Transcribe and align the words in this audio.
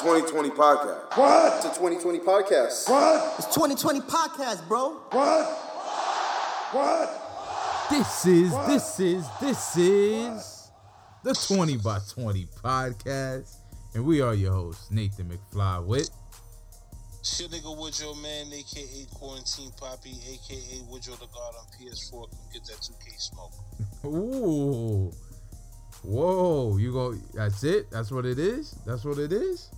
2020 0.00 0.48
podcast. 0.50 1.14
What? 1.18 1.56
It's 1.56 1.76
a 1.76 1.78
2020 1.78 2.20
podcast. 2.20 2.88
What? 2.88 3.34
It's 3.38 3.54
2020 3.54 4.00
podcast, 4.00 4.66
bro. 4.66 4.92
What? 5.10 5.46
What? 6.72 7.90
This 7.90 8.24
is, 8.24 8.50
this 8.66 8.98
is, 8.98 9.28
this 9.42 9.76
is 9.76 10.70
the 11.22 11.34
20 11.34 11.76
by 11.78 11.98
20 12.14 12.46
podcast. 12.64 13.56
And 13.94 14.06
we 14.06 14.22
are 14.22 14.32
your 14.32 14.54
hosts, 14.54 14.90
Nathan 14.90 15.28
McFly 15.28 15.84
with. 15.84 16.08
Shit 17.22 17.50
nigga 17.50 17.76
Woodrow 17.76 18.14
man, 18.14 18.46
aka 18.54 19.06
Quarantine 19.14 19.70
Poppy, 19.78 20.16
aka 20.32 20.80
Woodrow 20.88 21.16
the 21.16 21.26
God 21.26 21.54
on 21.58 21.66
PS4. 21.78 22.10
Come 22.10 22.40
get 22.54 22.64
that 22.64 22.78
2K 22.80 23.20
smoke. 23.20 23.52
Ooh. 24.06 25.12
Whoa, 26.02 26.78
you 26.78 26.90
go, 26.90 27.12
that's 27.34 27.62
it? 27.64 27.90
That's 27.90 28.10
what 28.10 28.24
it 28.24 28.38
is? 28.38 28.74
That's 28.86 29.04
what 29.04 29.18
it 29.18 29.32
is? 29.32 29.68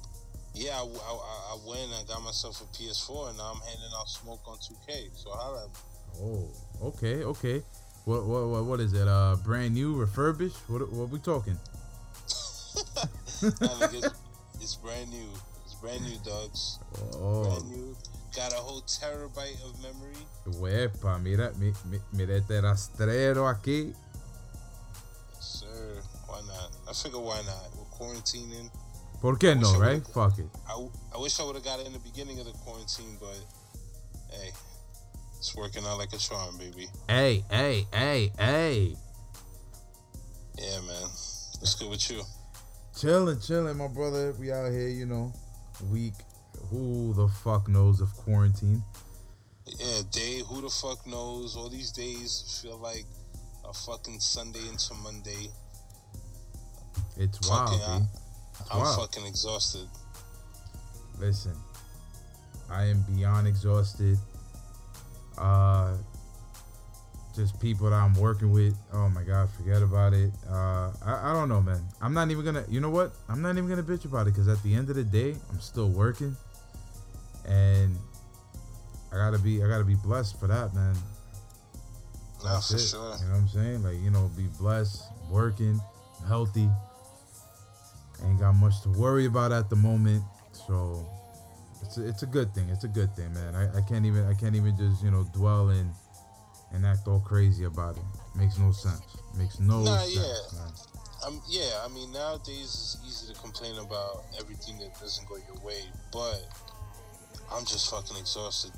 Yeah, 0.55 0.73
I, 0.77 0.83
I, 0.85 1.55
I 1.55 1.57
went 1.67 1.91
and 1.99 2.07
got 2.09 2.23
myself 2.23 2.61
a 2.61 2.65
PS4, 2.77 3.31
and 3.31 3.39
now 3.39 3.53
I'm 3.55 3.61
handing 3.61 3.91
out 3.99 4.09
smoke 4.09 4.41
on 4.47 4.59
2K. 4.59 5.11
So 5.15 5.31
holla. 5.31 5.69
Oh, 6.21 6.49
okay, 6.89 7.25
okay. 7.25 7.63
What, 8.05 8.27
what, 8.27 8.47
what, 8.49 8.65
what 8.65 8.81
is 8.81 8.93
it? 8.93 9.09
Uh, 9.09 9.37
brand 9.45 9.75
new, 9.75 9.95
refurbished? 9.95 10.57
What, 10.69 10.91
what 10.93 11.09
we 11.11 11.19
talking? 11.19 11.59
It's, 13.45 14.09
it's 14.61 14.75
brand 14.77 15.11
new. 15.11 15.27
It's 15.65 15.75
brand 15.75 16.01
new, 16.03 16.17
dogs. 16.25 16.79
Oh, 17.15 17.45
Brand 17.45 17.71
new. 17.71 17.97
Got 18.37 18.53
a 18.53 18.57
whole 18.57 18.83
terabyte 18.83 19.61
of 19.65 19.75
memory. 19.83 20.15
huepa, 20.47 21.21
mira, 21.21 21.53
mi, 21.59 21.73
mi, 21.91 21.99
mira 22.13 22.37
este 22.37 22.61
rastrero 22.63 23.49
aquí. 23.49 23.93
Yes, 25.35 25.61
Sir, 25.61 26.01
why 26.29 26.41
not? 26.47 26.71
I 26.89 26.93
figure 26.93 27.19
why 27.19 27.43
not? 27.45 27.69
We're 27.77 27.85
quarantining. 27.99 28.71
¿Por 29.23 29.39
qué 29.39 29.55
no, 29.55 29.79
right? 29.79 30.05
Fuck 30.09 30.41
it. 30.41 30.47
I, 30.69 30.89
I 31.15 31.19
wish 31.19 31.39
I 31.39 31.45
would 31.45 31.55
have 31.55 31.65
got 31.65 31.79
it 31.79 31.87
in 31.87 31.93
the 31.93 32.01
beginning 32.01 32.41
of 32.41 32.47
the 32.47 32.53
quarantine, 32.65 33.17
but 33.21 33.39
hey, 34.33 34.51
it's 35.39 35.55
working 35.55 35.85
out 35.87 35.99
like 35.99 36.13
a 36.13 36.19
charm, 36.19 36.59
baby. 36.59 36.89
Hey, 37.09 37.45
hey, 37.49 37.87
hey, 37.93 38.33
hey. 38.37 38.97
Yeah, 40.59 40.81
man. 40.81 41.03
What's 41.61 41.77
good 41.77 41.89
with 41.89 42.11
you? 42.11 42.23
Chilling, 42.99 43.39
chilling, 43.39 43.77
my 43.77 43.87
brother. 43.87 44.35
We 44.41 44.51
out 44.51 44.73
here, 44.73 44.89
you 44.89 45.07
know, 45.07 45.33
week. 45.89 46.15
Who 46.71 47.15
the 47.15 47.29
fuck 47.29 47.69
knows 47.69 48.01
of 48.01 48.13
quarantine? 48.17 48.83
Yeah, 49.67 50.01
day, 50.11 50.43
who 50.49 50.63
the 50.63 50.69
fuck 50.69 51.07
knows? 51.07 51.57
All 51.57 51.69
these 51.69 51.93
days 51.93 52.61
feel 52.61 52.79
like 52.79 53.07
a 53.65 53.73
fucking 53.73 54.19
Sunday 54.19 54.67
into 54.69 54.95
Monday. 54.95 55.49
It's 57.17 57.49
Fucking, 57.49 57.79
wild, 57.79 58.03
B. 58.03 58.19
I'm 58.71 58.81
Wow. 58.81 58.97
fucking 58.97 59.27
exhausted. 59.27 59.89
Listen, 61.19 61.53
I 62.71 62.85
am 62.85 63.03
beyond 63.03 63.47
exhausted. 63.47 64.19
Uh, 65.39 65.97
just 67.35 67.59
people 67.61 67.89
that 67.89 67.97
I'm 67.97 68.15
working 68.15 68.51
with. 68.51 68.75
Oh 68.93 69.09
my 69.09 69.23
god, 69.23 69.49
forget 69.51 69.83
about 69.83 70.13
it. 70.13 70.31
Uh, 70.49 70.93
I, 71.05 71.31
I 71.31 71.33
don't 71.33 71.49
know, 71.49 71.63
man. 71.63 71.81
I'm 72.01 72.13
not 72.13 72.31
even 72.31 72.45
gonna. 72.45 72.65
You 72.69 72.81
know 72.81 72.91
what? 72.91 73.13
I'm 73.29 73.41
not 73.41 73.57
even 73.57 73.69
gonna 73.69 73.83
bitch 73.83 74.05
about 74.05 74.27
it 74.27 74.35
because 74.35 74.49
at 74.49 74.63
the 74.63 74.75
end 74.75 74.91
of 74.91 74.97
the 74.97 75.05
day, 75.05 75.35
I'm 75.51 75.61
still 75.61 75.89
working, 75.89 76.37
and 77.47 77.97
I 79.13 79.17
gotta 79.17 79.39
be. 79.39 79.63
I 79.63 79.69
gotta 79.69 79.85
be 79.85 79.95
blessed 79.95 80.39
for 80.39 80.47
that, 80.49 80.75
man. 80.75 80.95
Nah, 82.45 82.55
That's 82.55 82.69
for 82.71 82.77
it. 82.77 82.81
sure. 82.81 83.17
You 83.21 83.27
know 83.27 83.33
what 83.33 83.39
I'm 83.41 83.49
saying? 83.49 83.83
Like, 83.85 83.97
you 84.03 84.11
know, 84.11 84.31
be 84.37 84.49
blessed, 84.59 85.03
working, 85.31 85.81
healthy. 86.27 86.69
Ain't 88.25 88.39
got 88.39 88.53
much 88.55 88.81
to 88.83 88.91
worry 88.91 89.27
about 89.27 89.53
at 89.53 89.69
the 89.71 89.77
moment. 89.77 90.23
So 90.53 91.07
it's 91.83 91.99
a, 91.99 92.07
it's 92.09 92.23
a 92.23 92.27
good 92.27 92.55
thing. 92.55 92.69
It's 92.69 92.85
a 92.85 92.89
good 92.89 93.15
thing, 93.17 93.33
man. 93.35 93.55
I, 93.55 93.79
I 93.79 93.81
can't 93.83 94.05
even 94.07 94.27
I 94.27 94.35
can't 94.35 94.55
even 94.55 94.77
just, 94.77 95.03
you 95.03 95.11
know, 95.11 95.25
dwell 95.35 95.71
in 95.71 95.91
and 96.73 96.87
act 96.87 97.07
all 97.07 97.21
crazy 97.21 97.65
about 97.65 97.97
it. 97.97 98.03
Makes 98.35 98.59
no 98.59 98.73
sense. 98.73 99.03
Makes 99.37 99.61
no 99.61 99.83
Nah, 99.83 99.99
sense, 99.99 100.15
yeah. 100.17 100.59
man. 100.61 100.73
Um, 101.27 101.41
yeah, 101.49 101.71
I 101.85 101.89
mean, 101.89 102.11
nowadays 102.13 102.97
it's 102.97 102.99
easy 103.07 103.33
to 103.33 103.41
complain 103.41 103.77
about 103.79 104.25
everything 104.41 104.79
that 104.79 104.99
doesn't 104.99 105.29
go 105.29 105.37
your 105.37 105.63
way, 105.65 105.83
but 106.13 106.41
I'm 107.53 107.65
just 107.65 107.91
fucking 107.91 108.17
exhausted. 108.17 108.73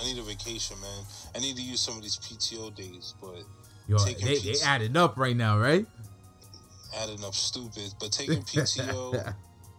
I 0.00 0.04
need 0.04 0.18
a 0.18 0.22
vacation, 0.22 0.80
man. 0.80 1.04
I 1.34 1.40
need 1.40 1.56
to 1.56 1.62
use 1.62 1.80
some 1.80 1.96
of 1.96 2.02
these 2.02 2.16
PTO 2.16 2.74
days, 2.74 3.14
but 3.20 3.42
Yo, 3.86 3.98
they, 3.98 4.14
they 4.38 4.54
added 4.64 4.96
up 4.96 5.18
right 5.18 5.36
now, 5.36 5.58
right? 5.58 5.84
Adding 7.00 7.24
up 7.24 7.34
stupid. 7.34 7.94
But 8.00 8.12
taking 8.12 8.42
PTO 8.42 9.34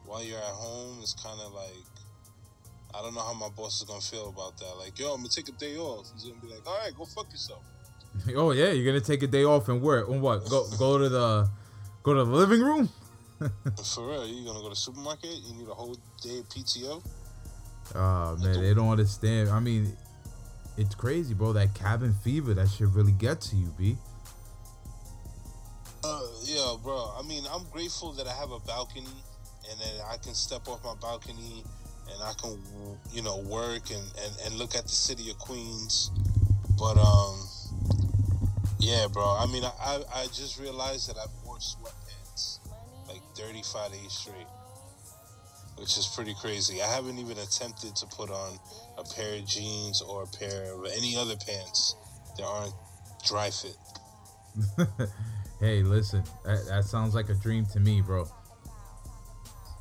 while 0.06 0.24
you're 0.24 0.38
at 0.38 0.44
home 0.44 1.02
is 1.02 1.14
kind 1.14 1.40
of 1.40 1.54
like 1.54 1.86
I 2.96 3.02
don't 3.02 3.16
know 3.16 3.22
how 3.22 3.34
my 3.34 3.50
boss 3.50 3.82
is 3.82 3.88
gonna 3.88 4.02
feel 4.02 4.30
about 4.30 4.58
that. 4.60 4.76
Like, 4.78 5.00
yo, 5.00 5.14
I'm 5.14 5.18
gonna 5.18 5.30
take 5.30 5.50
a 5.50 5.54
day 5.54 5.78
off. 5.78 6.12
He's 6.14 6.26
gonna 6.26 6.40
be 6.42 6.48
like, 6.48 6.66
all 6.68 6.78
right, 6.78 6.96
go 6.96 7.06
fuck 7.06 7.32
yourself. 7.32 7.64
oh 8.36 8.52
yeah, 8.52 8.72
you're 8.72 8.86
gonna 8.86 9.04
take 9.04 9.24
a 9.24 9.28
day 9.28 9.44
off 9.44 9.70
and 9.70 9.82
work 9.82 10.08
On 10.08 10.22
what? 10.22 10.48
Go 10.48 10.68
go 10.78 10.98
to 11.00 11.10
the 11.10 11.50
go 12.04 12.14
to 12.14 12.24
the 12.24 12.32
living 12.32 12.62
room? 12.62 12.90
For 13.40 14.08
real, 14.08 14.28
you 14.28 14.46
gonna 14.46 14.60
go 14.60 14.66
to 14.66 14.70
the 14.70 14.76
supermarket? 14.76 15.32
You 15.32 15.56
need 15.56 15.68
a 15.68 15.74
whole 15.74 15.98
day 16.22 16.40
of 16.40 16.50
PTO? 16.50 17.04
Oh 17.96 18.00
ah, 18.00 18.36
man, 18.42 18.62
they 18.62 18.74
don't 18.74 18.90
understand. 18.90 19.50
I 19.50 19.60
mean, 19.60 19.98
it's 20.78 20.96
crazy, 20.96 21.34
bro. 21.34 21.54
That 21.54 21.74
cabin 21.74 22.14
fever, 22.24 22.54
that 22.54 22.70
should 22.70 22.94
really 22.96 23.12
get 23.12 23.42
to 23.42 23.56
you, 23.56 23.74
b. 23.78 23.98
Uh, 26.04 26.22
yeah, 26.44 26.76
bro. 26.84 27.14
I 27.18 27.22
mean, 27.26 27.46
I'm 27.50 27.64
grateful 27.72 28.12
that 28.14 28.28
I 28.28 28.34
have 28.34 28.52
a 28.52 28.60
balcony 28.60 29.08
and 29.70 29.80
that 29.80 30.06
I 30.12 30.18
can 30.18 30.34
step 30.34 30.68
off 30.68 30.84
my 30.84 30.96
balcony 31.00 31.64
and 32.12 32.22
I 32.22 32.34
can, 32.34 32.60
you 33.14 33.22
know, 33.22 33.38
work 33.38 33.90
and, 33.90 34.04
and, 34.22 34.36
and 34.46 34.56
look 34.56 34.76
at 34.76 34.84
the 34.84 34.90
city 34.90 35.30
of 35.32 35.38
Queens. 35.38 36.12
But, 36.78 36.98
um, 36.98 37.48
yeah, 38.80 39.08
bro. 39.14 39.24
I 39.24 39.46
mean, 39.46 39.64
I, 39.64 40.02
I, 40.14 40.26
just 40.26 40.60
realized 40.60 41.10
that 41.10 41.18
I've 41.18 41.32
worn 41.46 41.62
sweatpants 41.62 42.60
like 43.08 43.22
35 43.38 43.94
days 43.94 44.12
straight, 44.12 44.48
which 45.78 45.98
is 45.98 46.12
pretty 46.14 46.36
crazy. 46.42 46.82
I 46.82 46.88
haven't 46.88 47.18
even 47.18 47.38
attempted 47.38 47.96
to 47.96 48.06
put 48.08 48.30
on 48.30 48.60
a 48.98 49.04
pair 49.16 49.36
of 49.36 49.48
jeans 49.48 50.02
or 50.02 50.24
a 50.24 50.28
pair 50.28 50.74
of 50.74 50.86
any 50.98 51.16
other 51.16 51.36
pants 51.48 51.96
that 52.36 52.44
aren't 52.44 52.74
dry 53.26 53.50
fit. 53.50 53.78
hey, 55.64 55.82
listen, 55.82 56.24
that, 56.44 56.66
that 56.68 56.84
sounds 56.84 57.16
like 57.16 57.30
a 57.30 57.34
dream 57.34 57.66
to 57.68 57.80
me, 57.80 58.02
bro. 58.02 58.28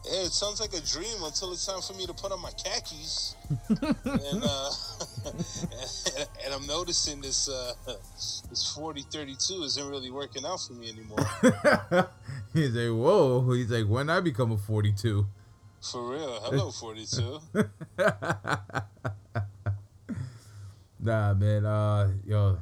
Yeah, 0.04 0.24
it 0.24 0.32
sounds 0.32 0.60
like 0.60 0.72
a 0.72 0.80
dream 0.80 1.22
until 1.22 1.52
it's 1.52 1.66
time 1.66 1.80
for 1.80 1.94
me 1.94 2.06
to 2.06 2.12
put 2.12 2.32
on 2.32 2.40
my 2.40 2.50
khakis. 2.50 3.36
and, 3.68 4.42
uh, 4.44 4.70
and, 5.26 6.28
and 6.44 6.54
I'm 6.54 6.66
noticing 6.66 7.20
this 7.20 7.48
uh, 7.48 7.72
this 7.86 8.72
4032 8.74 9.62
isn't 9.62 9.88
really 9.88 10.10
working 10.10 10.44
out 10.44 10.60
for 10.60 10.72
me 10.72 10.90
anymore. 10.90 11.18
He's 12.52 12.74
like, 12.74 12.96
whoa. 12.96 13.52
He's 13.52 13.70
like, 13.70 13.86
when 13.86 14.10
I 14.10 14.20
become 14.20 14.52
a 14.52 14.58
42. 14.58 15.26
For 15.80 16.10
real. 16.10 16.40
Hello, 16.42 16.70
42. 16.70 17.40
Nah, 21.02 21.34
man. 21.34 21.66
Uh, 21.66 22.12
yo, 22.24 22.58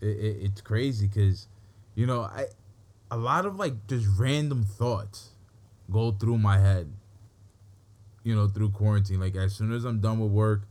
it, 0.00 0.06
it, 0.06 0.36
it's 0.42 0.60
crazy 0.62 1.06
because, 1.06 1.48
you 1.94 2.06
know, 2.06 2.22
I 2.22 2.46
a 3.10 3.16
lot 3.16 3.46
of 3.46 3.56
like 3.56 3.86
just 3.86 4.06
random 4.18 4.64
thoughts 4.64 5.30
go 5.90 6.12
through 6.12 6.38
my 6.38 6.58
head. 6.58 6.92
You 8.22 8.34
know, 8.34 8.48
through 8.48 8.70
quarantine. 8.70 9.20
Like 9.20 9.36
as 9.36 9.54
soon 9.54 9.72
as 9.72 9.84
I'm 9.84 10.00
done 10.00 10.18
with 10.18 10.32
work, 10.32 10.62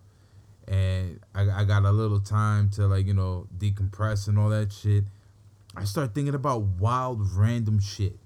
and 0.67 1.19
I, 1.35 1.61
I 1.61 1.63
got 1.65 1.83
a 1.83 1.91
little 1.91 2.19
time 2.19 2.69
to 2.71 2.87
like 2.87 3.05
you 3.05 3.13
know 3.13 3.47
decompress 3.57 4.27
and 4.27 4.39
all 4.39 4.49
that 4.49 4.73
shit, 4.73 5.03
I 5.75 5.83
start 5.83 6.15
thinking 6.15 6.33
about 6.33 6.61
wild 6.61 7.21
random 7.35 7.79
shit. 7.79 8.17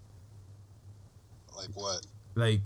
Like 1.56 1.70
what? 1.74 2.06
like 2.38 2.62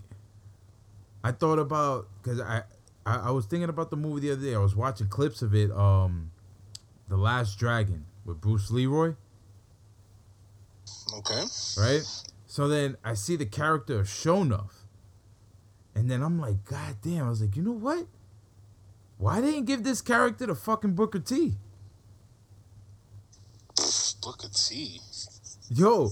I 1.23 1.31
thought 1.31 1.59
about 1.59 2.07
because 2.21 2.39
I, 2.41 2.63
I 3.05 3.15
I 3.15 3.31
was 3.31 3.45
thinking 3.45 3.69
about 3.69 3.89
the 3.89 3.95
movie 3.95 4.27
the 4.27 4.33
other 4.33 4.41
day. 4.41 4.53
I 4.53 4.59
was 4.59 4.75
watching 4.75 5.07
clips 5.07 5.41
of 5.41 5.55
it. 5.55 5.71
Um, 5.71 6.31
The 7.07 7.17
Last 7.17 7.57
Dragon 7.57 8.05
with 8.25 8.41
Bruce 8.41 8.69
Leroy, 8.69 9.15
Okay. 11.17 11.43
right? 11.77 12.01
So 12.47 12.67
then 12.67 12.97
I 13.03 13.13
see 13.13 13.35
the 13.35 13.45
character 13.45 13.99
of 13.99 14.07
Shonuff, 14.07 14.71
and 15.95 16.09
then 16.09 16.21
I'm 16.21 16.39
like, 16.39 16.65
God 16.65 16.97
damn! 17.01 17.25
I 17.25 17.29
was 17.29 17.41
like, 17.41 17.55
you 17.55 17.63
know 17.63 17.71
what? 17.71 18.07
Why 19.17 19.39
didn't 19.39 19.65
give 19.65 19.83
this 19.83 20.01
character 20.01 20.47
to 20.47 20.55
fucking 20.55 20.93
Booker 20.93 21.19
T? 21.19 21.53
Booker 24.21 24.49
T. 24.53 24.99
Yo, 25.69 26.11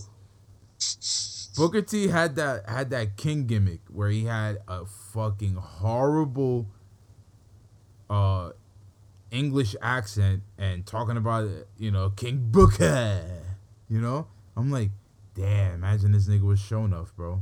Booker 1.58 1.82
T 1.82 2.08
had 2.08 2.36
that 2.36 2.70
had 2.70 2.90
that 2.92 3.18
king 3.18 3.46
gimmick 3.46 3.82
where 3.92 4.10
he 4.10 4.25
had 4.25 4.60
a 4.68 4.86
fucking 4.86 5.56
horrible 5.56 6.68
uh 8.10 8.52
English 9.32 9.75
accent 9.82 10.42
and 10.58 10.86
talking 10.86 11.18
about 11.18 11.50
you 11.78 11.92
know 11.92 12.12
King 12.12 12.48
Booker. 12.52 13.24
You 13.90 14.00
know, 14.00 14.28
I'm 14.60 14.72
like, 14.72 14.92
damn. 15.36 15.76
Imagine 15.76 16.12
this 16.12 16.28
nigga 16.28 16.42
was 16.44 16.60
showing 16.60 16.94
off, 16.94 17.16
bro. 17.16 17.42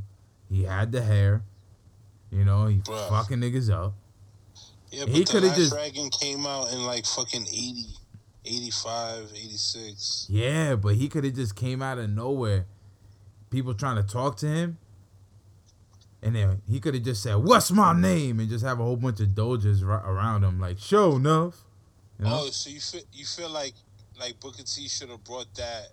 He 0.50 0.64
had 0.64 0.92
the 0.92 1.02
hair, 1.02 1.44
You 2.32 2.44
know, 2.46 2.68
he 2.68 2.78
Bruh. 2.80 3.10
fucking 3.10 3.40
niggas 3.40 3.70
up. 3.72 3.94
Yeah, 4.92 5.06
He 5.06 5.20
but 5.24 5.32
the 5.32 5.40
coulda 5.40 5.56
just- 5.56 5.72
Dragon 5.74 6.10
came 6.10 6.46
out 6.46 6.72
in 6.72 6.86
like 6.86 7.06
fucking 7.06 7.48
80, 7.48 7.86
85, 8.46 9.32
86. 9.36 10.28
Yeah, 10.30 10.76
but 10.76 10.96
he 10.96 11.10
could 11.10 11.24
have 11.24 11.34
just 11.36 11.56
came 11.56 11.82
out 11.82 11.98
of 11.98 12.10
nowhere. 12.10 12.66
People 13.50 13.74
trying 13.74 13.96
to 13.98 14.04
talk 14.04 14.38
to 14.38 14.48
him. 14.48 14.78
And 16.22 16.36
then 16.36 16.62
he 16.70 16.80
could 16.80 16.94
have 16.96 17.04
just 17.04 17.22
said, 17.24 17.36
What's 17.36 17.72
my 17.72 17.94
name? 18.00 18.40
And 18.40 18.50
just 18.50 18.66
have 18.66 18.80
a 18.80 18.84
whole 18.84 18.96
bunch 18.98 19.20
of 19.20 19.30
dojas 19.30 19.86
ra- 19.86 20.04
around 20.10 20.44
him, 20.44 20.60
like, 20.60 20.78
Shonuff. 20.78 21.54
You 22.20 22.26
know? 22.26 22.42
Oh, 22.46 22.50
so 22.50 22.70
you 22.70 22.80
feel 22.80 23.02
you 23.14 23.26
feel 23.26 23.50
like 23.50 23.74
like 24.20 24.40
Booker 24.40 24.64
T 24.64 24.88
should 24.88 25.10
have 25.10 25.24
brought 25.24 25.54
that 25.56 25.90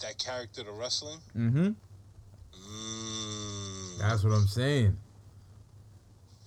that 0.00 0.18
character 0.18 0.64
to 0.64 0.72
wrestling? 0.72 1.18
Mm-hmm. 1.36 1.68
Mm. 2.54 3.98
That's 3.98 4.24
what 4.24 4.32
I'm 4.32 4.46
saying. 4.46 4.96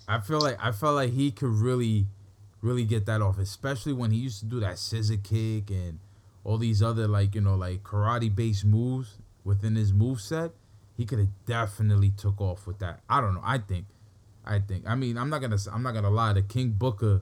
I 0.08 0.20
feel 0.20 0.42
like 0.42 0.58
I 0.64 0.72
felt 0.72 0.96
like 0.96 1.12
he 1.12 1.32
could 1.32 1.50
really, 1.50 2.08
really 2.62 2.86
get 2.86 3.06
that 3.06 3.22
off, 3.22 3.38
especially 3.38 3.94
when 3.94 4.12
he 4.12 4.18
used 4.18 4.40
to 4.40 4.46
do 4.46 4.60
that 4.60 4.78
scissor 4.78 5.18
kick 5.18 5.70
and 5.70 6.00
all 6.44 6.58
these 6.58 6.82
other 6.82 7.08
like 7.08 7.36
you 7.36 7.42
know 7.42 7.56
like 7.56 7.84
karate 7.84 8.34
based 8.34 8.66
moves 8.66 9.18
within 9.44 9.76
his 9.76 9.94
move 9.94 10.20
set. 10.20 10.52
He 10.98 11.06
could 11.06 11.20
have 11.20 11.46
definitely 11.46 12.12
took 12.12 12.40
off 12.42 12.68
with 12.68 12.80
that. 12.80 13.00
I 13.10 13.22
don't 13.22 13.34
know. 13.34 13.42
I 13.44 13.58
think, 13.58 13.86
I 14.46 14.60
think. 14.60 14.84
I 14.88 14.96
mean, 14.96 15.18
I'm 15.18 15.30
not 15.30 15.42
gonna 15.42 15.58
I'm 15.72 15.84
not 15.84 15.94
gonna 15.94 16.10
lie. 16.10 16.34
The 16.34 16.42
King 16.42 16.72
Booker 16.72 17.22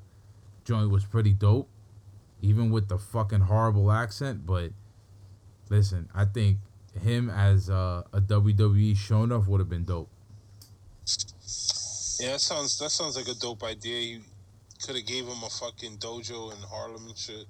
joint 0.65 0.89
was 0.89 1.05
pretty 1.05 1.33
dope, 1.33 1.69
even 2.41 2.71
with 2.71 2.87
the 2.87 2.97
fucking 2.97 3.41
horrible 3.41 3.91
accent. 3.91 4.45
But 4.45 4.71
listen, 5.69 6.09
I 6.13 6.25
think 6.25 6.57
him 7.01 7.29
as 7.29 7.69
uh, 7.69 8.03
a 8.11 8.21
WWE 8.21 8.95
Shonuff 8.97 9.47
would 9.47 9.59
have 9.59 9.69
been 9.69 9.85
dope. 9.85 10.09
Yeah, 12.19 12.33
that 12.33 12.41
sounds 12.41 12.77
that 12.79 12.89
sounds 12.89 13.15
like 13.15 13.27
a 13.27 13.39
dope 13.39 13.63
idea. 13.63 13.99
You 13.99 14.21
could 14.85 14.95
have 14.95 15.05
gave 15.05 15.25
him 15.25 15.41
a 15.43 15.49
fucking 15.49 15.97
dojo 15.97 16.51
in 16.53 16.61
Harlem 16.63 17.07
and 17.07 17.17
shit. 17.17 17.45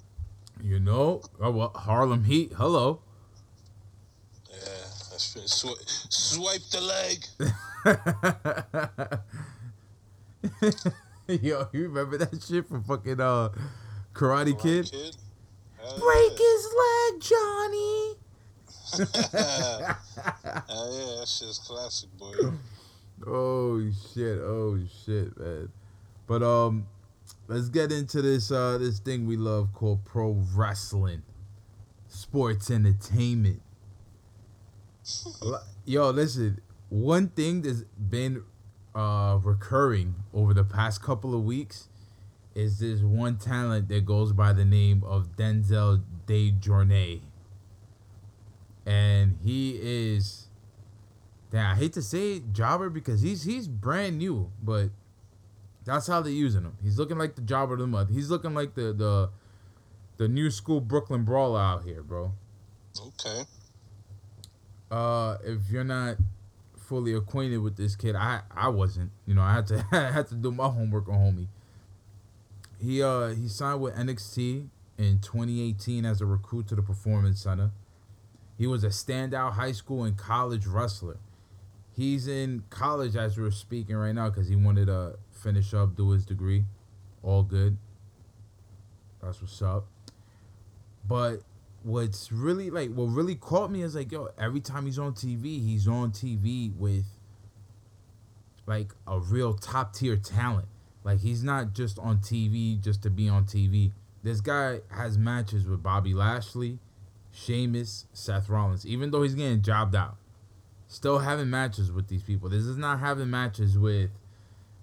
You 0.61 0.79
know, 0.79 1.21
oh, 1.39 1.51
well, 1.51 1.71
Harlem 1.73 2.23
Heat. 2.25 2.53
Hello. 2.55 3.01
Yeah, 4.51 4.57
that's 5.09 5.33
been 5.33 5.43
swi- 5.43 6.11
swipe 6.11 6.61
the 6.71 6.81
leg. 6.81 7.25
Yo, 11.43 11.67
you 11.71 11.83
remember 11.83 12.17
that 12.17 12.43
shit 12.43 12.67
from 12.67 12.83
fucking 12.83 13.21
uh, 13.21 13.49
Karate 14.13 14.53
Karate 14.53 14.61
Kid? 14.61 14.91
Kid. 14.91 15.15
Hell 15.89 15.99
Break 15.99 16.37
his 16.37 16.67
leg, 16.77 17.21
Johnny. 17.21 18.15
Hell 18.91 19.81
yeah, 20.91 21.19
that 21.19 21.27
shit's 21.27 21.57
classic, 21.59 22.09
boy. 22.17 22.33
Oh 23.25 23.81
shit! 24.13 24.39
Oh 24.39 24.79
shit, 25.05 25.37
man. 25.39 25.69
But 26.27 26.43
um, 26.43 26.87
let's 27.47 27.69
get 27.69 27.91
into 27.91 28.21
this 28.21 28.51
uh 28.51 28.77
this 28.77 28.99
thing 28.99 29.25
we 29.25 29.35
love 29.35 29.73
called 29.73 30.05
pro 30.05 30.43
wrestling, 30.55 31.23
sports 32.07 32.69
entertainment. 32.69 33.61
Yo, 35.85 36.09
listen. 36.11 36.61
One 36.89 37.29
thing 37.29 37.61
that's 37.61 37.83
been 37.83 38.43
uh 38.95 39.39
recurring 39.41 40.15
over 40.33 40.53
the 40.53 40.63
past 40.63 41.01
couple 41.01 41.35
of 41.35 41.43
weeks 41.43 41.87
is 42.55 42.79
this 42.79 43.01
one 43.01 43.37
talent 43.37 43.87
that 43.89 44.05
goes 44.05 44.33
by 44.33 44.53
the 44.53 44.65
name 44.65 45.03
of 45.05 45.35
Denzel 45.35 46.03
DeJournay, 46.27 47.21
and 48.85 49.37
he 49.43 49.79
is. 49.81 50.47
Damn, 51.51 51.71
I 51.71 51.75
hate 51.75 51.93
to 51.93 52.03
say 52.03 52.41
Jobber 52.51 52.89
because 52.89 53.21
he's 53.21 53.43
he's 53.43 53.67
brand 53.67 54.19
new, 54.19 54.51
but 54.61 54.89
that's 55.83 56.05
how 56.05 56.21
they're 56.21 56.31
using 56.31 56.61
him. 56.61 56.77
He's 56.83 56.99
looking 56.99 57.17
like 57.17 57.35
the 57.35 57.41
Jobber 57.41 57.73
of 57.73 57.79
the 57.79 57.87
month. 57.87 58.11
He's 58.11 58.29
looking 58.29 58.53
like 58.53 58.75
the 58.75 58.93
the 58.93 59.29
the 60.17 60.27
new 60.27 60.51
school 60.51 60.81
Brooklyn 60.81 61.23
Brawler 61.23 61.59
out 61.59 61.83
here, 61.83 62.03
bro. 62.03 62.33
Okay. 62.99 63.43
Uh, 64.91 65.37
if 65.43 65.71
you're 65.71 65.83
not 65.83 66.17
fully 66.77 67.13
acquainted 67.13 67.59
with 67.59 67.77
this 67.77 67.95
kid, 67.95 68.15
I 68.15 68.41
I 68.51 68.67
wasn't. 68.69 69.11
You 69.25 69.33
know, 69.33 69.41
I 69.41 69.53
had 69.53 69.67
to 69.67 69.85
I 69.91 70.11
had 70.11 70.27
to 70.27 70.35
do 70.35 70.51
my 70.51 70.67
homework 70.67 71.07
on 71.07 71.15
homie. 71.15 71.47
He 72.79 73.03
uh 73.03 73.29
he 73.29 73.47
signed 73.47 73.81
with 73.81 73.95
NXT 73.95 74.67
in 74.97 75.19
2018 75.19 76.05
as 76.05 76.21
a 76.21 76.25
recruit 76.25 76.67
to 76.67 76.75
the 76.75 76.81
Performance 76.81 77.41
Center. 77.41 77.71
He 78.57 78.67
was 78.67 78.83
a 78.83 78.89
standout 78.89 79.53
high 79.53 79.71
school 79.71 80.03
and 80.03 80.17
college 80.17 80.65
wrestler. 80.65 81.17
He's 81.91 82.27
in 82.27 82.63
college 82.69 83.15
as 83.15 83.37
we're 83.37 83.51
speaking 83.51 83.95
right 83.95 84.13
now 84.13 84.29
because 84.29 84.47
he 84.47 84.55
wanted 84.55 84.85
to 84.85 85.17
finish 85.31 85.73
up, 85.73 85.95
do 85.95 86.11
his 86.11 86.25
degree. 86.25 86.65
All 87.23 87.43
good. 87.43 87.77
That's 89.21 89.41
what's 89.41 89.61
up. 89.61 89.87
But 91.07 91.41
what's 91.83 92.31
really 92.31 92.69
like 92.69 92.93
what 92.93 93.05
really 93.05 93.35
caught 93.35 93.71
me 93.71 93.81
is 93.81 93.95
like 93.95 94.11
yo 94.11 94.29
every 94.37 94.59
time 94.59 94.85
he's 94.85 94.99
on 94.99 95.13
tv 95.13 95.65
he's 95.65 95.87
on 95.87 96.11
tv 96.11 96.75
with 96.75 97.05
like 98.65 98.93
a 99.07 99.17
real 99.17 99.53
top 99.53 99.93
tier 99.93 100.17
talent 100.17 100.67
like 101.03 101.19
he's 101.19 101.43
not 101.43 101.73
just 101.73 101.99
on 101.99 102.19
tv 102.19 102.81
just 102.81 103.01
to 103.03 103.09
be 103.09 103.27
on 103.29 103.45
tv 103.45 103.91
this 104.23 104.41
guy 104.41 104.79
has 104.89 105.17
matches 105.17 105.67
with 105.67 105.81
bobby 105.81 106.13
lashley 106.13 106.79
Sheamus, 107.31 108.05
seth 108.11 108.49
rollins 108.49 108.85
even 108.85 109.11
though 109.11 109.21
he's 109.23 109.35
getting 109.35 109.61
jobbed 109.61 109.95
out 109.95 110.17
still 110.87 111.19
having 111.19 111.49
matches 111.49 111.91
with 111.91 112.07
these 112.07 112.23
people 112.23 112.49
this 112.49 112.63
is 112.63 112.77
not 112.77 112.99
having 112.99 113.29
matches 113.29 113.77
with 113.77 114.09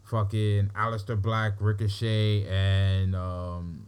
fucking 0.07 0.71
Aleister 0.77 1.21
Black, 1.21 1.55
Ricochet, 1.61 2.47
and 2.49 3.15
um, 3.15 3.87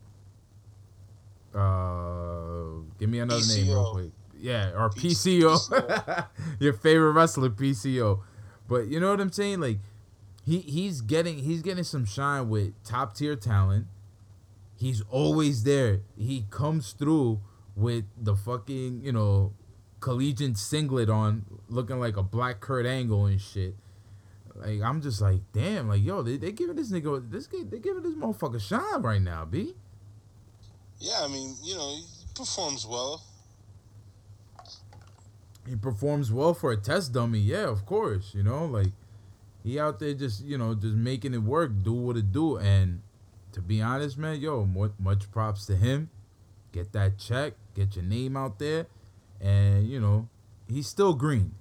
uh, 1.54 2.82
give 2.98 3.08
me 3.08 3.20
another 3.20 3.44
name 3.46 3.68
real 3.68 3.92
quick. 3.92 4.10
Yeah, 4.40 4.70
or 4.70 4.90
PCO, 4.90 6.26
your 6.60 6.72
favorite 6.72 7.12
wrestler, 7.12 7.50
PCO. 7.50 8.20
But 8.68 8.88
you 8.88 9.00
know 9.00 9.10
what 9.10 9.20
I'm 9.20 9.32
saying? 9.32 9.60
Like, 9.60 9.78
he 10.48 10.60
he's 10.60 11.02
getting 11.02 11.38
he's 11.38 11.60
getting 11.60 11.84
some 11.84 12.06
shine 12.06 12.48
with 12.48 12.72
top 12.82 13.14
tier 13.14 13.36
talent. 13.36 13.86
He's 14.74 15.02
always 15.10 15.64
there. 15.64 16.00
He 16.16 16.46
comes 16.48 16.92
through 16.92 17.42
with 17.76 18.04
the 18.16 18.34
fucking 18.34 19.02
you 19.04 19.12
know 19.12 19.52
collegiate 20.00 20.56
singlet 20.56 21.10
on, 21.10 21.44
looking 21.68 22.00
like 22.00 22.16
a 22.16 22.22
black 22.22 22.60
Kurt 22.60 22.86
Angle 22.86 23.26
and 23.26 23.38
shit. 23.38 23.76
Like 24.54 24.80
I'm 24.80 25.02
just 25.02 25.20
like, 25.20 25.40
damn, 25.52 25.86
like 25.86 26.02
yo, 26.02 26.22
they 26.22 26.38
they 26.38 26.52
giving 26.52 26.76
this 26.76 26.90
nigga 26.90 27.30
this 27.30 27.46
they 27.46 27.78
giving 27.78 28.02
this 28.02 28.14
motherfucker 28.14 28.60
shine 28.60 29.02
right 29.02 29.20
now, 29.20 29.44
b. 29.44 29.74
Yeah, 30.98 31.24
I 31.24 31.28
mean, 31.28 31.56
you 31.62 31.74
know, 31.74 31.94
he 31.94 32.04
performs 32.34 32.86
well. 32.86 33.22
He 35.68 35.76
performs 35.76 36.32
well 36.32 36.54
for 36.54 36.72
a 36.72 36.76
test 36.78 37.12
dummy, 37.12 37.38
yeah, 37.38 37.68
of 37.68 37.84
course, 37.84 38.34
you 38.34 38.42
know, 38.42 38.64
like 38.64 38.92
he 39.62 39.78
out 39.78 39.98
there 39.98 40.14
just 40.14 40.44
you 40.44 40.56
know 40.58 40.74
just 40.74 40.94
making 40.94 41.34
it 41.34 41.42
work, 41.42 41.72
do 41.82 41.92
what 41.92 42.16
it 42.16 42.32
do, 42.32 42.56
and 42.58 43.00
to 43.52 43.60
be 43.60 43.80
honest, 43.82 44.16
man, 44.18 44.40
yo, 44.40 44.64
mu- 44.64 44.92
much 44.98 45.30
props 45.30 45.66
to 45.66 45.76
him. 45.76 46.10
Get 46.72 46.92
that 46.92 47.18
check, 47.18 47.54
get 47.74 47.96
your 47.96 48.04
name 48.04 48.36
out 48.36 48.58
there, 48.58 48.86
and 49.40 49.88
you 49.88 50.00
know 50.00 50.28
he's 50.68 50.86
still 50.86 51.14
green. 51.14 51.52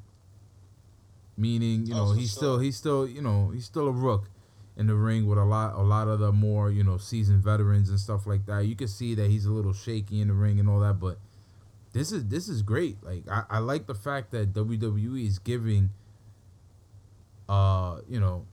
Meaning, 1.40 1.86
you 1.86 1.94
Oh, 1.94 1.98
know, 1.98 2.14
for 2.14 2.20
he's 2.20 2.32
sure. 2.32 2.38
still 2.38 2.60
he's 2.60 2.76
still 2.78 3.08
you 3.08 3.22
know 3.22 3.52
he's 3.54 3.66
still 3.66 3.88
a 3.88 3.92
rook 3.92 4.30
in 4.76 4.88
the 4.88 4.96
ring 4.96 5.28
with 5.28 5.38
a 5.38 5.44
lot 5.46 5.74
a 5.76 5.82
lot 5.84 6.08
of 6.08 6.20
the 6.20 6.32
more 6.32 6.72
you 6.72 6.84
know 6.84 6.98
seasoned 6.98 7.44
veterans 7.44 7.90
and 7.90 8.00
stuff 8.00 8.26
like 8.26 8.46
that. 8.48 8.66
You 8.66 8.76
can 8.76 8.88
see 8.88 9.14
that 9.16 9.30
he's 9.30 9.46
a 9.46 9.52
little 9.52 9.74
shaky 9.74 10.20
in 10.20 10.30
the 10.30 10.34
ring 10.34 10.60
and 10.60 10.68
all 10.68 10.80
that, 10.80 11.00
but 11.00 11.20
this 11.94 12.12
is 12.12 12.26
this 12.28 12.50
is 12.50 12.64
great. 12.64 12.98
Like 13.04 13.24
I, 13.30 13.44
I 13.50 13.60
like 13.60 13.86
the 13.86 13.94
fact 13.96 14.32
that 14.32 14.52
WWE 14.54 15.26
is 15.28 15.38
giving 15.40 15.92
uh, 17.50 18.00
you 18.08 18.20
know, 18.20 18.46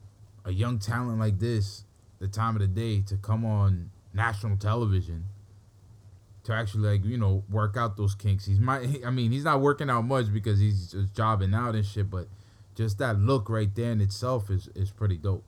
a 0.45 0.53
young 0.53 0.79
talent 0.79 1.19
like 1.19 1.39
this 1.39 1.85
the 2.19 2.29
time 2.29 2.57
of 2.57 2.63
the 2.63 2.69
day 2.69 3.01
to 3.03 3.17
come 3.17 3.45
on 3.45 3.91
national 4.13 4.57
television 4.57 5.25
to 6.45 6.53
actually 6.53 6.89
like, 6.89 7.05
you 7.05 7.19
know, 7.19 7.43
work 7.51 7.77
out 7.77 7.97
those 7.97 8.15
kinks. 8.15 8.47
He's 8.47 8.61
my 8.61 8.87
I 9.07 9.11
mean, 9.11 9.33
he's 9.33 9.45
not 9.45 9.61
working 9.61 9.91
out 9.91 10.03
much 10.03 10.33
because 10.33 10.59
he's 10.61 10.93
just 10.93 11.15
jobbing 11.15 11.55
out 11.55 11.75
and 11.75 11.85
shit, 11.85 12.11
but 12.11 12.29
just 12.75 12.99
that 12.99 13.19
look 13.19 13.49
right 13.49 13.75
there 13.75 13.93
in 13.93 14.01
itself 14.01 14.51
is 14.51 14.69
is 14.75 14.91
pretty 14.91 15.17
dope. 15.17 15.45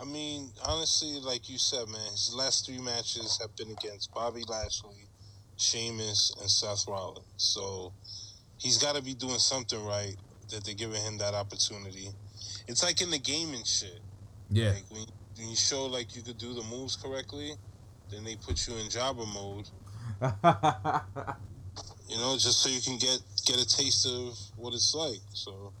I 0.00 0.04
mean, 0.04 0.50
honestly, 0.64 1.18
like 1.20 1.48
you 1.50 1.58
said, 1.58 1.88
man, 1.88 2.10
his 2.12 2.32
last 2.32 2.66
three 2.66 2.78
matches 2.78 3.38
have 3.42 3.54
been 3.56 3.70
against 3.72 4.14
Bobby 4.14 4.44
Lashley, 4.48 5.08
Sheamus, 5.56 6.32
and 6.40 6.48
Seth 6.48 6.86
Rollins. 6.86 7.26
So 7.36 7.92
he's 8.58 8.78
got 8.78 8.94
to 8.94 9.02
be 9.02 9.14
doing 9.14 9.40
something 9.40 9.84
right 9.84 10.14
that 10.50 10.64
they're 10.64 10.74
giving 10.74 11.02
him 11.02 11.18
that 11.18 11.34
opportunity. 11.34 12.08
It's 12.66 12.82
like 12.82 13.00
in 13.00 13.10
the 13.10 13.18
game 13.18 13.54
and 13.54 13.66
shit. 13.66 14.00
Yeah. 14.50 14.70
Like 14.70 14.84
when, 14.90 15.06
when 15.36 15.48
you 15.48 15.56
show 15.56 15.86
like 15.86 16.14
you 16.16 16.22
could 16.22 16.38
do 16.38 16.54
the 16.54 16.62
moves 16.62 16.96
correctly, 16.96 17.52
then 18.10 18.24
they 18.24 18.36
put 18.36 18.66
you 18.66 18.76
in 18.76 18.88
jobber 18.90 19.24
mode. 19.26 19.68
You 22.08 22.16
know, 22.16 22.32
just 22.38 22.62
so 22.62 22.70
you 22.70 22.80
can 22.80 22.96
get 22.96 23.20
get 23.44 23.60
a 23.60 23.66
taste 23.66 24.06
of 24.06 24.34
what 24.56 24.72
it's 24.72 24.94
like. 24.94 25.20
So 25.34 25.72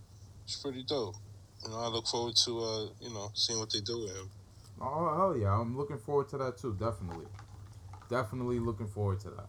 it's 0.44 0.56
pretty 0.56 0.82
dope. 0.82 1.14
you 1.64 1.70
know, 1.70 1.78
I 1.78 1.88
look 1.88 2.06
forward 2.06 2.36
to 2.44 2.60
uh, 2.60 2.86
you 3.00 3.10
know, 3.14 3.30
seeing 3.32 3.58
what 3.58 3.72
they 3.72 3.80
do 3.80 4.00
with 4.00 4.14
him. 4.14 4.28
Oh 4.80 5.16
hell 5.16 5.36
yeah, 5.36 5.58
I'm 5.58 5.76
looking 5.76 5.96
forward 5.96 6.28
to 6.28 6.38
that 6.38 6.58
too. 6.58 6.76
Definitely, 6.78 7.24
definitely 8.10 8.58
looking 8.58 8.88
forward 8.88 9.20
to 9.20 9.30
that. 9.30 9.48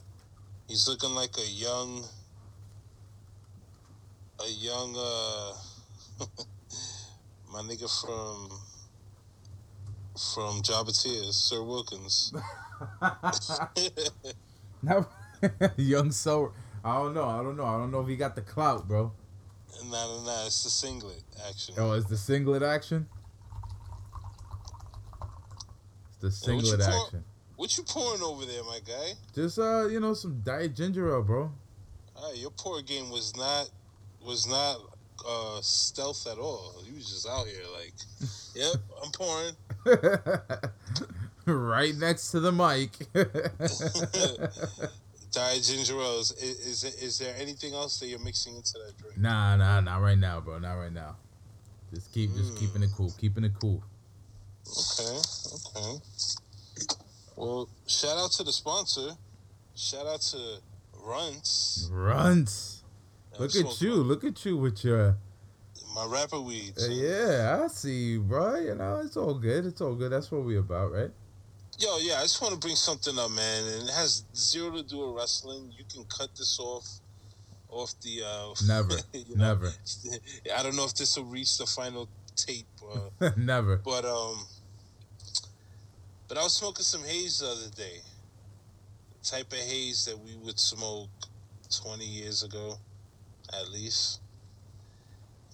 He's 0.70 0.88
looking 0.88 1.10
like 1.10 1.38
a 1.38 1.48
young, 1.50 2.06
a 4.46 4.50
young, 4.50 4.96
uh, 4.98 5.54
my 7.54 7.60
nigga 7.62 7.90
from 8.02 8.50
from 10.34 10.62
Jabba 10.62 10.92
Tears, 11.02 11.36
Sir 11.36 11.64
Wilkins. 11.64 12.34
Now, 14.82 15.08
young 15.76 16.12
so 16.12 16.54
I 16.86 16.96
don't 17.00 17.14
know. 17.14 17.26
I 17.26 17.44
don't 17.44 17.58
know. 17.58 17.66
I 17.66 17.78
don't 17.78 17.92
know 17.92 18.00
if 18.00 18.08
he 18.08 18.16
got 18.16 18.36
the 18.36 18.42
clout, 18.42 18.88
bro. 18.88 19.12
Nah, 19.84 20.08
nah, 20.08 20.24
nah. 20.24 20.46
It's 20.46 20.64
the 20.64 20.70
singlet 20.70 21.22
action. 21.50 21.76
Oh, 21.78 21.92
it's 21.92 22.08
the 22.08 22.16
singlet 22.16 22.64
action. 22.64 23.06
It's 26.08 26.18
the 26.42 26.50
Yeah, 26.52 26.56
what 26.56 26.64
singlet 26.66 26.80
pour- 26.80 27.04
action. 27.06 27.24
What 27.58 27.78
you 27.78 27.84
pouring 27.84 28.22
over 28.22 28.46
there, 28.46 28.64
my 28.64 28.80
guy? 28.86 29.16
Just 29.36 29.60
uh, 29.60 29.88
you 29.88 30.00
know, 30.00 30.14
some 30.14 30.40
diet 30.46 30.74
ginger 30.76 31.10
ale, 31.14 31.24
bro. 31.24 31.52
Ah, 32.16 32.32
your 32.32 32.52
pour 32.52 32.82
game 32.82 33.10
was 33.12 33.36
not 33.36 33.70
was 34.26 34.48
not 34.48 34.78
uh, 35.28 35.60
stealth 35.62 36.26
at 36.28 36.38
all. 36.38 36.82
He 36.86 36.94
was 36.94 37.10
just 37.10 37.28
out 37.28 37.48
here 37.48 37.64
like, 37.76 37.94
yep, 38.56 38.76
I'm 39.04 39.12
pouring. 39.12 39.56
right 41.46 41.96
next 41.96 42.32
to 42.32 42.40
the 42.40 42.52
mic. 42.52 42.92
Diet 45.32 45.62
ginger 45.64 45.94
ales. 45.94 46.32
Is, 46.42 46.84
is 46.84 47.02
is 47.04 47.20
there 47.20 47.36
anything 47.38 47.74
else 47.76 48.00
that 48.00 48.08
you're 48.08 48.18
mixing 48.20 48.56
into 48.56 48.74
that 48.86 48.98
drink? 48.98 49.18
nah, 49.18 49.56
nah, 49.56 49.80
not 49.80 50.02
right 50.02 50.18
now, 50.18 50.40
bro. 50.40 50.58
Not 50.60 50.74
right 50.74 50.92
now. 50.92 51.16
Just 51.94 52.12
keep, 52.14 52.34
just 52.36 52.54
Mm. 52.56 52.60
keeping 52.60 52.84
it 52.84 52.90
cool. 52.96 53.14
Keeping 53.18 53.44
it 53.44 53.52
cool. 53.62 53.84
Okay, 54.68 55.20
okay. 55.78 55.98
Well, 57.36 57.70
shout 57.88 58.18
out 58.18 58.32
to 58.34 58.44
the 58.44 58.52
sponsor. 58.52 59.12
Shout 59.76 60.06
out 60.06 60.22
to 60.22 60.58
Runts. 61.04 61.88
Runs. 61.92 62.79
Look 63.40 63.56
at 63.56 63.82
you. 63.82 63.96
Look 63.96 64.24
at 64.24 64.46
you 64.46 64.58
with 64.58 64.84
your. 64.84 65.18
My 65.96 66.06
rapper 66.06 66.40
weeds. 66.40 66.88
Uh, 66.88 66.92
yeah, 66.92 67.62
I 67.64 67.68
see 67.68 68.12
you, 68.12 68.22
bro. 68.22 68.56
You 68.56 68.76
know, 68.76 69.02
it's 69.04 69.18
all 69.18 69.34
good. 69.34 69.66
It's 69.66 69.82
all 69.82 69.96
good. 69.96 70.12
That's 70.12 70.32
what 70.32 70.44
we 70.44 70.58
about, 70.58 70.92
right? 70.92 71.12
Yo, 71.80 71.98
yeah, 72.00 72.20
I 72.20 72.24
just 72.24 72.42
want 72.42 72.54
to 72.54 72.60
bring 72.60 72.76
something 72.76 73.18
up, 73.18 73.32
man, 73.32 73.64
and 73.66 73.88
it 73.88 73.94
has 73.94 74.26
zero 74.36 74.72
to 74.72 74.84
do 74.84 75.00
with 75.00 75.16
wrestling. 75.16 75.72
You 75.78 75.86
can 75.92 76.04
cut 76.06 76.36
this 76.36 76.60
off, 76.60 76.86
off 77.70 77.94
the. 78.02 78.22
Uh, 78.26 78.54
Never, 78.68 78.96
you 79.14 79.38
know, 79.38 79.48
never, 79.48 79.72
I 80.58 80.62
don't 80.62 80.76
know 80.76 80.84
if 80.84 80.94
this 80.96 81.16
will 81.18 81.24
reach 81.26 81.58
the 81.58 81.66
final 81.66 82.10
tape, 82.36 82.68
uh, 83.22 83.30
never. 83.38 83.78
but 83.78 84.04
um, 84.04 84.46
but 86.28 86.38
I 86.38 86.44
was 86.44 86.54
smoking 86.54 86.84
some 86.84 87.04
haze 87.04 87.40
the 87.40 87.48
other 87.48 87.70
day. 87.76 88.00
The 89.22 89.30
type 89.30 89.52
of 89.54 89.60
haze 89.60 90.06
that 90.06 90.20
we 90.20 90.36
would 90.44 90.60
smoke 90.60 91.10
twenty 91.70 92.06
years 92.06 92.44
ago, 92.44 92.78
at 93.54 93.70
least, 93.72 94.22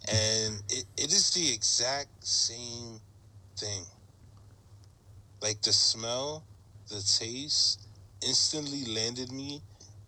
and 0.07 0.61
it, 0.69 0.85
it 0.97 1.13
is 1.13 1.31
the 1.33 1.53
exact 1.53 2.25
same 2.25 2.99
thing. 3.57 3.83
Like 5.41 5.61
the 5.61 5.73
smell, 5.73 6.43
the 6.89 7.01
taste, 7.01 7.87
instantly 8.25 8.85
landed 8.85 9.31
me 9.31 9.61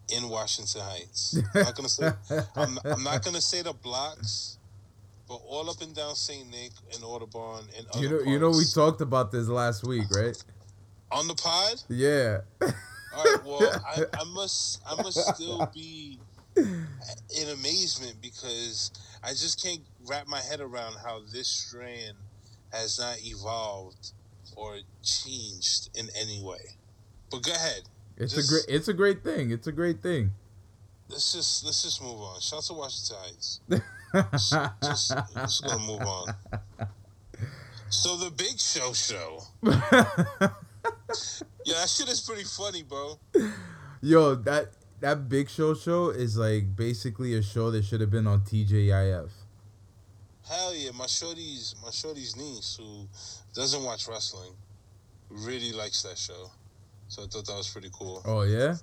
in 0.10 0.30
Washington 0.30 0.82
Heights. 0.82 1.38
I'm 1.54 1.64
not 1.64 1.76
gonna 1.76 1.90
say 1.90 2.12
I'm, 2.56 2.80
I'm 2.86 3.04
not 3.04 3.24
gonna 3.24 3.42
say 3.42 3.62
the 3.62 3.74
blocks, 3.74 4.58
but 5.28 5.42
all 5.48 5.70
up 5.70 5.82
and 5.82 5.94
down 5.94 6.16
Saint 6.16 6.50
Nick 6.50 6.72
and 6.94 7.04
Audubon 7.04 7.66
and 7.78 7.88
other 7.88 8.00
You 8.00 8.10
know, 8.10 8.32
you 8.32 8.40
know, 8.40 8.50
we 8.50 8.66
talked 8.66 9.02
about 9.02 9.32
this 9.32 9.48
last 9.48 9.84
week, 9.84 10.06
right? 10.12 10.42
on 11.12 11.28
the 11.28 11.36
pod. 11.36 11.82
Yeah. 11.90 12.40
All 12.62 13.24
right, 13.24 13.38
well, 13.46 13.82
I, 13.88 14.06
I 14.20 14.24
must 14.26 14.82
I 14.86 14.96
must 15.02 15.36
still 15.36 15.70
be 15.74 16.20
in 16.58 17.50
amazement 17.54 18.16
because 18.22 18.92
I 19.24 19.30
just 19.30 19.62
can't 19.64 19.82
wrap 20.08 20.28
my 20.28 20.40
head 20.42 20.60
around 20.62 20.96
how 21.04 21.22
this 21.32 21.48
strand 21.48 22.16
has 22.72 23.00
not 23.00 23.18
evolved 23.24 24.12
or 24.56 24.78
changed 25.04 25.90
in 25.96 26.10
any 26.20 26.42
way. 26.44 26.76
But 27.30 27.44
go 27.44 27.52
ahead. 27.52 27.82
It's 28.18 28.34
Just- 28.34 28.50
a 28.50 28.54
great. 28.54 28.66
It's 28.76 28.88
a 28.88 28.94
great 28.94 29.24
thing. 29.24 29.52
It's 29.52 29.68
a 29.68 29.72
great 29.72 30.02
thing. 30.02 30.32
Let's 31.10 31.32
just 31.34 31.64
let's 31.64 31.84
just 31.84 32.02
move 32.02 32.20
on. 32.20 32.40
Shout 32.42 32.58
out 32.60 32.64
to 32.66 32.74
Washington 32.74 33.18
Heights. 33.22 33.60
just, 34.82 35.14
just 35.36 35.64
gonna 35.64 35.80
move 35.86 36.02
on. 36.02 36.34
So 37.90 38.18
the 38.18 38.30
Big 38.32 38.60
Show 38.60 38.92
show. 38.94 39.44
Yeah, 41.66 41.74
that 41.82 41.90
shit 41.90 42.08
is 42.08 42.22
pretty 42.22 42.46
funny, 42.46 42.84
bro. 42.84 43.20
Yo, 44.02 44.36
that 44.36 44.72
that 45.00 45.30
Big 45.30 45.50
Show 45.50 45.74
show 45.74 46.10
is 46.10 46.38
like 46.38 46.76
basically 46.76 47.36
a 47.36 47.44
show 47.44 47.72
that 47.72 47.86
should 47.86 48.02
have 48.02 48.12
been 48.12 48.28
on 48.28 48.42
TGIF. 48.42 49.30
Hell 50.48 50.76
yeah, 50.76 50.92
my 50.92 51.08
shorty's 51.08 51.76
my 51.84 51.92
shorty's 51.92 52.36
niece 52.36 52.78
who 52.80 53.08
doesn't 53.54 53.84
watch 53.84 54.08
wrestling 54.08 54.54
really 55.30 55.74
likes 55.74 56.04
that 56.04 56.18
show. 56.18 56.50
So 57.10 57.24
I 57.24 57.28
thought 57.28 57.46
that 57.48 57.56
was 57.56 57.70
pretty 57.70 57.90
cool. 57.92 58.22
Oh 58.26 58.42
yeah. 58.44 58.76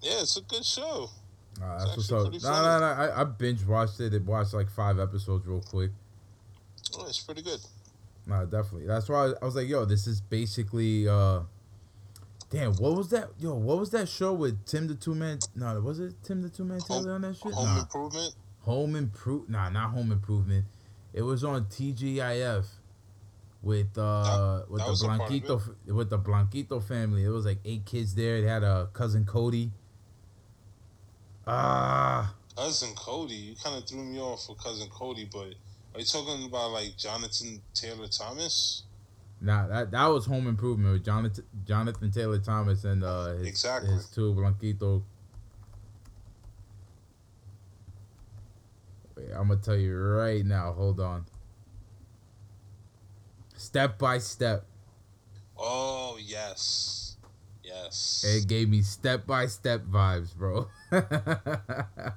Yeah, 0.00 0.20
it's 0.20 0.36
a 0.36 0.42
good 0.42 0.64
show. 0.64 1.10
It's 1.52 1.60
that's 1.60 2.10
what's 2.10 2.12
up. 2.12 2.32
no, 2.32 2.78
no. 2.80 2.86
I, 2.86 3.20
I 3.20 3.24
binge 3.24 3.64
watched 3.64 4.00
it. 4.00 4.12
It 4.12 4.24
watched 4.24 4.54
like 4.54 4.68
five 4.68 4.98
episodes 4.98 5.46
real 5.46 5.60
quick. 5.62 5.90
Oh, 6.98 7.06
it's 7.06 7.20
pretty 7.20 7.42
good. 7.42 7.60
No, 8.26 8.44
definitely. 8.44 8.86
That's 8.86 9.08
why 9.08 9.32
I 9.40 9.44
was 9.44 9.54
like, 9.54 9.68
yo, 9.68 9.84
this 9.84 10.06
is 10.06 10.20
basically. 10.20 11.08
uh 11.08 11.40
Damn, 12.54 12.72
what 12.74 12.94
was 12.94 13.08
that? 13.08 13.30
Yo, 13.40 13.54
what 13.54 13.80
was 13.80 13.90
that 13.90 14.08
show 14.08 14.32
with 14.32 14.64
Tim 14.64 14.86
the 14.86 14.94
Tool 14.94 15.16
Man? 15.16 15.40
No, 15.56 15.80
was 15.80 15.98
it 15.98 16.14
Tim 16.22 16.40
the 16.40 16.48
Tool 16.48 16.66
Man 16.66 16.78
Taylor 16.78 17.14
on 17.14 17.22
that 17.22 17.34
shit? 17.34 17.52
Home 17.52 17.64
Nah. 17.64 17.80
Improvement. 17.80 18.34
Home 18.60 18.94
Improve. 18.94 19.48
Nah, 19.48 19.70
not 19.70 19.90
Home 19.90 20.12
Improvement. 20.12 20.64
It 21.12 21.22
was 21.22 21.42
on 21.42 21.64
TGIF 21.64 22.66
with 23.60 23.98
uh 23.98 24.62
with 24.68 24.78
that 24.78 24.84
the 24.84 24.90
was 24.90 25.02
a 25.02 25.06
part 25.06 25.20
of 25.20 25.26
Blanquito 25.26 25.62
with 25.86 26.10
the 26.10 26.18
Blanquito 26.18 26.78
family. 26.78 27.24
It 27.24 27.30
was 27.30 27.44
like 27.44 27.58
eight 27.64 27.86
kids 27.86 28.14
there. 28.14 28.40
They 28.40 28.46
had 28.46 28.62
a 28.62 28.88
cousin 28.92 29.24
Cody. 29.24 29.72
Ah, 31.48 32.34
Cousin 32.56 32.94
Cody. 32.94 33.34
You 33.34 33.56
kind 33.56 33.76
of 33.76 33.88
threw 33.88 34.04
me 34.04 34.20
off 34.20 34.48
with 34.48 34.62
Cousin 34.62 34.88
Cody, 34.90 35.28
but 35.30 35.54
are 35.94 35.98
you 35.98 36.04
talking 36.04 36.44
about 36.44 36.70
like 36.70 36.96
Jonathan 36.96 37.60
Taylor 37.74 38.06
Thomas? 38.06 38.84
Nah, 39.44 39.66
that 39.68 39.90
that 39.90 40.06
was 40.06 40.26
Home 40.26 40.46
Improvement 40.48 40.92
with 40.92 41.04
Jonathan 41.04 41.44
Jonathan 41.66 42.10
Taylor 42.10 42.38
Thomas 42.38 42.84
and 42.84 43.04
uh 43.04 43.34
his, 43.34 43.46
Exactly. 43.46 43.92
his 43.92 44.08
two 44.08 44.34
Blanquito. 44.34 45.02
Wait, 49.16 49.28
I'm 49.34 49.48
gonna 49.48 49.60
tell 49.60 49.76
you 49.76 49.96
right 49.96 50.44
now. 50.44 50.72
Hold 50.72 51.00
on. 51.00 51.26
Step 53.56 53.98
by 53.98 54.18
step. 54.18 54.66
Oh 55.56 56.18
yes, 56.20 57.16
yes. 57.62 58.24
It 58.26 58.48
gave 58.48 58.68
me 58.68 58.82
step 58.82 59.26
by 59.26 59.46
step 59.46 59.82
vibes, 59.82 60.34
bro. 60.34 60.68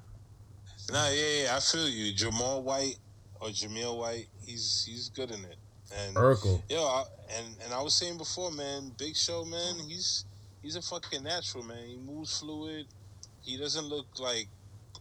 Nah, 0.90 1.10
yeah, 1.10 1.44
yeah, 1.44 1.56
I 1.58 1.60
feel 1.60 1.90
you. 1.90 2.14
Jamal 2.14 2.64
White 2.64 2.98
or 3.42 3.50
Jamil 3.50 3.98
White, 3.98 4.28
he's 4.46 4.86
he's 4.88 5.10
good 5.10 5.32
in 5.32 5.44
it. 5.44 5.58
And 5.96 6.16
Urkel. 6.16 6.62
yo, 6.70 6.84
I, 6.84 7.04
and 7.38 7.46
and 7.64 7.74
I 7.74 7.82
was 7.82 7.96
saying 7.96 8.18
before, 8.18 8.52
man, 8.52 8.92
Big 8.98 9.16
Show, 9.16 9.46
man, 9.46 9.76
he's 9.88 10.26
he's 10.62 10.76
a 10.76 10.82
fucking 10.82 11.24
natural, 11.24 11.64
man. 11.64 11.84
He 11.88 11.98
moves 11.98 12.40
fluid. 12.40 12.88
He 13.42 13.58
doesn't 13.58 13.86
look 13.86 14.08
like 14.20 14.48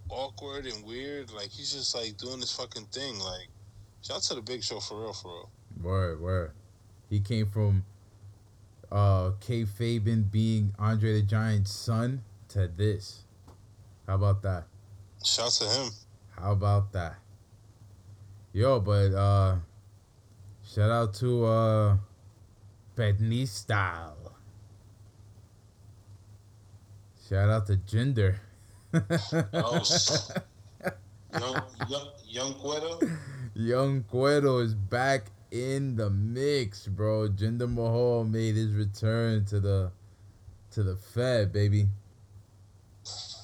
awkward 0.08 0.66
and 0.66 0.84
weird. 0.84 1.32
Like 1.32 1.48
he's 1.50 1.72
just 1.72 1.94
like 1.94 2.16
doing 2.16 2.40
his 2.40 2.52
fucking 2.52 2.86
thing. 2.86 3.18
Like 3.18 3.48
shout 4.02 4.18
out 4.18 4.22
to 4.24 4.34
the 4.36 4.42
Big 4.42 4.62
Show 4.62 4.80
for 4.80 5.00
real, 5.00 5.12
for 5.12 5.28
real. 5.28 5.50
Word, 5.82 6.20
word. 6.20 6.52
He 7.10 7.20
came 7.20 7.46
from 7.46 7.84
uh 8.90 9.32
K 9.40 9.64
Fabian 9.64 10.22
being 10.22 10.72
Andre 10.78 11.14
the 11.14 11.22
Giant's 11.22 11.72
son 11.72 12.22
to 12.48 12.68
this. 12.68 13.24
How 14.06 14.14
about 14.14 14.42
that? 14.42 14.64
Shout 15.24 15.46
out 15.46 15.52
to 15.52 15.64
him. 15.68 15.90
How 16.40 16.52
about 16.52 16.92
that? 16.92 17.16
Yo, 18.52 18.80
but 18.80 19.12
uh 19.12 19.56
shout 20.76 20.90
out 20.90 21.14
to 21.14 21.46
uh 21.46 21.96
Bedney 22.96 23.48
Style. 23.48 24.34
Shout 27.28 27.48
out 27.48 27.66
to 27.66 27.76
Jinder. 27.76 28.36
Oh, 28.92 29.82
young, 31.40 31.62
young, 31.88 32.08
young 32.28 32.54
Cueto. 32.54 33.00
Young 33.54 34.02
Cueto 34.04 34.58
is 34.58 34.74
back 34.74 35.26
in 35.50 35.96
the 35.96 36.10
mix, 36.10 36.86
bro. 36.86 37.28
Jinder 37.28 37.72
Mahal 37.72 38.24
made 38.24 38.54
his 38.54 38.72
return 38.72 39.46
to 39.46 39.60
the 39.60 39.90
to 40.72 40.82
the 40.82 40.96
Fed, 40.96 41.52
baby. 41.54 41.88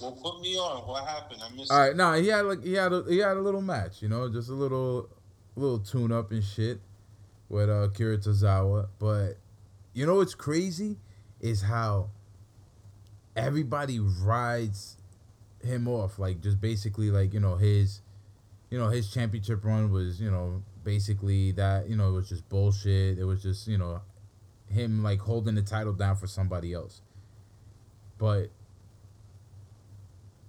Well, 0.01 0.13
put 0.23 0.41
me 0.41 0.57
on. 0.57 0.87
What 0.87 1.07
happened? 1.07 1.41
I 1.43 1.55
missed. 1.57 1.73
All 1.73 1.79
right, 1.79 1.97
nah, 1.97 2.15
he 2.15 2.29
had 2.29 2.45
like 2.45 2.63
he 2.63 2.75
had 2.75 2.93
a 2.93 3.05
he 3.09 3.19
had 3.19 3.39
a 3.39 3.41
little 3.41 3.63
match, 3.63 4.03
you 4.03 4.09
know, 4.09 4.29
just 4.29 4.51
a 4.51 4.55
little 4.55 5.09
little 5.57 5.79
tune 5.79 6.13
up 6.13 6.31
and 6.31 6.45
shit 6.45 6.81
with 7.53 7.69
uh, 7.69 7.89
Kira 7.89 8.19
Tozawa. 8.19 8.89
But 8.99 9.35
you 9.93 10.07
know 10.07 10.17
what's 10.17 10.35
crazy 10.35 10.97
is 11.41 11.63
how 11.63 12.11
everybody 13.37 14.01
rides 14.01 14.97
him 15.63 15.87
off. 15.87 16.19
Like 16.19 16.41
just 16.41 16.61
basically 16.61 17.11
like 17.11 17.33
you 17.33 17.41
know 17.41 17.57
his, 17.57 18.01
you 18.71 18.79
know 18.79 18.89
his 18.89 19.13
championship 19.13 19.65
run 19.65 19.93
was 19.93 20.21
you 20.21 20.31
know 20.31 20.63
basically 20.83 21.53
that 21.53 21.89
you 21.89 21.97
know 21.97 22.09
it 22.09 22.13
was 22.13 22.29
just 22.29 22.49
bullshit. 22.49 23.19
It 23.19 23.25
was 23.25 23.43
just 23.43 23.69
you 23.69 23.79
know 23.79 24.01
him 24.69 25.03
like 25.03 25.21
holding 25.21 25.55
the 25.55 25.63
title 25.63 25.93
down 25.93 26.17
for 26.17 26.27
somebody 26.27 26.73
else. 26.73 27.03
But 28.19 28.51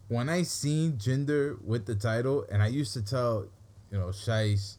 when 0.07 0.29
I 0.29 0.43
seen 0.43 0.93
Jinder 0.93 1.61
with 1.61 1.85
the 1.85 1.95
title, 1.95 2.45
and 2.51 2.61
I 2.61 2.67
used 2.67 2.93
to 2.93 3.01
tell, 3.01 3.47
you 3.91 3.97
know, 3.97 4.07
Shice, 4.07 4.77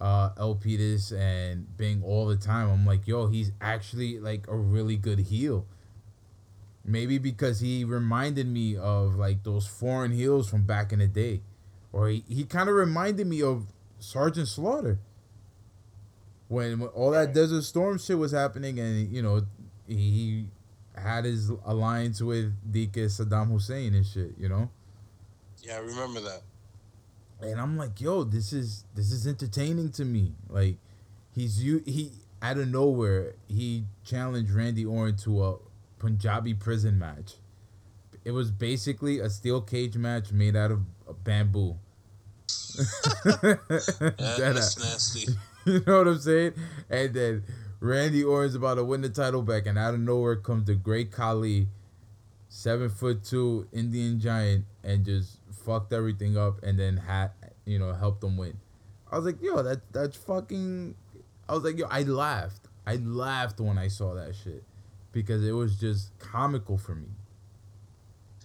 uh, 0.00 0.30
LP 0.38 0.76
this 0.76 1.12
and 1.12 1.76
Bing 1.76 2.02
all 2.04 2.26
the 2.26 2.36
time, 2.36 2.70
I'm 2.70 2.86
like, 2.86 3.06
yo, 3.06 3.28
he's 3.28 3.52
actually 3.60 4.18
like 4.18 4.46
a 4.48 4.56
really 4.56 4.96
good 4.96 5.18
heel. 5.20 5.66
Maybe 6.84 7.18
because 7.18 7.60
he 7.60 7.84
reminded 7.84 8.46
me 8.46 8.76
of 8.76 9.16
like 9.16 9.42
those 9.44 9.66
foreign 9.66 10.12
heels 10.12 10.50
from 10.50 10.64
back 10.64 10.92
in 10.92 10.98
the 10.98 11.06
day. 11.06 11.42
Or 11.92 12.08
he, 12.08 12.24
he 12.28 12.44
kind 12.44 12.68
of 12.68 12.74
reminded 12.74 13.26
me 13.26 13.42
of 13.42 13.66
Sergeant 13.98 14.48
Slaughter. 14.48 14.98
When, 16.48 16.80
when 16.80 16.90
all 16.90 17.12
that 17.12 17.32
Desert 17.32 17.62
Storm 17.62 17.98
shit 17.98 18.18
was 18.18 18.32
happening 18.32 18.78
and, 18.78 19.10
you 19.10 19.22
know, 19.22 19.42
he 19.86 20.46
had 20.94 21.24
his 21.24 21.50
alliance 21.64 22.20
with 22.20 22.52
Dika 22.70 23.06
Saddam 23.06 23.50
Hussein 23.50 23.94
and 23.94 24.04
shit, 24.04 24.34
you 24.38 24.48
know? 24.48 24.70
Yeah, 25.62 25.76
I 25.76 25.78
remember 25.78 26.20
that. 26.20 26.42
And 27.40 27.60
I'm 27.60 27.76
like, 27.76 28.00
yo, 28.00 28.24
this 28.24 28.52
is 28.52 28.84
this 28.94 29.10
is 29.12 29.26
entertaining 29.26 29.90
to 29.92 30.04
me. 30.04 30.32
Like, 30.48 30.76
he's 31.32 31.62
you 31.62 31.82
he 31.84 32.12
out 32.40 32.58
of 32.58 32.68
nowhere 32.68 33.34
he 33.48 33.84
challenged 34.04 34.50
Randy 34.50 34.84
Orton 34.84 35.16
to 35.18 35.44
a 35.44 35.56
Punjabi 35.98 36.54
prison 36.54 36.98
match. 36.98 37.34
It 38.24 38.30
was 38.30 38.50
basically 38.50 39.20
a 39.20 39.28
steel 39.28 39.60
cage 39.60 39.96
match 39.96 40.32
made 40.32 40.56
out 40.56 40.70
of 40.70 41.24
bamboo. 41.24 41.76
Yeah, 43.24 44.52
that's 44.52 44.78
nasty. 44.78 45.32
you 45.64 45.82
know 45.86 45.98
what 45.98 46.08
I'm 46.08 46.18
saying? 46.18 46.54
And 46.90 47.14
then 47.14 47.44
Randy 47.80 48.24
Orton's 48.24 48.54
about 48.54 48.74
to 48.74 48.84
win 48.84 49.02
the 49.02 49.08
title 49.08 49.42
back, 49.42 49.66
and 49.66 49.78
out 49.78 49.94
of 49.94 50.00
nowhere 50.00 50.36
comes 50.36 50.66
the 50.66 50.74
great 50.74 51.12
Khali, 51.12 51.68
seven 52.48 52.88
foot 52.88 53.24
two 53.24 53.66
Indian 53.72 54.20
giant, 54.20 54.64
and 54.82 55.04
just 55.04 55.38
fucked 55.64 55.92
everything 55.92 56.36
up, 56.36 56.62
and 56.62 56.78
then 56.78 56.96
had 56.96 57.30
you 57.64 57.78
know 57.78 57.92
helped 57.92 58.20
them 58.20 58.36
win. 58.36 58.58
I 59.10 59.16
was 59.16 59.26
like, 59.26 59.42
yo, 59.42 59.62
that 59.62 59.92
that's 59.92 60.16
fucking. 60.16 60.94
I 61.48 61.54
was 61.54 61.64
like, 61.64 61.78
yo, 61.78 61.86
I 61.90 62.02
laughed. 62.02 62.68
I 62.86 62.96
laughed 62.96 63.60
when 63.60 63.78
I 63.78 63.88
saw 63.88 64.14
that 64.14 64.34
shit 64.34 64.62
because 65.12 65.44
it 65.46 65.52
was 65.52 65.76
just 65.76 66.16
comical 66.18 66.76
for 66.76 66.94
me. 66.94 67.08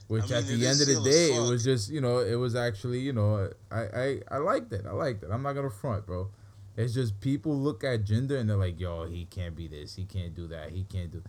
Which 0.08 0.32
I 0.32 0.38
at 0.38 0.46
mean, 0.46 0.54
it 0.54 0.58
the 0.58 0.68
end 0.68 0.82
of 0.82 0.88
the 0.88 1.02
day, 1.10 1.36
it 1.36 1.50
was 1.50 1.64
just 1.64 1.92
you 1.92 2.02
know, 2.02 2.20
it 2.20 2.36
was 2.36 2.56
actually 2.56 3.00
you 3.00 3.14
know, 3.14 3.50
I 3.72 3.82
I 3.82 4.20
I 4.32 4.38
liked 4.38 4.74
it. 4.74 4.86
I 4.88 4.92
liked 4.92 5.24
it. 5.24 5.30
I'm 5.32 5.44
not 5.44 5.54
gonna 5.54 5.70
front, 5.70 6.06
bro. 6.06 6.30
It's 6.78 6.94
just 6.94 7.20
people 7.20 7.58
look 7.58 7.84
at 7.84 8.06
Jinder 8.06 8.40
and 8.40 8.50
they're 8.50 8.56
like, 8.56 8.80
yo, 8.80 9.06
he 9.06 9.26
can't 9.26 9.56
be 9.56 9.68
this, 9.68 9.96
he 9.96 10.06
can't 10.06 10.34
do 10.34 10.48
that, 10.48 10.72
he 10.72 10.84
can't 10.84 11.12
do. 11.12 11.22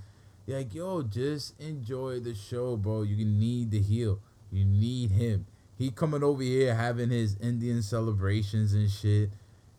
You're 0.46 0.58
like, 0.58 0.74
yo, 0.74 1.02
just 1.02 1.60
enjoy 1.60 2.20
the 2.20 2.34
show, 2.34 2.76
bro. 2.76 3.02
You 3.02 3.24
need 3.24 3.70
the 3.70 3.80
heel. 3.80 4.20
You 4.50 4.64
need 4.64 5.10
him. 5.10 5.46
He 5.80 5.90
coming 5.90 6.22
over 6.22 6.42
here 6.42 6.74
having 6.74 7.08
his 7.08 7.38
Indian 7.40 7.80
celebrations 7.80 8.74
and 8.74 8.90
shit. 8.90 9.30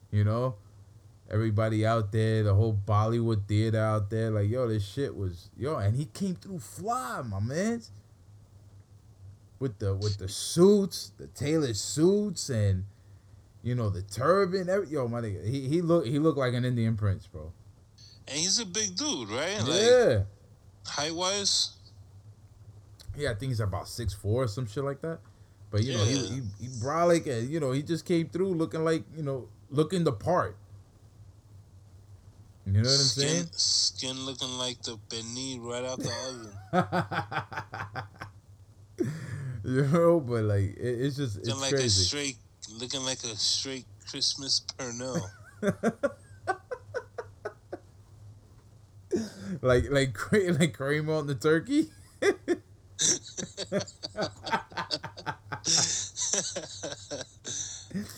You 0.09 0.23
know, 0.23 0.55
everybody 1.29 1.85
out 1.85 2.11
there, 2.11 2.41
the 2.41 2.55
whole 2.55 2.75
Bollywood 2.87 3.47
theater 3.47 3.77
out 3.77 4.09
there, 4.09 4.31
like, 4.31 4.49
yo, 4.49 4.67
this 4.67 4.83
shit 4.83 5.15
was 5.15 5.51
yo, 5.55 5.75
and 5.75 5.95
he 5.95 6.05
came 6.05 6.33
through 6.33 6.57
fly, 6.57 7.21
my 7.21 7.39
man. 7.39 7.83
With 9.59 9.77
the 9.77 9.93
with 9.93 10.17
the 10.17 10.27
suits, 10.27 11.11
the 11.19 11.27
tailored 11.27 11.77
suits, 11.77 12.49
and 12.49 12.85
you 13.61 13.75
know 13.75 13.91
the 13.91 14.01
turban. 14.01 14.69
Every, 14.69 14.87
yo, 14.87 15.07
my 15.07 15.21
nigga, 15.21 15.47
he 15.47 15.67
he 15.67 15.83
look 15.83 16.07
he 16.07 16.17
looked 16.17 16.39
like 16.39 16.55
an 16.55 16.65
Indian 16.65 16.97
prince, 16.97 17.27
bro. 17.27 17.53
And 18.27 18.39
he's 18.39 18.59
a 18.59 18.65
big 18.65 18.95
dude, 18.95 19.29
right? 19.29 19.59
Like 19.59 19.81
yeah, 19.81 20.21
height 20.83 21.13
wise. 21.13 21.73
yeah, 23.15 23.29
I 23.29 23.35
think 23.35 23.51
he's 23.51 23.59
about 23.59 23.87
six 23.87 24.15
four 24.15 24.45
or 24.45 24.47
some 24.47 24.65
shit 24.65 24.83
like 24.83 25.01
that. 25.01 25.19
But 25.71 25.83
you 25.83 25.93
know, 25.93 26.03
he 26.03 26.17
he, 26.17 26.41
he 26.59 26.67
brolic, 26.67 27.25
and 27.27 27.49
you 27.49 27.59
know, 27.59 27.71
he 27.71 27.81
just 27.81 28.05
came 28.05 28.27
through 28.27 28.53
looking 28.53 28.83
like 28.83 29.03
you 29.15 29.23
know 29.23 29.47
looking 29.69 30.03
the 30.03 30.11
part. 30.11 30.57
You 32.65 32.73
know 32.73 32.79
what 32.81 32.89
I'm 32.89 33.07
saying? 33.07 33.45
Skin 33.53 34.25
looking 34.25 34.57
like 34.57 34.81
the 34.83 34.97
beignet 35.09 35.63
right 35.63 35.83
out 35.83 35.99
the 35.99 36.11
oven. 36.27 36.51
you 39.63 39.87
know, 39.87 40.19
but 40.19 40.43
like 40.43 40.75
it, 40.77 41.01
it's 41.01 41.17
just 41.17 41.37
it's 41.37 41.47
Looking 41.47 41.61
like 41.61 41.71
a 41.71 41.75
crazy. 41.77 42.03
straight, 42.03 42.37
looking 42.79 43.03
like 43.03 43.23
a 43.23 43.35
straight 43.35 43.85
Christmas 44.09 44.61
pernil. 44.77 45.21
like 49.61 49.89
like 49.89 50.17
like 50.59 50.73
cream 50.73 51.09
on 51.09 51.27
the 51.27 51.35
turkey. 51.35 51.89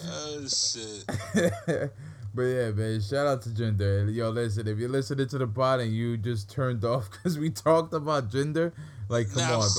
oh 0.07 0.47
shit! 0.47 1.05
but 2.33 2.41
yeah, 2.41 2.71
man, 2.71 3.01
shout 3.01 3.27
out 3.27 3.41
to 3.43 3.49
Jinder. 3.49 4.13
Yo, 4.13 4.29
listen, 4.29 4.67
if 4.67 4.77
you're 4.77 4.89
listening 4.89 5.27
to 5.27 5.37
the 5.37 5.47
pod 5.47 5.79
and 5.81 5.93
you 5.93 6.17
just 6.17 6.49
turned 6.49 6.83
off 6.85 7.09
because 7.11 7.37
we 7.37 7.49
talked 7.49 7.93
about 7.93 8.29
Jinder, 8.29 8.71
like, 9.09 9.31
come 9.31 9.47
No. 9.47 9.61
on, 9.61 9.69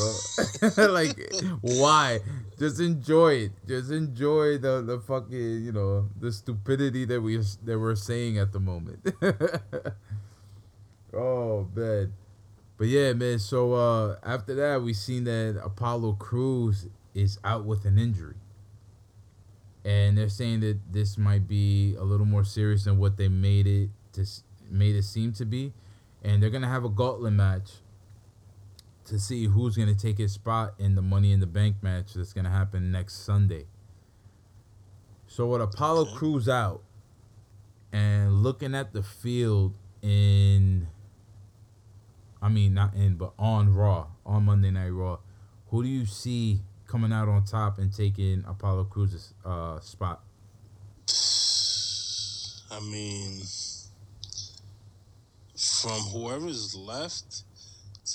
bro. 0.77 0.87
like, 0.93 1.19
why? 1.61 2.21
Just 2.59 2.81
enjoy 2.81 3.33
it. 3.35 3.53
Just 3.67 3.91
enjoy 3.91 4.59
the 4.59 4.83
the 4.83 5.01
fucking, 5.01 5.65
you 5.65 5.73
know, 5.73 6.09
the 6.21 6.33
stupidity 6.33 7.05
that 7.07 7.21
we 7.21 7.37
that 7.37 7.79
we're 7.79 7.97
saying 7.97 8.39
at 8.39 8.53
the 8.53 8.61
moment. 8.61 9.01
oh 11.13 11.69
man. 11.75 12.13
But 12.77 12.89
yeah, 12.89 13.13
man. 13.13 13.39
So 13.39 13.73
uh 13.73 14.17
after 14.23 14.55
that, 14.57 14.83
we 14.83 14.93
seen 14.93 15.25
that 15.25 15.61
Apollo 15.65 16.15
Crews 16.15 16.87
is 17.15 17.39
out 17.45 17.65
with 17.65 17.85
an 17.85 17.99
injury 17.99 18.37
and 19.85 20.17
they're 20.17 20.29
saying 20.29 20.61
that 20.61 20.79
this 20.91 21.19
might 21.19 21.47
be 21.47 21.95
a 21.99 22.05
little 22.05 22.27
more 22.27 22.45
serious 22.45 22.85
than 22.85 22.99
what 22.99 23.17
they 23.17 23.29
made 23.29 23.67
it 23.67 23.91
to 24.13 24.25
made 24.71 24.97
it 24.97 25.03
seem 25.03 25.33
to 25.33 25.45
be, 25.45 25.73
and 26.23 26.43
they're 26.43 26.51
gonna 26.51 26.69
have 26.69 26.85
a 26.85 26.89
gauntlet 26.89 27.33
match 27.33 27.71
to 29.05 29.19
see 29.19 29.45
who's 29.45 29.77
gonna 29.77 29.95
take 29.95 30.17
his 30.17 30.33
spot 30.33 30.75
in 30.79 30.95
the 30.95 31.03
Money 31.03 31.33
in 31.33 31.41
the 31.41 31.47
Bank 31.47 31.77
match 31.83 32.15
that's 32.15 32.33
gonna 32.33 32.51
happen 32.51 32.91
next 32.91 33.25
Sunday. 33.25 33.67
So 35.27 35.47
with 35.49 35.61
Apollo 35.61 36.03
Okay. 36.03 36.15
Crews 36.15 36.49
out, 36.49 36.83
and 37.93 38.43
looking 38.43 38.75
at 38.75 38.95
the 38.95 39.03
field 39.03 39.75
in, 40.01 40.89
I 42.41 42.49
mean 42.49 42.73
not 42.73 42.95
in 42.95 43.17
but 43.17 43.35
on 43.39 43.75
Raw 43.75 44.07
on 44.25 44.45
Monday 44.47 44.71
Night 44.71 44.89
Raw, 44.89 45.19
who 45.69 45.83
do 45.83 45.89
you 45.91 46.07
see 46.07 46.63
coming 46.95 47.13
out 47.13 47.29
on 47.29 47.43
top 47.43 47.79
and 47.79 47.93
taking 47.93 48.45
Apollo 48.47 48.85
Crews's 48.85 49.35
uh, 49.45 49.81
spot? 49.81 50.23
I 52.71 52.79
mean, 52.89 53.43
from 55.57 55.99
whoever's 56.13 56.77
left, 56.77 57.43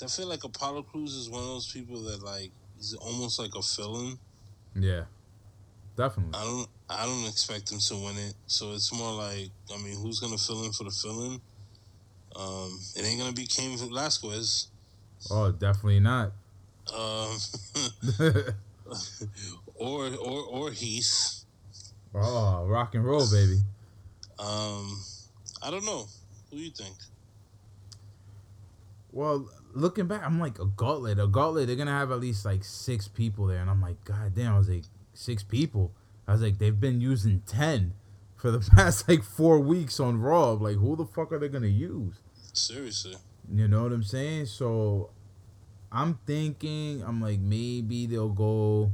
I 0.02 0.06
feel 0.06 0.28
like 0.28 0.44
Apollo 0.44 0.84
Crews 0.84 1.14
is 1.14 1.28
one 1.28 1.42
of 1.42 1.48
those 1.48 1.70
people 1.70 2.00
that 2.04 2.22
like 2.22 2.52
he's 2.78 2.94
almost 2.94 3.38
like 3.38 3.50
a 3.54 3.60
villain. 3.60 4.18
Yeah, 4.74 5.02
definitely. 5.94 6.32
I 6.40 6.42
don't, 6.42 6.68
I 6.88 7.04
don't 7.04 7.28
expect 7.28 7.70
him 7.70 7.80
to 7.80 7.94
win 7.96 8.16
it. 8.16 8.34
So 8.46 8.72
it's 8.72 8.90
more 8.94 9.12
like, 9.12 9.50
I 9.74 9.82
mean, 9.82 10.00
who's 10.00 10.20
gonna 10.20 10.38
fill 10.38 10.64
in 10.64 10.72
for 10.72 10.84
the 10.84 10.90
fill-in? 10.90 11.38
Um, 12.34 12.80
it 12.96 13.04
ain't 13.04 13.20
gonna 13.20 13.34
be 13.34 13.44
Cain 13.44 13.76
Velasquez. 13.76 14.68
Oh, 15.30 15.52
definitely 15.52 16.00
not. 16.00 16.32
Um, 16.96 17.36
or 19.74 20.06
or 20.06 20.42
or 20.44 20.70
Heath. 20.70 21.44
oh, 22.14 22.64
rock 22.66 22.94
and 22.94 23.04
roll, 23.04 23.30
baby. 23.30 23.58
Um, 24.38 25.02
I 25.62 25.70
don't 25.70 25.84
know. 25.84 26.06
Who 26.50 26.56
do 26.56 26.62
you 26.62 26.70
think? 26.70 26.94
Well, 29.12 29.48
looking 29.72 30.06
back, 30.06 30.22
I'm 30.24 30.38
like 30.40 30.58
a 30.58 30.64
gauntlet. 30.64 31.18
A 31.18 31.26
gauntlet. 31.26 31.66
They're 31.66 31.76
gonna 31.76 31.90
have 31.90 32.10
at 32.10 32.20
least 32.20 32.44
like 32.44 32.64
six 32.64 33.08
people 33.08 33.46
there, 33.46 33.58
and 33.58 33.70
I'm 33.70 33.82
like, 33.82 34.02
God 34.04 34.34
damn! 34.34 34.54
I 34.54 34.58
was 34.58 34.68
like, 34.68 34.84
six 35.14 35.42
people. 35.42 35.92
I 36.26 36.32
was 36.32 36.42
like, 36.42 36.58
they've 36.58 36.78
been 36.78 37.00
using 37.00 37.42
ten 37.46 37.94
for 38.36 38.50
the 38.50 38.60
past 38.76 39.08
like 39.08 39.22
four 39.22 39.58
weeks 39.58 40.00
on 40.00 40.20
Raw. 40.20 40.52
Like, 40.52 40.76
who 40.76 40.96
the 40.96 41.06
fuck 41.06 41.32
are 41.32 41.38
they 41.38 41.48
gonna 41.48 41.66
use? 41.66 42.14
Seriously. 42.52 43.16
You 43.52 43.68
know 43.68 43.82
what 43.82 43.92
I'm 43.92 44.04
saying? 44.04 44.46
So 44.46 45.10
I'm 45.92 46.18
thinking 46.26 47.02
I'm 47.04 47.20
like 47.20 47.40
maybe 47.40 48.06
they'll 48.06 48.28
go 48.28 48.92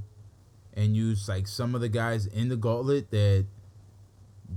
and 0.74 0.96
use 0.96 1.28
like 1.28 1.46
some 1.46 1.74
of 1.74 1.80
the 1.80 1.88
guys 1.88 2.26
in 2.26 2.48
the 2.48 2.56
gauntlet 2.56 3.10
that 3.10 3.46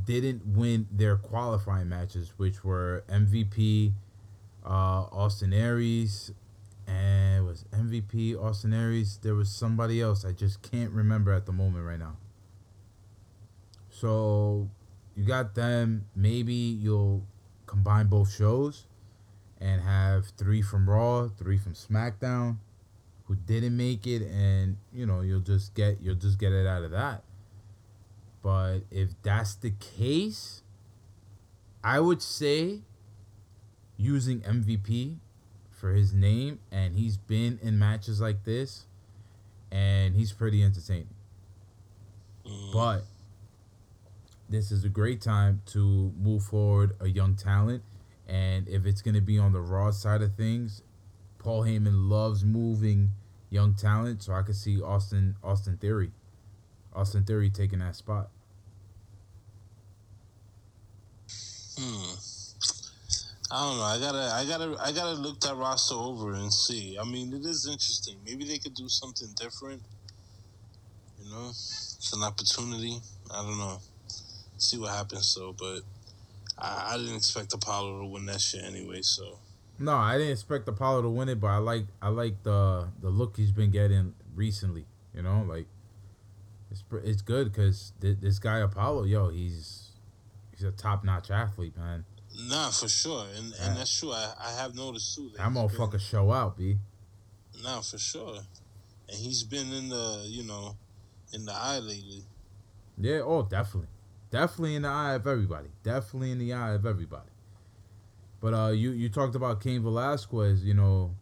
didn't 0.05 0.45
win 0.45 0.87
their 0.91 1.17
qualifying 1.17 1.89
matches, 1.89 2.33
which 2.37 2.63
were 2.63 3.03
MVP, 3.09 3.93
uh, 4.65 4.69
Austin 4.69 5.53
Aries, 5.53 6.31
and 6.87 7.45
was 7.45 7.65
MVP 7.73 8.41
Austin 8.41 8.73
Aries. 8.73 9.19
There 9.21 9.35
was 9.35 9.49
somebody 9.49 10.01
else 10.01 10.25
I 10.25 10.31
just 10.31 10.61
can't 10.61 10.91
remember 10.91 11.33
at 11.33 11.45
the 11.45 11.51
moment 11.51 11.85
right 11.85 11.99
now. 11.99 12.17
So 13.89 14.69
you 15.15 15.25
got 15.25 15.55
them. 15.55 16.05
Maybe 16.15 16.53
you'll 16.53 17.25
combine 17.65 18.07
both 18.07 18.31
shows 18.33 18.85
and 19.61 19.81
have 19.81 20.27
three 20.37 20.61
from 20.61 20.89
Raw, 20.89 21.27
three 21.27 21.57
from 21.57 21.73
SmackDown, 21.73 22.57
who 23.25 23.35
didn't 23.35 23.75
make 23.75 24.07
it, 24.07 24.21
and 24.23 24.77
you 24.93 25.05
know 25.05 25.21
you'll 25.21 25.39
just 25.41 25.73
get 25.75 26.01
you'll 26.01 26.15
just 26.15 26.39
get 26.39 26.51
it 26.51 26.65
out 26.65 26.83
of 26.83 26.91
that. 26.91 27.23
But 28.41 28.79
if 28.89 29.09
that's 29.21 29.55
the 29.55 29.71
case, 29.71 30.63
I 31.83 31.99
would 31.99 32.21
say 32.21 32.81
using 33.97 34.39
MVP 34.41 35.17
for 35.69 35.93
his 35.93 36.13
name, 36.13 36.59
and 36.71 36.95
he's 36.95 37.17
been 37.17 37.59
in 37.61 37.77
matches 37.77 38.21
like 38.21 38.43
this, 38.43 38.85
and 39.71 40.15
he's 40.15 40.31
pretty 40.31 40.63
entertaining. 40.63 41.13
Mm. 42.45 42.73
But 42.73 43.03
this 44.49 44.71
is 44.71 44.83
a 44.83 44.89
great 44.89 45.21
time 45.21 45.61
to 45.67 46.13
move 46.19 46.43
forward 46.43 46.95
a 46.99 47.07
young 47.07 47.35
talent. 47.35 47.83
And 48.29 48.67
if 48.67 48.85
it's 48.85 49.01
going 49.01 49.15
to 49.15 49.21
be 49.21 49.39
on 49.39 49.53
the 49.53 49.61
Raw 49.61 49.89
side 49.91 50.21
of 50.21 50.35
things, 50.35 50.83
Paul 51.39 51.63
Heyman 51.63 52.09
loves 52.09 52.45
moving 52.45 53.11
young 53.49 53.73
talent. 53.73 54.21
So 54.23 54.33
I 54.33 54.43
could 54.43 54.55
see 54.55 54.81
Austin 54.81 55.35
Austin 55.43 55.77
Theory. 55.77 56.11
Austin 56.93 57.23
Theory 57.23 57.49
taking 57.49 57.79
that 57.79 57.95
spot. 57.95 58.29
Hmm. 61.77 62.13
I 63.51 63.63
don't 63.63 63.77
know. 63.77 63.83
I 63.83 63.99
gotta, 63.99 64.31
I 64.35 64.45
gotta, 64.45 64.77
I 64.79 64.91
gotta 64.91 65.19
look 65.19 65.39
that 65.41 65.55
roster 65.55 65.95
over 65.95 66.33
and 66.33 66.53
see. 66.53 66.97
I 66.99 67.03
mean, 67.03 67.33
it 67.33 67.43
is 67.45 67.65
interesting. 67.65 68.17
Maybe 68.23 68.45
they 68.45 68.59
could 68.59 68.75
do 68.75 68.87
something 68.87 69.29
different. 69.35 69.81
You 71.23 71.31
know, 71.31 71.47
it's 71.49 72.13
an 72.15 72.21
opportunity. 72.21 72.99
I 73.31 73.41
don't 73.41 73.57
know. 73.57 73.79
See 74.57 74.77
what 74.77 74.91
happens. 74.91 75.25
So, 75.25 75.55
but 75.57 75.79
I, 76.61 76.93
I 76.93 76.97
didn't 76.97 77.15
expect 77.15 77.53
Apollo 77.53 77.99
to 78.01 78.05
win 78.05 78.25
that 78.27 78.41
shit 78.41 78.63
anyway. 78.63 79.01
So, 79.01 79.39
No, 79.79 79.95
I 79.95 80.17
didn't 80.17 80.33
expect 80.33 80.67
Apollo 80.67 81.03
to 81.03 81.09
win 81.09 81.29
it, 81.29 81.39
but 81.39 81.47
I 81.47 81.57
like 81.57 81.85
I 82.01 82.09
like 82.09 82.43
the 82.43 82.87
the 83.01 83.09
look 83.09 83.37
he's 83.37 83.51
been 83.51 83.71
getting 83.71 84.13
recently. 84.35 84.85
You 85.15 85.21
know, 85.23 85.45
like 85.47 85.67
it's 86.71 86.83
it's 87.03 87.21
good 87.21 87.51
because 87.51 87.93
th- 88.01 88.17
this 88.21 88.39
guy 88.39 88.59
Apollo, 88.59 89.03
yo, 89.05 89.29
he's 89.29 89.91
he's 90.51 90.63
a 90.63 90.71
top 90.71 91.03
notch 91.03 91.31
athlete, 91.31 91.75
man. 91.77 92.05
nah, 92.47 92.69
for 92.69 92.87
sure, 92.87 93.25
and 93.35 93.53
Yeah. 93.57 93.67
and 93.69 93.77
that's 93.77 93.97
true. 93.99 94.11
I, 94.11 94.33
I 94.39 94.51
have 94.53 94.75
noticed 94.75 95.15
too. 95.15 95.31
That 95.35 95.51
been- 95.51 95.53
motherfucker 95.53 95.99
show 95.99 96.31
out, 96.31 96.57
b. 96.57 96.77
Nah, 97.63 97.81
for 97.81 97.97
sure. 97.97 98.39
And 99.09 99.17
he's 99.17 99.43
been 99.43 99.73
in 99.73 99.89
the, 99.89 100.23
you 100.27 100.43
know, 100.43 100.77
in 101.33 101.43
the 101.43 101.51
eye 101.51 101.79
lately. 101.79 102.23
Yeah, 102.97 103.21
oh, 103.25 103.41
definitely. 103.43 103.89
Definitely 104.31 104.75
in 104.75 104.83
the 104.83 104.89
eye 104.89 105.13
of 105.15 105.25
everybody. 105.25 105.69
Definitely 105.83 106.31
in 106.31 106.39
the 106.39 106.53
eye 106.53 106.73
of 106.73 106.85
everybody. 106.85 107.29
But 108.39 108.53
uh 108.53 108.69
you 108.69 108.91
you 108.91 109.09
talked 109.09 109.35
about 109.35 109.61
Cain 109.61 109.81
Velasquez, 109.81 110.63
you 110.63 110.73
know, 110.73 111.15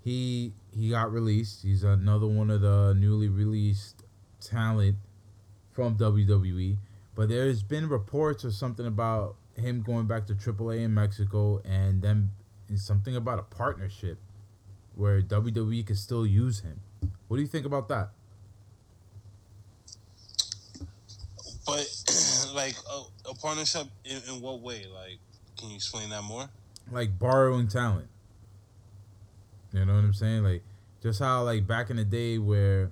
he 0.00 0.52
he 0.74 0.90
got 0.90 1.12
released. 1.12 1.62
He's 1.62 1.84
another 1.84 2.26
one 2.26 2.50
of 2.50 2.60
the 2.60 2.94
newly 2.96 3.28
released 3.28 4.04
talent 4.40 4.96
from 5.70 5.96
WWE. 5.96 6.78
But 7.14 7.28
there's 7.28 7.62
been 7.62 7.88
reports 7.88 8.44
or 8.44 8.50
something 8.50 8.86
about 8.86 9.36
him 9.56 9.82
going 9.82 10.06
back 10.06 10.26
to 10.26 10.34
AAA 10.34 10.82
in 10.82 10.94
Mexico 10.94 11.60
and 11.64 12.02
then 12.02 12.30
something 12.76 13.14
about 13.14 13.38
a 13.38 13.42
partnership 13.42 14.18
where 14.94 15.20
WWE 15.20 15.86
could 15.86 15.98
still 15.98 16.26
use 16.26 16.60
him. 16.60 16.80
What 17.28 17.36
do 17.36 17.42
you 17.42 17.48
think 17.48 17.66
about 17.66 17.88
that? 17.88 18.10
But, 21.66 22.01
like, 22.54 22.76
a, 22.90 23.30
a 23.30 23.34
partnership 23.34 23.86
in, 24.04 24.20
in 24.28 24.40
what 24.40 24.60
way? 24.60 24.86
Like, 24.92 25.18
can 25.58 25.70
you 25.70 25.76
explain 25.76 26.10
that 26.10 26.22
more? 26.22 26.48
like 26.90 27.18
borrowing 27.18 27.68
talent. 27.68 28.08
You 29.72 29.84
know 29.84 29.94
what 29.94 30.04
I'm 30.04 30.14
saying? 30.14 30.42
Like 30.42 30.62
just 31.02 31.18
how 31.20 31.42
like 31.44 31.66
back 31.66 31.90
in 31.90 31.96
the 31.96 32.04
day 32.04 32.38
where 32.38 32.90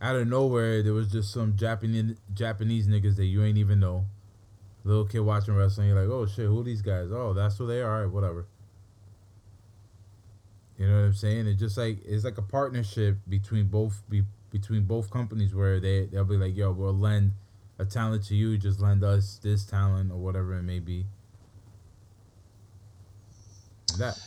out 0.00 0.16
of 0.16 0.28
nowhere 0.28 0.82
there 0.82 0.92
was 0.92 1.10
just 1.10 1.32
some 1.32 1.56
Japanese 1.56 2.16
Japanese 2.32 2.88
niggas 2.88 3.16
that 3.16 3.26
you 3.26 3.44
ain't 3.44 3.58
even 3.58 3.80
know. 3.80 4.06
Little 4.84 5.06
kid 5.06 5.20
watching 5.20 5.54
wrestling, 5.54 5.88
you're 5.88 6.00
like, 6.00 6.12
oh 6.12 6.26
shit, 6.26 6.46
who 6.46 6.62
these 6.62 6.82
guys? 6.82 7.08
Oh, 7.10 7.32
that's 7.32 7.56
who 7.56 7.66
they 7.66 7.80
are. 7.80 7.90
All 7.90 8.02
right, 8.02 8.12
whatever. 8.12 8.46
You 10.78 10.88
know 10.88 10.94
what 10.94 11.06
I'm 11.06 11.14
saying? 11.14 11.46
It's 11.46 11.60
just 11.60 11.78
like 11.78 12.04
it's 12.04 12.24
like 12.24 12.38
a 12.38 12.42
partnership 12.42 13.16
between 13.28 13.66
both 13.66 14.02
be, 14.08 14.24
between 14.50 14.84
both 14.84 15.10
companies 15.10 15.54
where 15.54 15.80
they 15.80 16.06
they'll 16.06 16.24
be 16.24 16.36
like, 16.36 16.56
yo, 16.56 16.72
we'll 16.72 16.96
lend 16.96 17.32
a 17.78 17.84
talent 17.84 18.24
to 18.26 18.34
you, 18.34 18.56
just 18.56 18.80
lend 18.80 19.04
us 19.04 19.38
this 19.42 19.64
talent 19.64 20.12
or 20.12 20.18
whatever 20.18 20.54
it 20.54 20.62
may 20.62 20.80
be. 20.80 21.06
That 23.98 24.18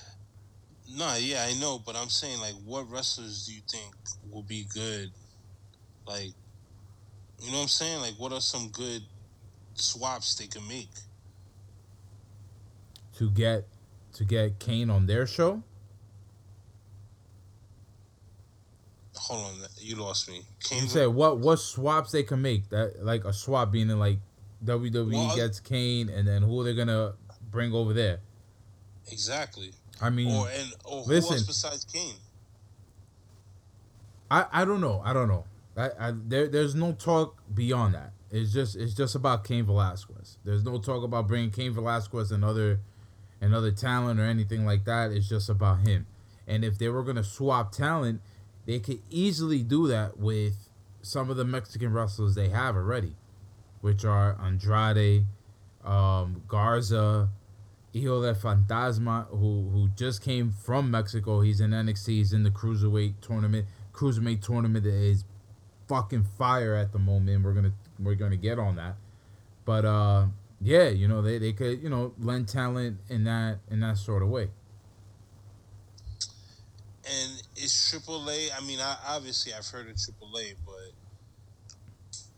No, 0.95 1.15
yeah, 1.19 1.45
I 1.49 1.59
know, 1.59 1.81
but 1.85 1.95
I'm 1.95 2.09
saying, 2.09 2.39
like, 2.39 2.55
what 2.65 2.89
wrestlers 2.89 3.45
do 3.45 3.53
you 3.53 3.61
think 3.69 3.93
will 4.31 4.43
be 4.43 4.65
good? 4.73 5.11
Like, 6.05 6.31
you 7.41 7.51
know 7.51 7.57
what 7.57 7.63
I'm 7.63 7.67
saying? 7.67 8.01
Like, 8.01 8.15
what 8.17 8.31
are 8.31 8.41
some 8.41 8.69
good 8.69 9.01
swaps 9.75 10.35
they 10.35 10.47
can 10.47 10.67
make? 10.67 10.89
to 13.17 13.29
get 13.31 13.67
to 14.13 14.23
get 14.23 14.59
Cain 14.59 14.89
on 14.89 15.05
their 15.05 15.25
show. 15.25 15.63
Hold 19.17 19.45
on, 19.45 19.67
you 19.79 19.95
lost 19.95 20.29
me. 20.29 20.41
Cain 20.63 20.83
You 20.83 20.89
said 20.89 21.07
what 21.07 21.39
what 21.39 21.57
swaps 21.59 22.11
they 22.11 22.23
can 22.23 22.41
make 22.41 22.69
that 22.69 23.03
like 23.03 23.25
a 23.25 23.33
swap 23.33 23.71
being 23.71 23.89
in 23.89 23.99
like 23.99 24.19
WWE 24.63 25.11
Well, 25.13 25.35
gets 25.35 25.59
Cain 25.59 26.09
and 26.09 26.27
then 26.27 26.41
who 26.43 26.63
they're 26.63 26.73
gonna 26.73 27.13
bring 27.51 27.73
over 27.73 27.93
there. 27.93 28.19
exactly. 29.11 29.71
I 30.01 30.09
mean, 30.11 30.33
Or 30.33 30.47
and 30.49 30.73
or 30.85 31.03
who 31.03 31.09
listen. 31.09 31.33
else 31.33 31.43
besides 31.47 31.85
Cain? 31.85 32.13
I, 34.29 34.45
I 34.51 34.65
don't 34.65 34.81
know. 34.81 35.01
I 35.03 35.13
don't 35.13 35.27
know. 35.27 35.45
I, 35.75 35.89
I 35.99 36.13
there 36.15 36.47
there's 36.47 36.75
no 36.75 36.91
talk 36.93 37.37
beyond 37.53 37.93
that. 37.95 38.11
It's 38.29 38.51
just 38.51 38.75
it's 38.75 38.93
just 38.93 39.15
about 39.15 39.43
Cain 39.43 39.65
Velasquez. 39.65 40.37
There's 40.43 40.63
no 40.63 40.79
talk 40.79 41.03
about 41.03 41.27
bringing 41.27 41.51
Cain 41.51 41.73
Velasquez 41.73 42.31
and 42.31 42.43
other 42.43 42.79
and 43.39 43.53
other 43.53 43.71
talent 43.71 44.19
or 44.19 44.23
anything 44.23 44.65
like 44.65 44.85
that. 44.85 45.11
It's 45.11 45.29
just 45.29 45.49
about 45.49 45.87
him. 45.87 46.07
And 46.47 46.63
if 46.65 46.77
they 46.77 46.89
were 46.89 47.03
gonna 47.03 47.23
swap 47.23 47.71
talent, 47.71 48.21
they 48.67 48.79
could 48.79 48.99
easily 49.09 49.63
do 49.63 49.87
that 49.87 50.19
with 50.19 50.69
some 51.01 51.29
of 51.29 51.37
the 51.37 51.45
Mexican 51.45 51.93
wrestlers 51.93 52.35
they 52.35 52.49
have 52.49 52.75
already, 52.75 53.15
which 53.81 54.03
are 54.03 54.37
Andrade, 54.43 55.25
um, 55.85 56.43
Garza, 56.47 57.29
Hijo 57.93 58.21
de 58.21 58.33
Fantasma, 58.35 59.27
who 59.29 59.69
who 59.69 59.89
just 59.95 60.21
came 60.21 60.51
from 60.51 60.91
Mexico. 60.91 61.39
He's 61.39 61.61
in 61.61 61.71
NXT. 61.71 62.07
He's 62.07 62.33
in 62.33 62.43
the 62.43 62.51
cruiserweight 62.51 63.21
tournament. 63.21 63.65
Cruiserweight 63.93 64.41
tournament 64.41 64.83
that 64.83 64.93
is 64.93 65.23
fucking 65.87 66.25
fire 66.37 66.75
at 66.75 66.91
the 66.91 66.99
moment. 66.99 67.43
We're 67.43 67.53
gonna 67.53 67.73
we're 67.97 68.15
gonna 68.15 68.35
get 68.35 68.59
on 68.59 68.75
that, 68.75 68.97
but 69.63 69.85
uh, 69.85 70.25
yeah, 70.59 70.89
you 70.89 71.07
know 71.07 71.21
they, 71.21 71.37
they 71.37 71.53
could 71.53 71.81
you 71.81 71.89
know 71.89 72.13
lend 72.19 72.49
talent 72.49 72.97
in 73.09 73.23
that 73.23 73.59
in 73.71 73.79
that 73.79 73.97
sort 73.97 74.23
of 74.23 74.29
way. 74.29 74.49
And 77.09 77.41
is 77.57 77.71
AAA? 77.73 78.49
I 78.57 78.65
mean, 78.65 78.79
I, 78.79 78.95
obviously 79.07 79.53
I've 79.53 79.67
heard 79.67 79.89
of 79.89 79.95
AAA, 79.95 80.55
but 80.65 80.91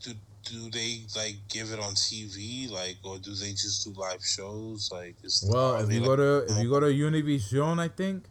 do 0.02 0.12
do 0.44 0.70
they 0.70 1.02
like 1.16 1.36
give 1.48 1.70
it 1.72 1.78
on 1.78 1.92
TV, 1.94 2.70
like, 2.70 2.96
or 3.04 3.18
do 3.18 3.34
they 3.34 3.50
just 3.50 3.84
do 3.84 3.92
live 3.98 4.24
shows? 4.24 4.90
Like, 4.92 5.16
Well, 5.46 5.76
if 5.76 5.92
you 5.92 6.00
like- 6.00 6.06
go 6.08 6.16
to 6.16 6.52
if 6.52 6.58
you 6.62 6.68
go 6.70 6.80
to 6.80 6.86
Univision, 6.86 7.78
I 7.78 7.88
think, 7.88 8.24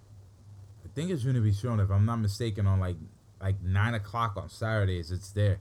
I 0.84 0.88
think 0.94 1.12
it's 1.12 1.24
Univision. 1.24 1.82
If 1.84 1.90
I'm 1.92 2.06
not 2.06 2.18
mistaken, 2.18 2.66
on 2.68 2.80
like 2.80 2.98
like 3.42 3.62
nine 3.62 3.94
o'clock 3.94 4.36
on 4.36 4.50
Saturdays, 4.50 5.12
it's 5.12 5.32
there, 5.32 5.60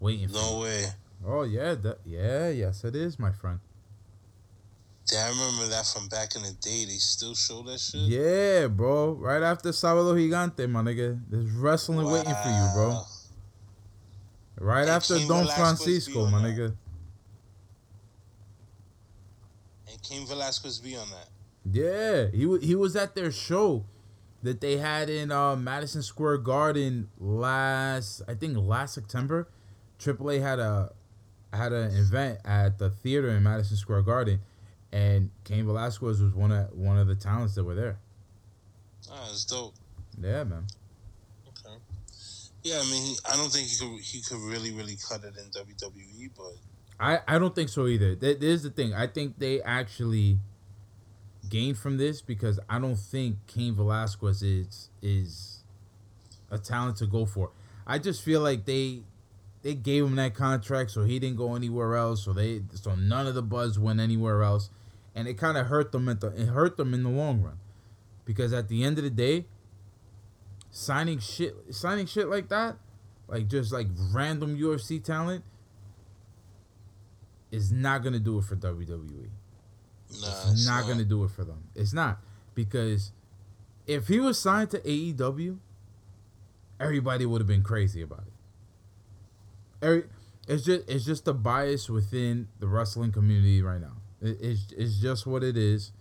waiting. 0.00 0.28
for 0.28 0.34
no 0.34 0.60
way. 0.60 0.86
Oh 1.26 1.42
yeah, 1.42 1.74
that, 1.74 1.98
yeah, 2.04 2.48
yes, 2.50 2.84
it 2.84 2.94
is, 2.94 3.18
my 3.18 3.32
friend. 3.32 3.60
Yeah, 5.12 5.26
I 5.26 5.28
remember 5.30 5.66
that 5.68 5.86
from 5.86 6.08
back 6.08 6.34
in 6.34 6.42
the 6.42 6.52
day. 6.52 6.86
They 6.86 6.96
still 6.96 7.34
show 7.34 7.62
that 7.64 7.78
shit. 7.78 8.00
Yeah, 8.02 8.68
bro. 8.68 9.12
Right 9.12 9.42
after 9.42 9.68
Sábado 9.70 10.14
Gigante, 10.16 10.68
my 10.68 10.80
nigga. 10.80 11.20
There's 11.28 11.50
wrestling 11.50 12.06
waiting 12.10 12.32
for 12.34 12.48
you, 12.48 12.68
bro. 12.74 13.02
Right 14.60 14.82
And 14.82 14.90
after 14.90 15.16
Cain 15.18 15.28
Don 15.28 15.46
Francisco, 15.46 16.26
my 16.26 16.40
that. 16.40 16.56
nigga. 16.56 16.76
And 19.90 20.02
Cain 20.02 20.26
Velasquez 20.26 20.78
be 20.78 20.96
on 20.96 21.08
that. 21.10 21.28
Yeah, 21.70 22.26
he 22.36 22.46
wa- 22.46 22.58
he 22.58 22.74
was 22.74 22.96
at 22.96 23.14
their 23.14 23.30
show 23.32 23.84
that 24.42 24.60
they 24.60 24.76
had 24.78 25.08
in 25.08 25.30
uh, 25.32 25.56
Madison 25.56 26.02
Square 26.02 26.38
Garden 26.38 27.08
last, 27.18 28.22
I 28.28 28.34
think 28.34 28.56
last 28.58 28.94
September. 28.94 29.48
AAA 29.98 30.40
had 30.42 30.58
a 30.58 30.92
had 31.52 31.72
an 31.72 31.94
event 31.96 32.40
at 32.44 32.78
the 32.78 32.90
theater 32.90 33.28
in 33.30 33.42
Madison 33.42 33.76
Square 33.76 34.02
Garden, 34.02 34.40
and 34.94 35.30
Cain 35.42 35.66
Velasquez 35.66 36.22
was 36.22 36.32
one 36.32 36.52
of 36.52 36.72
one 36.72 36.96
of 36.96 37.08
the 37.08 37.16
talents 37.16 37.56
that 37.56 37.64
were 37.64 37.74
there. 37.74 37.98
Ah, 39.10 39.28
it's 39.30 39.44
dope. 39.44 39.74
Yeah, 40.22 40.44
man. 40.44 40.64
Okay. 41.48 41.74
Yeah, 42.62 42.76
I 42.76 42.84
mean, 42.84 43.02
he, 43.02 43.16
I 43.30 43.36
don't 43.36 43.50
think 43.50 43.68
he 43.68 43.76
could 43.76 44.00
he 44.00 44.22
could 44.22 44.38
really 44.38 44.72
really 44.72 44.96
cut 44.96 45.24
it 45.24 45.34
in 45.36 45.50
WWE, 45.50 46.30
but 46.36 46.54
I, 47.00 47.18
I 47.26 47.38
don't 47.40 47.54
think 47.54 47.68
so 47.70 47.88
either. 47.88 48.14
Th- 48.14 48.38
There's 48.38 48.62
the 48.62 48.70
thing. 48.70 48.94
I 48.94 49.08
think 49.08 49.38
they 49.38 49.60
actually 49.62 50.38
gained 51.50 51.76
from 51.76 51.96
this 51.98 52.22
because 52.22 52.60
I 52.70 52.78
don't 52.78 52.96
think 52.96 53.38
Cain 53.48 53.74
Velasquez 53.74 54.42
is 54.44 54.90
is 55.02 55.64
a 56.52 56.58
talent 56.58 56.98
to 56.98 57.06
go 57.06 57.26
for. 57.26 57.50
I 57.84 57.98
just 57.98 58.22
feel 58.22 58.40
like 58.40 58.64
they 58.64 59.02
they 59.62 59.74
gave 59.74 60.04
him 60.04 60.14
that 60.16 60.34
contract 60.34 60.92
so 60.92 61.02
he 61.02 61.18
didn't 61.18 61.36
go 61.36 61.56
anywhere 61.56 61.96
else. 61.96 62.22
So 62.22 62.32
they 62.32 62.62
so 62.74 62.94
none 62.94 63.26
of 63.26 63.34
the 63.34 63.42
buzz 63.42 63.76
went 63.76 63.98
anywhere 63.98 64.44
else, 64.44 64.70
and 65.14 65.28
it 65.28 65.34
kind 65.38 65.56
of 65.56 65.66
hurt 65.66 65.92
them 65.92 66.08
at 66.08 66.20
the 66.20 66.28
it 66.28 66.46
hurt 66.46 66.76
them 66.76 66.92
in 66.94 67.02
the 67.02 67.08
long 67.10 67.42
run, 67.42 67.58
because 68.24 68.52
at 68.52 68.68
the 68.68 68.82
end 68.84 68.98
of 68.98 69.04
the 69.04 69.10
day, 69.10 69.46
signing 70.70 71.18
shit 71.18 71.54
signing 71.70 72.06
shit 72.06 72.28
like 72.28 72.48
that, 72.48 72.76
like 73.28 73.48
just 73.48 73.72
like 73.72 73.88
random 74.12 74.56
UFC 74.58 75.02
talent 75.02 75.44
is 77.50 77.70
not 77.70 78.02
gonna 78.02 78.18
do 78.18 78.38
it 78.38 78.44
for 78.44 78.56
WWE. 78.56 79.28
nah, 80.20 80.50
It's 80.52 80.66
not 80.66 80.86
gonna 80.86 81.04
do 81.04 81.24
it 81.24 81.30
for 81.30 81.44
them. 81.44 81.64
It's 81.74 81.92
not 81.92 82.18
because 82.54 83.12
if 83.86 84.08
he 84.08 84.18
was 84.18 84.38
signed 84.38 84.70
to 84.70 84.80
AEW, 84.80 85.58
everybody 86.80 87.26
would 87.26 87.40
have 87.40 87.46
been 87.48 87.62
crazy 87.62 88.02
about 88.02 88.24
it. 88.26 89.84
Every, 89.84 90.04
it's 90.48 90.64
just 90.64 90.88
it's 90.88 91.04
just 91.04 91.28
a 91.28 91.32
bias 91.32 91.88
within 91.88 92.48
the 92.58 92.66
wrestling 92.66 93.12
community 93.12 93.62
right 93.62 93.80
now. 93.80 93.96
It, 94.24 94.38
it's 94.40 94.72
it's 94.76 94.96
just 94.98 95.26
what 95.26 95.44
it 95.44 95.56
is. 95.56 95.92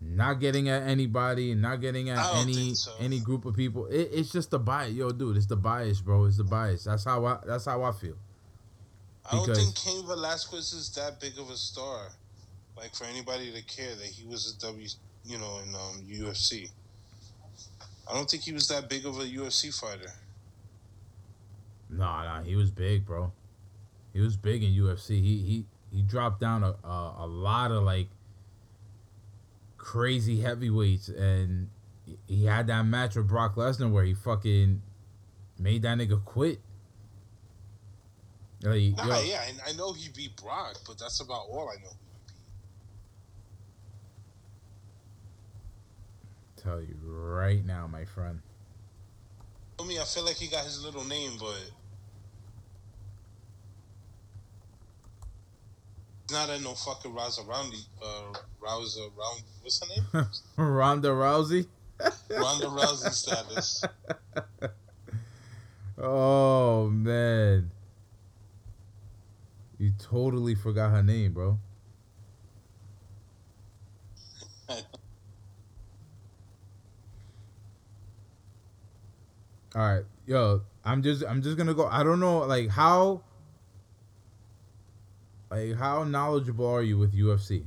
Not 0.00 0.34
getting 0.34 0.68
at 0.68 0.82
anybody, 0.82 1.54
not 1.54 1.80
getting 1.80 2.10
at 2.10 2.24
any 2.36 2.74
so. 2.74 2.92
any 3.00 3.18
group 3.18 3.44
of 3.46 3.56
people. 3.56 3.86
It, 3.86 4.10
it's 4.12 4.30
just 4.30 4.50
the 4.50 4.58
bias, 4.58 4.92
yo, 4.92 5.10
dude. 5.10 5.36
It's 5.36 5.46
the 5.46 5.56
bias, 5.56 6.00
bro. 6.00 6.26
It's 6.26 6.36
the 6.36 6.44
bias. 6.44 6.84
That's 6.84 7.04
how 7.04 7.24
I 7.24 7.38
that's 7.44 7.64
how 7.64 7.82
I 7.82 7.92
feel. 7.92 8.16
I 9.30 9.36
don't 9.36 9.56
think 9.56 9.74
Cain 9.74 10.06
Velasquez 10.06 10.72
is 10.72 10.90
that 10.94 11.20
big 11.20 11.38
of 11.38 11.50
a 11.50 11.56
star, 11.56 12.08
like 12.76 12.94
for 12.94 13.04
anybody 13.04 13.52
to 13.52 13.62
care 13.62 13.94
that 13.94 14.06
he 14.06 14.26
was 14.26 14.54
a 14.56 14.66
W, 14.66 14.88
you 15.24 15.38
know, 15.38 15.60
in 15.66 15.74
um, 15.74 16.02
UFC. 16.08 16.70
I 18.10 18.14
don't 18.14 18.30
think 18.30 18.44
he 18.44 18.52
was 18.52 18.68
that 18.68 18.88
big 18.88 19.04
of 19.04 19.18
a 19.18 19.24
UFC 19.24 19.78
fighter. 19.78 20.12
Nah, 21.90 22.22
nah, 22.22 22.42
he 22.42 22.56
was 22.56 22.70
big, 22.70 23.04
bro. 23.04 23.32
He 24.12 24.20
was 24.20 24.36
big 24.36 24.62
in 24.62 24.70
UFC. 24.72 25.20
He 25.20 25.38
he 25.38 25.64
he 25.98 26.04
dropped 26.04 26.38
down 26.40 26.62
a 26.62 26.76
a, 26.86 27.14
a 27.18 27.26
lot 27.26 27.72
of 27.72 27.82
like 27.82 28.06
crazy 29.76 30.40
heavyweights, 30.40 31.08
and 31.08 31.70
he- 32.28 32.44
had 32.44 32.68
that 32.68 32.84
match 32.86 33.16
with 33.16 33.26
Brock 33.26 33.56
Lesnar 33.56 33.90
where 33.90 34.04
he 34.04 34.14
fucking 34.14 34.80
made 35.58 35.82
that 35.82 35.98
nigga 35.98 36.24
quit. 36.24 36.60
Like, 38.62 38.96
Nah, 38.96 39.18
yo, 39.18 39.24
yeah, 39.24 39.42
and 39.48 39.60
I 39.66 39.72
know 39.72 39.92
he 39.92 40.08
beat 40.14 40.36
Brock, 40.40 40.76
but 40.86 40.98
that's 40.98 41.20
about 41.20 41.46
all 41.50 41.68
I 41.68 41.82
know. 41.82 41.90
tell 46.56 46.80
you 46.80 46.96
right 47.02 47.64
now, 47.64 47.88
my 47.88 48.04
friend. 48.04 48.40
I 49.80 49.84
mean, 49.84 49.98
I 50.00 50.04
feel 50.04 50.24
like 50.24 50.36
he 50.36 50.46
got 50.46 50.64
his 50.64 50.84
little 50.84 51.04
name, 51.04 51.32
but 51.40 51.70
not 56.30 56.50
at 56.50 56.62
no 56.62 56.74
fucking 56.74 57.12
Rousey 57.12 57.46
Roundy, 57.46 57.78
uh, 58.02 58.32
Rousey 58.62 59.10
Round. 59.16 59.42
What's 59.62 59.80
her 59.80 59.86
name? 59.94 60.26
Ronda 60.56 61.08
Rousey. 61.08 61.66
Ronda 62.30 62.66
Rousey 62.66 63.10
status. 63.12 63.84
Oh 66.00 66.88
man, 66.90 67.72
you 69.78 69.92
totally 69.98 70.54
forgot 70.54 70.92
her 70.92 71.02
name, 71.02 71.32
bro. 71.32 71.58
All 74.68 74.76
right, 79.74 80.04
yo, 80.24 80.62
I'm 80.84 81.02
just 81.02 81.24
I'm 81.24 81.42
just 81.42 81.56
gonna 81.56 81.74
go. 81.74 81.86
I 81.88 82.04
don't 82.04 82.20
know, 82.20 82.38
like 82.40 82.68
how, 82.68 83.22
like 85.50 85.74
how 85.76 86.04
knowledgeable 86.04 86.66
are 86.66 86.82
you 86.82 86.98
with 86.98 87.14
UFC? 87.14 87.64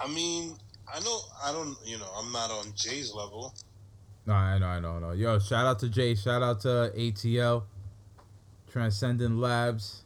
I 0.00 0.08
mean, 0.08 0.56
I 0.92 1.00
know 1.00 1.18
I 1.44 1.52
don't. 1.52 1.76
You 1.84 1.98
know, 1.98 2.08
I'm 2.16 2.32
not 2.32 2.50
on 2.50 2.72
Jay's 2.76 3.12
level. 3.12 3.54
No, 4.26 4.34
I 4.34 4.58
know, 4.58 4.66
I 4.66 4.78
know, 4.80 4.96
I 4.96 4.98
know. 5.00 5.12
Yo, 5.12 5.38
shout 5.38 5.64
out 5.66 5.78
to 5.80 5.88
Jay, 5.88 6.14
shout 6.14 6.42
out 6.42 6.60
to 6.60 6.92
ATL, 6.94 7.62
Transcendent 8.70 9.38
Labs. 9.38 10.04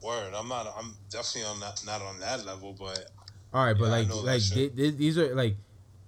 Word, 0.00 0.32
I'm 0.34 0.48
not. 0.48 0.72
I'm 0.78 0.94
definitely 1.10 1.50
on 1.50 1.60
that. 1.60 1.82
Not 1.84 2.02
on 2.02 2.20
that 2.20 2.44
level, 2.46 2.74
but 2.78 3.10
All 3.52 3.64
right, 3.64 3.76
but 3.76 3.86
Yeah, 3.86 3.90
like, 3.90 4.24
like 4.24 4.40
shit. 4.40 4.54
th- 4.54 4.76
th- 4.76 4.96
these 4.96 5.18
are 5.18 5.34
like, 5.34 5.56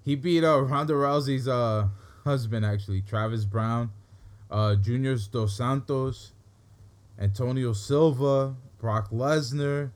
he 0.05 0.15
beat 0.15 0.45
uh 0.45 0.61
Ronda 0.63 0.93
Rousey's 0.95 1.49
uh 1.49 1.89
husband 2.25 2.65
actually, 2.65 3.03
Travis 3.03 3.45
Browne, 3.45 3.91
uh 4.51 4.77
Juniors 4.77 5.27
Dos 5.29 5.57
Santos, 5.57 6.33
Antonio 7.19 7.73
Silva, 7.73 8.57
Brock 8.79 9.11
Lesnar. 9.11 9.91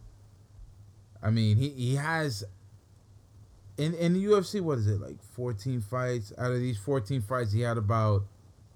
I 1.22 1.30
mean, 1.30 1.56
he 1.56 1.68
he 1.70 1.94
has. 1.96 2.44
In 3.76 3.94
in 3.94 4.14
the 4.14 4.24
UFC, 4.24 4.61
what 4.61 4.78
is 4.78 4.87
it 4.87 5.00
like? 5.00 5.22
Fourteen 5.22 5.80
fights. 5.80 6.33
Out 6.38 6.52
of 6.52 6.59
these 6.59 6.78
fourteen 6.78 7.22
fights, 7.22 7.52
he 7.52 7.61
had 7.62 7.78
about, 7.78 8.24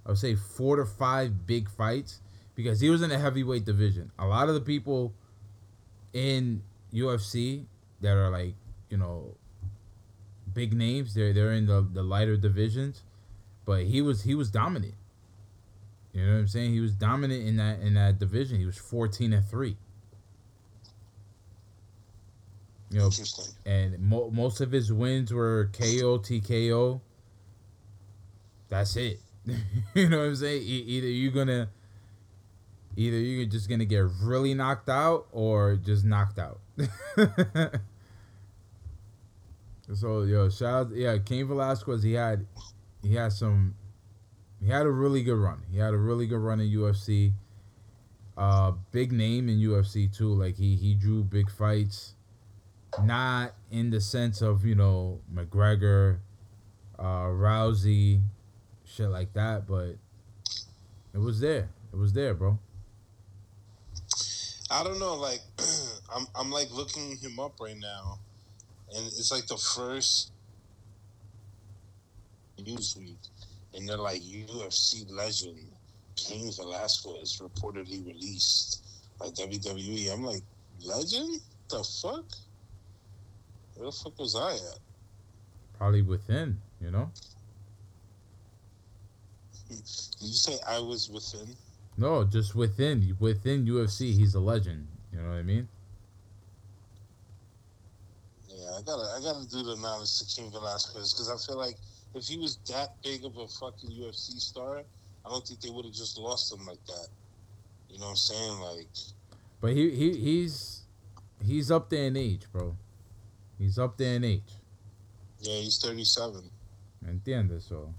I 0.07 0.11
would 0.11 0.18
say, 0.18 0.35
four 0.35 0.76
to 0.76 0.85
five 0.85 1.46
big 1.46 1.68
fights 1.68 2.20
because 2.54 2.80
he 2.80 2.88
was 2.88 3.02
in 3.02 3.11
the 3.11 3.18
heavyweight 3.18 3.64
division. 3.64 4.11
A 4.18 4.26
lot 4.26 4.48
of 4.48 4.54
the 4.54 4.61
people 4.61 5.14
in 6.12 6.62
UFC 6.92 7.66
that 8.00 8.16
are 8.16 8.30
like 8.30 8.54
you 8.88 8.96
know 8.96 9.37
big 10.52 10.72
names. 10.72 11.14
They're 11.14 11.33
they're 11.33 11.52
in 11.52 11.66
the 11.66 11.83
the 11.83 12.02
lighter 12.02 12.37
divisions, 12.37 13.02
but 13.64 13.85
he 13.85 14.00
was 14.00 14.22
he 14.22 14.35
was 14.35 14.50
dominant. 14.50 14.94
You 16.14 16.24
know 16.24 16.33
what 16.33 16.38
I'm 16.38 16.48
saying? 16.48 16.72
He 16.72 16.81
was 16.81 16.92
dominant 16.92 17.46
in 17.46 17.57
that 17.57 17.81
in 17.81 17.94
that 17.94 18.20
division. 18.20 18.59
He 18.59 18.66
was 18.66 18.79
14 18.79 19.33
and 19.33 19.44
three. 19.44 19.77
You 22.90 23.00
know, 23.00 23.11
and 23.66 23.98
mo- 23.98 24.31
most 24.31 24.61
of 24.61 24.70
his 24.70 24.92
wins 24.92 25.33
were 25.33 25.70
KO 25.72 26.20
TKO. 26.20 27.00
That's 28.68 28.94
it. 28.94 29.18
you 29.94 30.09
know 30.09 30.18
what 30.18 30.27
I'm 30.27 30.37
saying? 30.37 30.62
E- 30.62 30.85
either 30.87 31.09
you're 31.09 31.33
gonna, 31.33 31.70
either 32.96 33.18
you're 33.18 33.46
just 33.46 33.68
gonna 33.68 33.85
get 33.85 34.05
really 34.22 34.55
knocked 34.55 34.88
out 34.88 35.27
or 35.33 35.74
just 35.74 36.05
knocked 36.05 36.38
out. 36.38 36.61
so 39.92 40.22
yo, 40.22 40.48
shout 40.48 40.87
out, 40.87 40.94
yeah, 40.94 41.18
Cain 41.18 41.48
Velasquez. 41.48 42.05
He 42.05 42.12
had, 42.12 42.46
he 43.03 43.16
had 43.16 43.33
some, 43.33 43.74
he 44.64 44.70
had 44.70 44.87
a 44.87 44.90
really 44.90 45.22
good 45.22 45.37
run. 45.37 45.62
He 45.70 45.79
had 45.79 45.92
a 45.92 45.98
really 45.98 46.27
good 46.27 46.38
run 46.38 46.61
in 46.61 46.68
UFC. 46.68 47.33
Uh, 48.37 48.72
big 48.90 49.12
name 49.12 49.48
in 49.48 49.59
UFC 49.59 50.14
too. 50.14 50.33
Like 50.35 50.57
he 50.57 50.74
he 50.77 50.94
drew 50.94 51.22
big 51.22 51.50
fights 51.50 52.14
not 53.03 53.55
in 53.70 53.90
the 53.90 54.00
sense 54.00 54.42
of 54.42 54.64
you 54.64 54.74
know 54.74 55.20
McGregor, 55.33 56.18
uh, 56.98 57.27
Rousey, 57.27 58.22
shit 58.85 59.09
like 59.09 59.33
that, 59.35 59.66
but 59.66 59.96
it 61.12 61.18
was 61.18 61.40
there. 61.40 61.70
It 61.92 61.96
was 61.96 62.12
there, 62.12 62.35
bro. 62.35 62.59
I 64.70 64.83
don't 64.83 64.98
know. 64.98 65.14
Like, 65.14 65.40
I'm 66.14 66.27
I'm 66.35 66.50
like 66.50 66.70
looking 66.70 67.16
him 67.16 67.38
up 67.38 67.61
right 67.61 67.77
now, 67.79 68.18
and 68.94 69.07
it's 69.07 69.31
like 69.31 69.46
the 69.46 69.57
first 69.57 70.33
Newsweek, 72.59 73.16
and 73.74 73.88
they're 73.88 73.96
like 73.96 74.22
UFC 74.22 75.10
legend 75.10 75.58
Cain 76.16 76.50
Velasquez 76.52 77.40
reportedly 77.42 78.06
released 78.06 78.82
by 79.18 79.26
WWE. 79.26 80.12
I'm 80.12 80.22
like, 80.22 80.42
legend? 80.82 81.40
The 81.68 81.82
fuck? 81.82 82.24
Where 83.74 83.87
the 83.87 83.92
fuck 83.92 84.18
was 84.18 84.37
I 84.37 84.54
at? 84.54 84.78
Probably 85.78 86.02
within, 86.02 86.58
you 86.80 86.90
know. 86.90 87.10
Did 89.68 89.78
you 90.20 90.34
say 90.34 90.56
I 90.68 90.78
was 90.78 91.10
within? 91.10 91.56
No, 91.96 92.24
just 92.24 92.54
within 92.54 93.16
within 93.18 93.66
UFC, 93.66 94.12
he's 94.12 94.34
a 94.34 94.40
legend. 94.40 94.87
You 95.12 95.20
know 95.20 95.30
what 95.30 95.37
I 95.37 95.42
mean? 95.42 95.68
Yeah, 98.48 98.70
I 98.76 98.82
gotta 98.82 99.02
I 99.16 99.20
gotta 99.20 99.48
do 99.48 99.62
the 99.62 99.76
knowledge 99.76 100.18
to 100.18 100.26
King 100.26 100.50
Velasquez 100.50 101.12
because 101.12 101.30
I 101.30 101.37
feel 101.46 101.56
like 101.58 101.76
if 102.14 102.27
he 102.27 102.38
was 102.38 102.59
that 102.68 102.94
big 103.03 103.24
of 103.24 103.37
a 103.37 103.48
fucking 103.48 103.90
UFC 103.90 104.38
star, 104.40 104.83
I 105.24 105.29
don't 105.29 105.46
think 105.46 105.61
they 105.61 105.70
would 105.70 105.85
have 105.85 105.94
just 105.94 106.18
lost 106.18 106.53
him 106.53 106.66
like 106.66 106.85
that. 106.87 107.09
You 107.90 107.98
know 107.98 108.07
what 108.07 108.11
I'm 108.11 108.16
saying? 108.16 108.59
Like, 108.61 108.88
But 109.61 109.72
he, 109.72 109.90
he 109.90 110.12
he's 110.16 110.83
he's 111.44 111.70
up 111.70 111.90
there 111.90 112.05
in 112.05 112.16
age, 112.16 112.42
bro. 112.53 112.77
He's 113.59 113.79
up 113.79 113.96
there 113.96 114.16
in 114.16 114.24
age. 114.24 114.42
yeah, 115.40 115.57
he's 115.61 115.79
37. 115.79 116.42
Entiendes? 117.07 117.68
So 117.68 117.92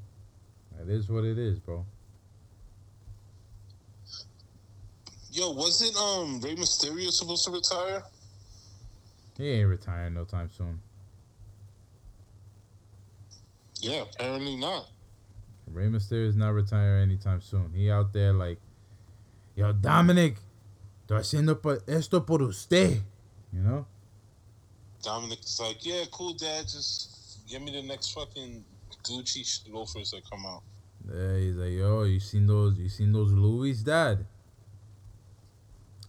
that 0.77 0.91
is 0.91 1.09
what 1.09 1.23
it 1.23 1.37
is, 1.37 1.59
bro. 1.59 1.85
Yo, 5.31 5.51
wasn't 5.51 5.95
um 5.97 6.39
Rey 6.41 6.55
Mysterio 6.55 7.09
supposed 7.11 7.45
to 7.45 7.51
retire? 7.51 8.03
He 9.37 9.49
ain't 9.49 9.69
retiring 9.69 10.13
no 10.13 10.23
time 10.23 10.49
soon. 10.49 10.79
Yeah, 13.85 14.01
apparently 14.01 14.55
not. 14.55 14.87
Rey 15.71 15.85
Mysterio 15.89 16.27
is 16.27 16.35
not 16.35 16.53
retiring 16.53 17.03
anytime 17.03 17.39
soon. 17.39 17.71
He 17.71 17.91
out 17.91 18.13
there 18.13 18.33
like, 18.33 18.59
yo, 19.55 19.73
Dominic, 19.73 20.37
estoy 21.05 21.19
haciendo 21.19 21.83
esto 21.87 22.21
por 22.21 22.41
usted. 22.41 23.03
You 23.53 23.61
know? 23.61 23.85
Dominic's 25.03 25.59
like, 25.59 25.85
yeah, 25.85 26.03
cool, 26.11 26.33
dad. 26.33 26.63
Just 26.63 27.47
give 27.47 27.61
me 27.61 27.71
the 27.71 27.83
next 27.83 28.11
fucking 28.13 28.65
Gucci 29.03 29.71
loafers 29.71 30.09
that 30.11 30.27
come 30.27 30.47
out. 30.47 30.63
Yeah, 31.07 31.37
he's 31.37 31.55
like, 31.55 31.73
yo, 31.73 32.03
you 32.03 32.19
seen 32.19 32.47
those? 32.47 32.79
You 32.79 32.89
seen 32.89 33.11
those 33.11 33.31
Louis, 33.31 33.83
dad? 33.83 34.25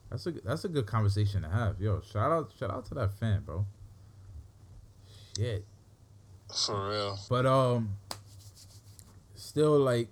That's 0.08 0.26
a 0.26 0.30
that's 0.30 0.64
a 0.64 0.68
good 0.68 0.86
conversation 0.86 1.42
to 1.42 1.50
have. 1.50 1.78
Yo, 1.78 2.00
shout 2.00 2.32
out 2.32 2.52
shout 2.58 2.70
out 2.70 2.86
to 2.86 2.94
that 2.94 3.12
fan, 3.12 3.42
bro. 3.44 3.66
Shit. 5.36 5.66
For 6.54 6.88
real. 6.90 7.18
But 7.28 7.46
um, 7.46 7.96
still 9.34 9.78
like 9.78 10.08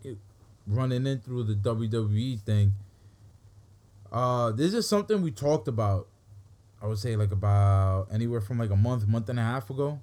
running 0.67 1.07
in 1.07 1.21
through 1.21 1.45
the 1.45 1.55
WWE 1.55 2.41
thing. 2.41 2.73
Uh, 4.11 4.53
this 4.53 4.75
is 4.75 4.89
something 4.89 5.23
we 5.23 5.31
talked 5.31 5.69
about. 5.69 6.09
I 6.83 6.87
would 6.87 6.99
say 6.99 7.17
like 7.17 7.33
about 7.33 8.09
anywhere 8.13 8.41
from 8.41 8.59
like 8.59 8.71
a 8.71 8.77
month, 8.77 9.07
month 9.07 9.29
and 9.29 9.39
a 9.39 9.43
half 9.43 9.71
ago, 9.71 10.01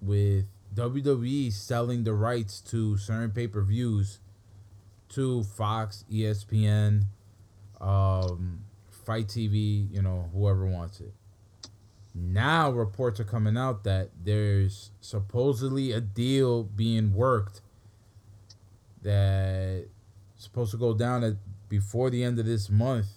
with 0.00 0.46
WWE 0.74 1.52
selling 1.52 2.04
the 2.04 2.12
rights 2.12 2.60
to 2.62 2.96
certain 2.96 3.30
pay 3.30 3.46
per 3.46 3.62
views 3.62 4.18
to 5.10 5.44
Fox, 5.44 6.04
ESPN, 6.12 7.04
um, 7.80 8.64
FITE 9.04 9.28
TV, 9.28 9.92
you 9.92 10.02
know, 10.02 10.28
whoever 10.32 10.66
wants 10.66 11.00
it. 11.00 11.12
Now 12.18 12.70
reports 12.70 13.20
are 13.20 13.24
coming 13.24 13.58
out 13.58 13.84
that 13.84 14.08
there's 14.24 14.90
supposedly 15.02 15.92
a 15.92 16.00
deal 16.00 16.62
being 16.62 17.12
worked 17.12 17.60
that 19.02 19.88
supposed 20.36 20.70
to 20.70 20.78
go 20.78 20.94
down 20.94 21.22
at 21.22 21.34
before 21.68 22.08
the 22.08 22.24
end 22.24 22.38
of 22.38 22.46
this 22.46 22.70
month 22.70 23.08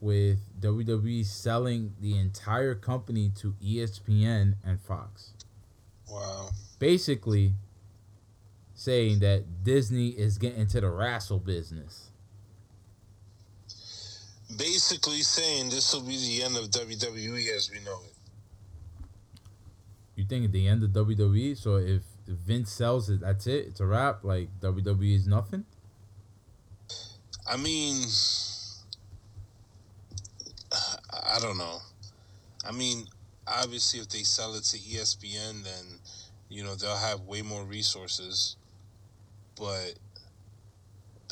with 0.00 0.38
WWE 0.60 1.24
selling 1.26 1.94
the 2.00 2.16
entire 2.16 2.76
company 2.76 3.32
to 3.36 3.56
ESPN 3.60 4.54
and 4.64 4.80
Fox. 4.80 5.32
Wow. 6.08 6.50
Basically 6.78 7.54
saying 8.74 9.18
that 9.18 9.64
Disney 9.64 10.10
is 10.10 10.38
getting 10.38 10.60
into 10.60 10.80
the 10.80 10.90
wrestle 10.90 11.40
business. 11.40 12.10
Basically 14.56 15.22
saying 15.22 15.70
this 15.70 15.92
will 15.92 16.02
be 16.02 16.16
the 16.16 16.44
end 16.44 16.56
of 16.56 16.70
WWE 16.70 17.56
as 17.56 17.68
we 17.72 17.80
know 17.80 17.98
it. 18.06 18.14
You 20.18 20.24
think 20.24 20.46
at 20.46 20.50
the 20.50 20.66
end 20.66 20.82
of 20.82 20.90
WWE, 20.90 21.56
so 21.56 21.76
if 21.76 22.02
Vince 22.26 22.72
sells 22.72 23.08
it, 23.08 23.20
that's 23.20 23.46
it, 23.46 23.68
it's 23.68 23.78
a 23.78 23.86
wrap, 23.86 24.24
like 24.24 24.48
WWE 24.60 25.14
is 25.14 25.28
nothing? 25.28 25.64
I 27.48 27.56
mean, 27.56 28.02
I 30.72 31.38
don't 31.40 31.56
know. 31.56 31.78
I 32.66 32.72
mean, 32.72 33.06
obviously, 33.46 34.00
if 34.00 34.08
they 34.08 34.24
sell 34.24 34.56
it 34.56 34.64
to 34.64 34.78
ESPN, 34.78 35.62
then 35.62 36.00
you 36.48 36.64
know 36.64 36.74
they'll 36.74 36.96
have 36.96 37.20
way 37.20 37.42
more 37.42 37.62
resources. 37.62 38.56
But 39.56 39.94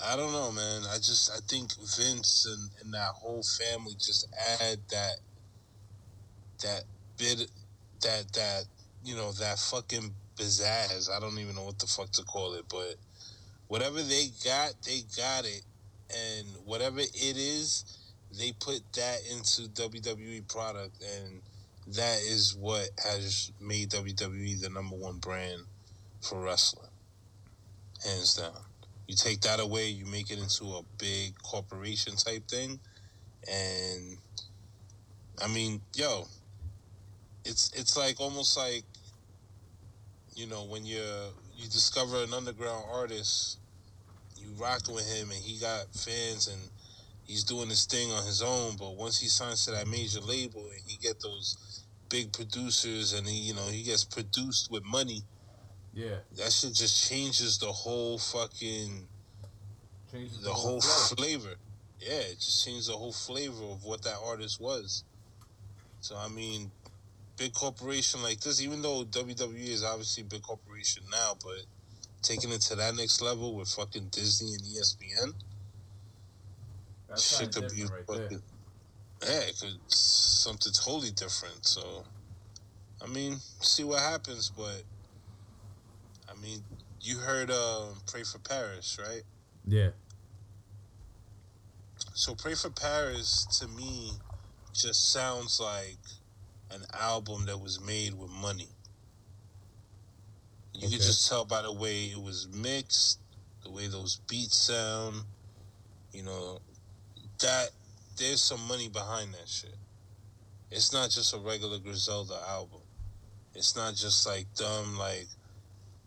I 0.01 0.15
don't 0.15 0.31
know, 0.31 0.53
man. 0.53 0.83
I 0.89 0.95
just 0.99 1.33
I 1.33 1.41
think 1.49 1.73
Vince 1.75 2.47
and, 2.47 2.71
and 2.85 2.95
that 2.95 3.15
whole 3.17 3.43
family 3.43 3.95
just 3.95 4.29
add 4.61 4.79
that 4.91 5.17
that 6.63 6.85
bit 7.19 7.51
that 8.03 8.33
that 8.33 8.65
you 9.07 9.15
know 9.15 9.31
that 9.33 9.59
fucking 9.59 10.13
pizzazz. 10.37 11.09
I 11.11 11.21
don't 11.21 11.39
even 11.39 11.55
know 11.55 11.65
what 11.65 11.79
the 11.79 11.87
fuck 11.87 12.11
to 12.13 12.25
call 12.25 12.55
it, 12.55 12.65
but 12.69 12.97
whatever 13.69 14.03
they 14.03 14.27
got, 14.45 14.75
they 14.85 15.03
got 15.17 15.45
it, 15.45 15.63
and 16.11 16.47
whatever 16.65 16.99
it 16.99 17.15
is, 17.15 17.85
they 18.37 18.53
put 18.59 18.81
that 18.95 19.19
into 19.31 19.71
WWE 19.71 20.49
product, 20.49 21.03
and 21.03 21.41
that 21.95 22.19
is 22.19 22.57
what 22.59 22.89
has 23.05 23.53
made 23.61 23.91
WWE 23.91 24.61
the 24.61 24.71
number 24.71 24.97
one 24.97 25.19
brand 25.19 25.63
for 26.21 26.41
wrestling, 26.41 26.91
hands 28.05 28.35
down. 28.35 28.61
You 29.07 29.15
take 29.15 29.41
that 29.43 29.61
away, 29.61 29.87
you 29.87 30.05
make 30.05 30.33
it 30.33 30.41
into 30.41 30.65
a 30.75 30.83
big 30.99 31.41
corporation 31.45 32.17
type 32.17 32.49
thing, 32.49 32.81
and 33.49 34.19
I 35.41 35.47
mean, 35.47 35.81
yo, 35.95 36.27
it's 37.45 37.71
it's 37.75 37.97
like 37.97 38.21
almost 38.21 38.57
like 38.57 38.83
you 40.37 40.47
know 40.47 40.65
when 40.65 40.85
you 40.85 41.01
you 41.57 41.65
discover 41.67 42.23
an 42.23 42.35
underground 42.35 42.85
artist, 42.93 43.59
you 44.37 44.49
rocked 44.61 44.89
with 44.89 45.07
him, 45.11 45.31
and 45.31 45.41
he 45.41 45.59
got 45.59 45.87
fans, 45.95 46.47
and 46.49 46.61
he's 47.25 47.43
doing 47.43 47.69
his 47.69 47.87
thing 47.87 48.13
on 48.13 48.25
his 48.25 48.43
own. 48.43 48.77
But 48.77 48.97
once 48.97 49.19
he 49.19 49.29
signs 49.29 49.65
to 49.65 49.73
that 49.73 49.89
major 49.89 50.21
label, 50.21 50.61
and 50.71 50.81
he 50.87 50.99
get 50.99 51.21
those 51.21 51.85
big 52.11 52.33
producers, 52.33 53.15
and 53.15 53.27
he 53.27 53.35
you 53.49 53.55
know 53.55 53.67
he 53.69 53.83
gets 53.83 54.05
produced 54.05 54.71
with 54.71 54.85
money, 54.85 55.23
Yeah. 55.95 56.19
that 56.37 56.53
shit 56.53 56.75
just 56.75 57.09
changes 57.09 57.59
the 57.59 57.73
whole 57.73 58.19
fucking 58.19 59.09
Changes 60.13 60.41
the 60.43 60.53
whole 60.53 60.81
flavor. 60.81 61.55
Yeah, 61.99 62.21
it 62.21 62.39
just 62.39 62.65
changed 62.65 62.89
the 62.89 62.93
whole 62.93 63.13
flavor 63.13 63.65
of 63.65 63.85
what 63.85 64.03
that 64.03 64.19
artist 64.23 64.61
was. 64.61 65.03
So 66.01 66.17
I 66.17 66.29
mean, 66.29 66.71
big 67.37 67.53
corporation 67.53 68.23
like 68.23 68.41
this, 68.41 68.63
even 68.63 68.83
though 68.83 69.05
WWE 69.05 69.69
is 69.69 69.85
obviously 69.85 70.23
a 70.23 70.27
big 70.27 70.43
corporation 70.43 71.03
now, 71.11 71.35
but 71.43 71.63
taking 72.23 72.51
it 72.51 72.61
to 72.63 72.75
that 72.77 72.95
next 72.97 73.21
level 73.21 73.55
with 73.55 73.69
fucking 73.69 74.09
Disney 74.11 74.55
and 74.55 74.63
ESPN, 74.63 75.35
shit 77.19 77.55
could 77.55 77.71
be 77.75 77.85
right 77.85 78.07
fucking 78.07 78.43
yeah, 79.23 79.41
it 79.41 79.59
could 79.61 79.79
something 79.89 80.73
totally 80.73 81.11
different. 81.11 81.67
So, 81.67 82.05
I 83.03 83.07
mean, 83.07 83.37
see 83.61 83.85
what 83.85 84.01
happens. 84.01 84.51
But 84.55 84.83
I 86.29 86.41
mean, 86.41 86.61
you 87.01 87.19
heard 87.19 87.51
um, 87.51 87.95
"Pray 88.07 88.23
for 88.25 88.39
Paris," 88.39 88.99
right? 89.03 89.23
Yeah. 89.67 89.91
So 92.15 92.35
Pray 92.35 92.55
for 92.55 92.71
Paris 92.71 93.47
to 93.61 93.69
me 93.69 94.13
just 94.75 95.13
sounds 95.13 95.61
like 95.61 95.99
an 96.71 96.85
album 96.93 97.47
that 97.47 97.59
was 97.59 97.81
made 97.81 98.15
with 98.15 98.31
money. 98.31 98.69
You 100.75 100.89
Okay. 100.89 100.97
could 100.97 101.05
just 101.07 101.29
tell 101.29 101.45
by 101.45 101.63
the 101.63 101.73
way 101.73 102.07
it 102.07 102.21
was 102.21 102.49
mixed, 102.49 103.19
the 103.63 103.71
way 103.71 103.87
those 103.87 104.17
beats 104.29 104.57
sound, 104.57 105.25
you 106.13 106.23
know, 106.23 106.61
that 107.39 107.71
there's 108.17 108.43
some 108.43 108.61
money 108.69 108.89
behind 108.89 109.35
that 109.35 109.49
shit. 109.49 109.75
It's 110.71 110.93
not 110.93 111.11
just 111.11 111.33
a 111.35 111.39
regular 111.39 111.79
Griselda 111.79 112.43
album. 112.49 112.83
It's 113.55 113.77
not 113.77 113.95
just 113.95 114.27
like 114.27 114.47
dumb 114.55 114.99
like 114.99 115.29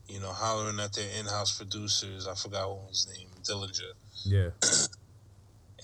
you 0.07 0.19
know, 0.19 0.31
hollering 0.31 0.79
at 0.79 0.91
their 0.93 1.07
in-house 1.19 1.55
producers. 1.55 2.27
I 2.27 2.33
forgot 2.33 2.67
what 2.69 2.89
his 2.89 3.07
name, 3.15 3.29
Daringer 3.43 3.93
Yeah. 4.25 4.49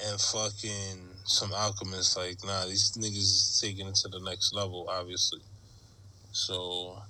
and 0.03 0.19
fucking 0.19 1.14
some 1.25 1.51
alchemists. 1.53 2.15
Like, 2.15 2.37
nah, 2.45 2.65
these 2.65 2.93
niggas 2.93 3.17
is 3.17 3.59
taking 3.61 3.87
it 3.87 3.95
to 3.95 4.07
the 4.07 4.19
next 4.21 4.53
level, 4.53 4.87
obviously. 4.89 5.41
So, 6.31 7.01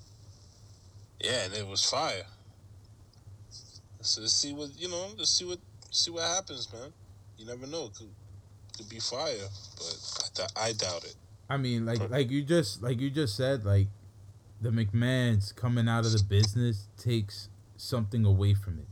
yeah, 1.20 1.46
and 1.46 1.54
it 1.54 1.68
was 1.68 1.86
fire. 1.86 2.26
So 4.02 4.22
let's 4.22 4.34
see 4.34 4.54
what 4.54 4.70
you 4.78 4.88
know. 4.88 5.08
Let's 5.18 5.32
see 5.32 5.46
what 5.46 5.60
see 5.90 6.12
what 6.12 6.24
happens, 6.24 6.72
man. 6.72 6.94
You 7.38 7.48
never 7.48 7.66
know. 7.66 7.86
It 7.86 7.96
could 7.96 8.10
could 8.78 8.90
be 8.90 9.00
fire, 9.00 9.48
but 9.78 10.50
I, 10.58 10.68
I 10.68 10.74
doubt 10.74 11.06
it. 11.06 11.16
I 11.50 11.58
mean, 11.58 11.86
like 11.86 12.10
like 12.10 12.30
you 12.30 12.44
just 12.44 12.84
like 12.84 13.00
you 13.00 13.10
just 13.10 13.36
said, 13.36 13.66
like 13.66 13.88
the 14.62 14.70
McMahons 14.70 15.56
coming 15.56 15.88
out 15.88 16.06
of 16.06 16.12
the 16.12 16.24
business 16.24 16.88
takes 16.98 17.50
something 17.78 18.26
away 18.26 18.54
from 18.54 18.80
it. 18.80 18.88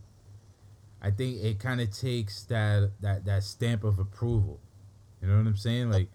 I 1.02 1.12
think 1.12 1.44
it 1.44 1.60
kind 1.60 1.82
of 1.82 1.92
takes 1.92 2.44
that 2.46 2.92
that 3.02 3.26
that 3.26 3.44
stamp 3.44 3.84
of 3.84 4.00
approval. 4.00 4.60
You 5.24 5.30
know 5.30 5.38
what 5.38 5.48
I'm 5.48 5.56
saying? 5.56 5.90
Like 5.90 6.10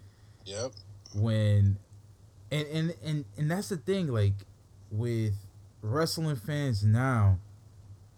Yep. 0.44 0.72
when 1.14 1.78
and 2.52 2.66
and 2.68 2.94
and 3.02 3.24
and 3.38 3.50
that's 3.50 3.70
the 3.70 3.78
thing 3.78 4.08
like 4.08 4.34
with 4.90 5.34
wrestling 5.80 6.36
fans 6.36 6.84
now 6.84 7.38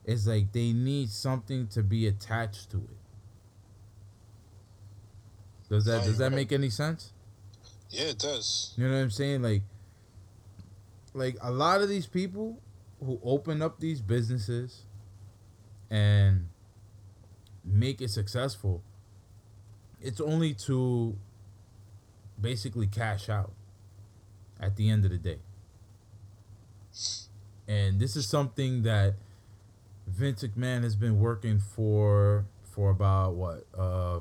it's 0.05 0.27
like 0.27 0.53
they 0.53 0.73
need 0.73 1.11
something 1.11 1.69
to 1.69 1.83
be 1.83 2.07
attached 2.07 2.71
to 2.71 2.79
it 2.79 3.01
Does 5.71 5.85
that 5.85 6.05
does 6.05 6.19
that 6.19 6.33
make 6.33 6.51
any 6.51 6.69
sense? 6.69 7.13
Yeah, 7.91 8.07
it 8.07 8.19
does. 8.19 8.75
You 8.77 8.89
know 8.89 8.95
what 8.95 9.03
I'm 9.03 9.11
saying? 9.11 9.43
Like, 9.43 9.63
like 11.15 11.37
a 11.41 11.51
lot 11.53 11.81
of 11.81 11.89
these 11.89 12.07
people 12.07 12.61
who 13.05 13.21
open 13.23 13.63
up 13.63 13.79
these 13.79 14.01
businesses 14.01 14.85
and 15.91 16.49
make 17.65 18.01
it 18.01 18.11
successful, 18.11 18.83
it's 20.01 20.21
only 20.21 20.55
to 20.55 21.17
basically 22.41 22.87
cash 22.87 23.29
out 23.29 23.53
at 24.59 24.77
the 24.77 24.89
end 24.91 25.05
of 25.05 25.11
the 25.11 25.19
day. 25.19 25.39
And 27.69 28.01
this 28.01 28.17
is 28.17 28.29
something 28.29 28.83
that 28.83 29.15
Vince 30.07 30.43
McMahon 30.43 30.83
has 30.83 30.97
been 30.97 31.19
working 31.21 31.61
for 31.61 32.47
for 32.65 32.91
about 32.91 33.35
what 33.35 33.67
uh 33.77 34.21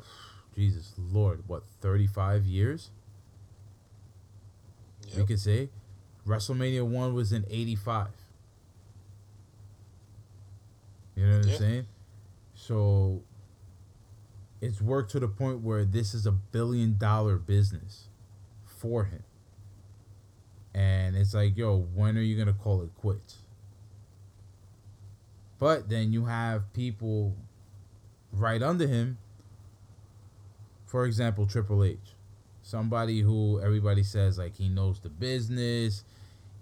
Jesus 0.55 0.93
Lord, 0.97 1.43
what 1.47 1.63
35 1.81 2.45
years? 2.45 2.91
we 5.13 5.19
Yep. 5.19 5.27
could 5.27 5.39
say 5.39 5.69
WrestleMania 6.27 6.85
one 6.85 7.13
was 7.13 7.31
in 7.31 7.45
eighty 7.49 7.75
five. 7.75 8.09
You 11.15 11.25
know 11.25 11.37
what 11.37 11.47
I'm 11.47 11.57
saying? 11.57 11.87
So 12.53 13.23
it's 14.61 14.81
worked 14.81 15.11
to 15.11 15.19
the 15.19 15.27
point 15.27 15.61
where 15.61 15.85
this 15.85 16.13
is 16.13 16.25
a 16.25 16.31
billion 16.31 16.97
dollar 16.97 17.37
business 17.37 18.07
for 18.65 19.05
him. 19.05 19.23
And 20.73 21.15
it's 21.15 21.33
like, 21.33 21.57
yo, 21.57 21.87
when 21.93 22.17
are 22.17 22.21
you 22.21 22.37
gonna 22.37 22.53
call 22.53 22.81
it 22.81 22.89
quits? 22.95 23.39
But 25.57 25.89
then 25.89 26.13
you 26.13 26.25
have 26.25 26.71
people 26.73 27.35
right 28.31 28.61
under 28.61 28.87
him. 28.87 29.17
For 30.85 31.05
example, 31.05 31.45
Triple 31.45 31.83
H 31.83 31.97
somebody 32.69 33.21
who 33.21 33.59
everybody 33.61 34.03
says 34.03 34.37
like 34.37 34.55
he 34.55 34.69
knows 34.69 34.99
the 34.99 35.09
business 35.09 36.03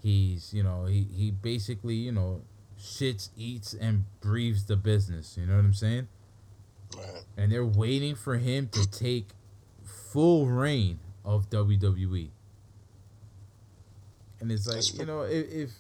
he's 0.01 0.53
you 0.53 0.63
know 0.63 0.85
he, 0.85 1.05
he 1.13 1.31
basically 1.31 1.95
you 1.95 2.11
know 2.11 2.41
shits 2.79 3.29
eats 3.35 3.73
and 3.73 4.05
breathes 4.21 4.65
the 4.67 4.77
business 4.77 5.37
you 5.37 5.45
know 5.45 5.55
what 5.55 5.65
i'm 5.65 5.73
saying 5.73 6.07
Right. 6.95 7.23
and 7.35 7.51
they're 7.51 7.65
waiting 7.65 8.15
for 8.15 8.37
him 8.37 8.69
to 8.69 8.89
take 8.89 9.29
full 9.83 10.47
reign 10.47 10.99
of 11.25 11.49
wwe 11.49 12.29
and 14.39 14.51
it's 14.51 14.67
like 14.67 14.97
you 14.97 15.05
know 15.05 15.21
if, 15.23 15.51
if 15.51 15.71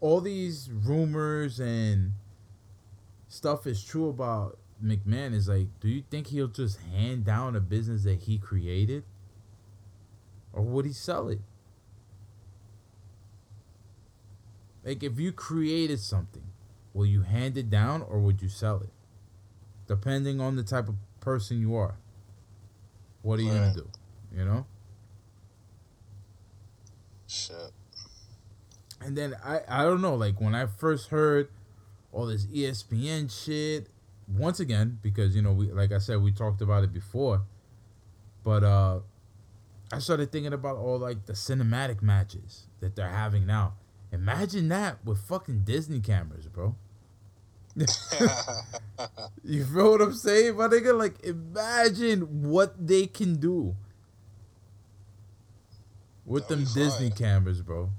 all 0.00 0.20
these 0.20 0.68
rumors 0.70 1.58
and 1.58 2.12
stuff 3.28 3.66
is 3.66 3.82
true 3.82 4.08
about 4.08 4.58
McMahon 4.82 5.34
is 5.34 5.48
like, 5.48 5.68
do 5.80 5.88
you 5.88 6.02
think 6.10 6.26
he'll 6.28 6.48
just 6.48 6.78
hand 6.80 7.24
down 7.24 7.56
a 7.56 7.60
business 7.60 8.04
that 8.04 8.20
he 8.20 8.38
created? 8.38 9.04
Or 10.52 10.62
would 10.62 10.84
he 10.84 10.92
sell 10.92 11.28
it? 11.28 11.40
Like 14.84 15.02
if 15.02 15.18
you 15.18 15.32
created 15.32 16.00
something, 16.00 16.44
will 16.92 17.06
you 17.06 17.22
hand 17.22 17.56
it 17.56 17.70
down 17.70 18.02
or 18.02 18.18
would 18.18 18.42
you 18.42 18.48
sell 18.48 18.80
it? 18.80 18.90
Depending 19.86 20.40
on 20.40 20.56
the 20.56 20.62
type 20.62 20.88
of 20.88 20.96
person 21.20 21.60
you 21.60 21.74
are. 21.76 21.96
What 23.22 23.38
are 23.38 23.42
you 23.42 23.52
gonna 23.52 23.74
do? 23.74 23.88
You 24.36 24.44
know? 24.44 24.66
Shit. 27.26 27.72
And 29.00 29.16
then 29.16 29.34
I 29.44 29.60
I 29.68 29.82
don't 29.82 30.00
know, 30.00 30.14
like 30.14 30.40
when 30.40 30.54
I 30.54 30.66
first 30.66 31.08
heard 31.08 31.48
all 32.12 32.26
this 32.26 32.46
ESPN 32.46 33.30
shit, 33.30 33.88
once 34.28 34.60
again, 34.60 34.98
because 35.02 35.34
you 35.34 35.42
know, 35.42 35.52
we 35.52 35.70
like 35.72 35.92
I 35.92 35.98
said, 35.98 36.22
we 36.22 36.32
talked 36.32 36.62
about 36.62 36.84
it 36.84 36.92
before. 36.92 37.42
But 38.42 38.62
uh 38.62 39.00
I 39.92 39.98
started 39.98 40.32
thinking 40.32 40.52
about 40.52 40.76
all 40.76 40.98
like 40.98 41.26
the 41.26 41.34
cinematic 41.34 42.02
matches 42.02 42.66
that 42.80 42.96
they're 42.96 43.08
having 43.08 43.46
now. 43.46 43.74
Imagine 44.12 44.68
that 44.68 45.04
with 45.04 45.18
fucking 45.18 45.60
Disney 45.64 46.00
cameras, 46.00 46.46
bro. 46.46 46.76
You 49.44 49.64
feel 49.64 49.90
what 49.90 50.00
I'm 50.00 50.14
saying, 50.14 50.56
my 50.56 50.68
nigga? 50.68 50.96
Like, 50.96 51.22
imagine 51.24 52.42
what 52.42 52.74
they 52.86 53.06
can 53.06 53.36
do 53.36 53.76
with 56.24 56.48
That'd 56.48 56.66
them 56.66 56.74
Disney 56.74 57.10
cameras, 57.10 57.60
bro. 57.60 57.90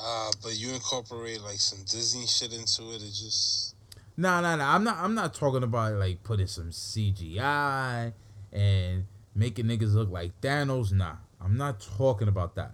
Uh, 0.00 0.30
but 0.42 0.58
you 0.58 0.72
incorporate 0.72 1.42
like 1.42 1.58
some 1.58 1.80
Disney 1.80 2.26
shit 2.26 2.52
into 2.52 2.92
it. 2.92 3.02
It 3.02 3.12
just 3.12 3.74
No, 4.16 4.40
no, 4.40 4.56
no. 4.56 4.64
I'm 4.64 4.84
not. 4.84 4.96
I'm 4.98 5.14
not 5.14 5.34
talking 5.34 5.62
about 5.62 5.94
like 5.94 6.22
putting 6.22 6.46
some 6.46 6.70
CGI 6.70 8.12
and 8.52 9.04
making 9.34 9.66
niggas 9.66 9.94
look 9.94 10.10
like 10.10 10.40
Thanos. 10.40 10.92
Nah, 10.92 11.16
I'm 11.40 11.56
not 11.56 11.80
talking 11.80 12.28
about 12.28 12.54
that. 12.54 12.72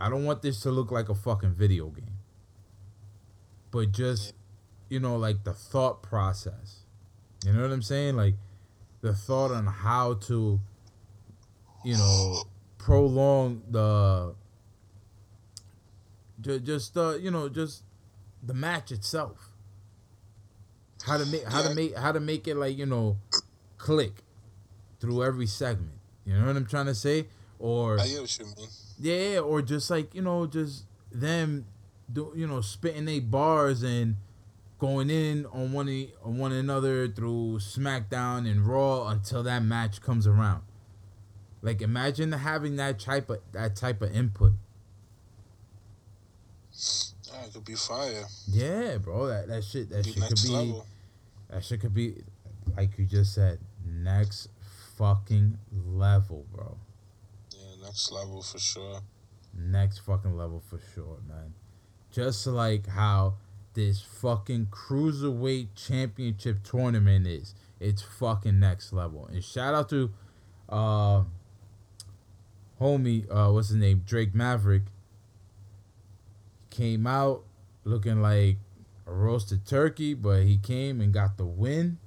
I 0.00 0.08
don't 0.08 0.24
want 0.24 0.42
this 0.42 0.60
to 0.60 0.70
look 0.70 0.90
like 0.90 1.08
a 1.08 1.14
fucking 1.14 1.52
video 1.52 1.88
game. 1.88 2.17
But 3.70 3.92
just, 3.92 4.32
you 4.88 5.00
know, 5.00 5.16
like 5.16 5.44
the 5.44 5.52
thought 5.52 6.02
process. 6.02 6.80
You 7.44 7.52
know 7.52 7.62
what 7.62 7.70
I'm 7.70 7.82
saying? 7.82 8.16
Like 8.16 8.34
the 9.00 9.12
thought 9.14 9.50
on 9.50 9.66
how 9.66 10.14
to, 10.14 10.60
you 11.84 11.96
know, 11.96 12.42
prolong 12.78 13.62
the. 13.70 14.34
ju- 16.40 16.60
Just 16.60 16.96
uh, 16.96 17.14
you 17.16 17.30
know, 17.30 17.48
just 17.48 17.82
the 18.42 18.54
match 18.54 18.92
itself 18.92 19.50
how 21.04 21.16
to 21.16 21.26
make 21.26 21.44
how 21.44 21.62
to 21.62 21.74
make 21.74 21.96
how 21.96 22.12
to 22.12 22.20
make 22.20 22.46
it 22.48 22.56
like 22.56 22.76
you 22.76 22.86
know 22.86 23.16
click 23.78 24.22
through 25.00 25.22
every 25.24 25.46
segment 25.46 25.92
you 26.24 26.34
know 26.34 26.46
what 26.46 26.56
i'm 26.56 26.66
trying 26.66 26.86
to 26.86 26.94
say 26.94 27.26
or 27.58 27.98
I 28.00 28.06
get 28.06 28.20
what 28.20 28.38
you 28.38 28.44
mean. 28.46 28.68
yeah 28.98 29.38
or 29.40 29.60
just 29.62 29.90
like 29.90 30.14
you 30.14 30.22
know 30.22 30.46
just 30.46 30.84
them 31.12 31.66
do 32.12 32.32
you 32.34 32.46
know 32.46 32.60
spitting 32.60 33.04
they 33.04 33.20
bars 33.20 33.82
and 33.82 34.16
going 34.78 35.10
in 35.10 35.44
on 35.46 35.72
one 35.72 35.88
on 36.24 36.38
one 36.38 36.52
another 36.52 37.08
through 37.08 37.58
smackdown 37.58 38.48
and 38.50 38.66
raw 38.66 39.08
until 39.08 39.42
that 39.42 39.62
match 39.62 40.00
comes 40.00 40.26
around 40.26 40.62
like 41.62 41.82
imagine 41.82 42.32
having 42.32 42.76
that 42.76 42.98
type 42.98 43.28
of 43.28 43.40
that 43.52 43.74
type 43.76 44.00
of 44.02 44.14
input 44.14 44.52
Yeah, 47.24 47.44
it 47.44 47.52
could 47.52 47.64
be 47.64 47.74
fire. 47.74 48.24
yeah 48.46 48.98
bro 48.98 49.26
that, 49.26 49.48
that 49.48 49.64
shit 49.64 49.90
that 49.90 50.04
Be 50.04 50.12
shit 50.12 50.22
could 50.28 50.42
be 50.42 50.48
level. 50.50 50.86
That 51.50 51.64
shit 51.64 51.80
could 51.80 51.94
be, 51.94 52.14
like 52.76 52.98
you 52.98 53.06
just 53.06 53.32
said, 53.34 53.58
next 53.82 54.48
fucking 54.98 55.56
level, 55.72 56.44
bro. 56.52 56.76
Yeah, 57.50 57.86
next 57.86 58.12
level 58.12 58.42
for 58.42 58.58
sure. 58.58 59.00
Next 59.58 60.00
fucking 60.00 60.36
level 60.36 60.62
for 60.68 60.78
sure, 60.94 61.16
man. 61.26 61.54
Just 62.10 62.46
like 62.46 62.86
how 62.88 63.34
this 63.74 64.00
fucking 64.00 64.66
cruiserweight 64.70 65.68
championship 65.74 66.62
tournament 66.64 67.26
is. 67.26 67.54
It's 67.80 68.02
fucking 68.02 68.58
next 68.58 68.92
level. 68.92 69.26
And 69.26 69.44
shout 69.44 69.74
out 69.74 69.88
to 69.90 70.10
uh 70.68 71.22
homie, 72.80 73.24
uh 73.30 73.52
what's 73.52 73.68
his 73.68 73.76
name? 73.76 74.02
Drake 74.04 74.34
Maverick. 74.34 74.82
Came 76.70 77.06
out 77.06 77.44
looking 77.84 78.20
like 78.20 78.56
a 79.06 79.12
roasted 79.12 79.66
turkey, 79.66 80.14
but 80.14 80.42
he 80.42 80.58
came 80.58 81.00
and 81.00 81.12
got 81.12 81.36
the 81.36 81.46
win. 81.46 81.98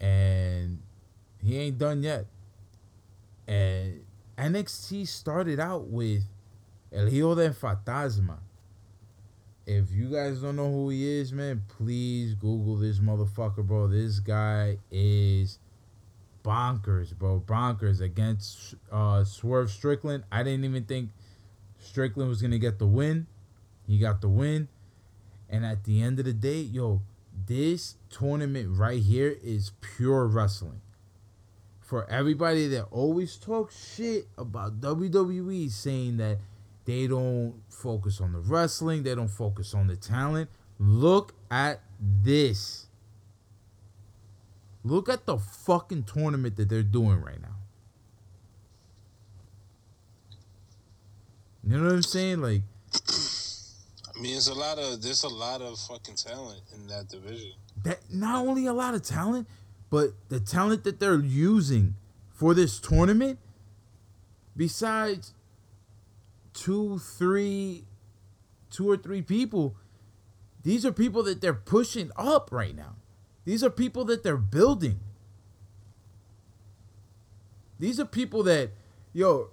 And 0.00 0.80
he 1.42 1.58
ain't 1.58 1.78
done 1.78 2.02
yet. 2.02 2.26
And 3.46 4.04
NXT 4.38 5.06
started 5.06 5.60
out 5.60 5.88
with 5.88 6.22
El 6.92 7.06
Hijo 7.06 7.34
del 7.34 7.52
Fantasma. 7.52 8.38
If 9.66 9.92
you 9.92 10.10
guys 10.10 10.40
don't 10.40 10.56
know 10.56 10.70
who 10.70 10.88
he 10.88 11.08
is, 11.08 11.32
man, 11.32 11.62
please 11.68 12.34
Google 12.34 12.76
this 12.76 12.98
motherfucker, 12.98 13.64
bro. 13.64 13.86
This 13.86 14.18
guy 14.18 14.78
is 14.90 15.58
bonkers, 16.44 17.16
bro. 17.16 17.42
Bonkers 17.46 18.00
against 18.00 18.74
uh, 18.90 19.22
Swerve 19.22 19.70
Strickland. 19.70 20.24
I 20.32 20.42
didn't 20.42 20.64
even 20.64 20.84
think 20.84 21.10
Strickland 21.78 22.28
was 22.28 22.42
gonna 22.42 22.58
get 22.58 22.80
the 22.80 22.86
win. 22.86 23.28
He 23.86 23.98
got 23.98 24.20
the 24.20 24.28
win. 24.28 24.68
And 25.48 25.64
at 25.64 25.84
the 25.84 26.02
end 26.02 26.18
of 26.18 26.24
the 26.24 26.32
day, 26.32 26.60
yo, 26.60 27.02
this 27.46 27.96
tournament 28.10 28.76
right 28.76 29.00
here 29.00 29.36
is 29.42 29.72
pure 29.80 30.26
wrestling. 30.26 30.80
For 31.80 32.08
everybody 32.10 32.68
that 32.68 32.84
always 32.90 33.36
talks 33.36 33.94
shit 33.94 34.26
about 34.38 34.80
WWE 34.80 35.70
saying 35.70 36.16
that 36.16 36.38
they 36.84 37.06
don't 37.06 37.54
focus 37.68 38.20
on 38.20 38.32
the 38.32 38.40
wrestling, 38.40 39.02
they 39.02 39.14
don't 39.14 39.28
focus 39.28 39.74
on 39.74 39.86
the 39.86 39.96
talent, 39.96 40.50
look 40.78 41.34
at 41.50 41.80
this. 42.00 42.86
Look 44.84 45.08
at 45.08 45.26
the 45.26 45.38
fucking 45.38 46.04
tournament 46.04 46.56
that 46.56 46.68
they're 46.68 46.82
doing 46.82 47.20
right 47.20 47.40
now. 47.40 47.56
You 51.64 51.78
know 51.78 51.84
what 51.84 51.92
I'm 51.92 52.02
saying? 52.02 52.40
Like, 52.42 52.62
I 52.94 54.20
mean, 54.20 54.32
there's 54.32 54.48
a 54.48 54.54
lot 54.54 54.78
of 54.78 55.00
there's 55.00 55.22
a 55.22 55.28
lot 55.28 55.62
of 55.62 55.78
fucking 55.78 56.16
talent 56.16 56.62
in 56.74 56.88
that 56.88 57.08
division. 57.08 57.52
that 57.84 58.00
not 58.10 58.44
only 58.46 58.66
a 58.66 58.72
lot 58.72 58.94
of 58.94 59.02
talent, 59.02 59.46
But 59.92 60.14
the 60.30 60.40
talent 60.40 60.84
that 60.84 61.00
they're 61.00 61.20
using 61.20 61.96
for 62.30 62.54
this 62.54 62.80
tournament, 62.80 63.38
besides 64.56 65.34
two, 66.54 66.98
three, 66.98 67.84
two 68.70 68.90
or 68.90 68.96
three 68.96 69.22
people, 69.22 69.76
these 70.62 70.86
are 70.86 70.92
people 70.92 71.22
that 71.24 71.40
they're 71.40 71.52
pushing 71.54 72.10
up 72.16 72.50
right 72.52 72.74
now. 72.74 72.96
These 73.44 73.64
are 73.64 73.70
people 73.70 74.04
that 74.06 74.22
they're 74.22 74.36
building. 74.36 75.00
These 77.78 77.98
are 77.98 78.04
people 78.04 78.44
that, 78.44 78.70
yo, 79.12 79.50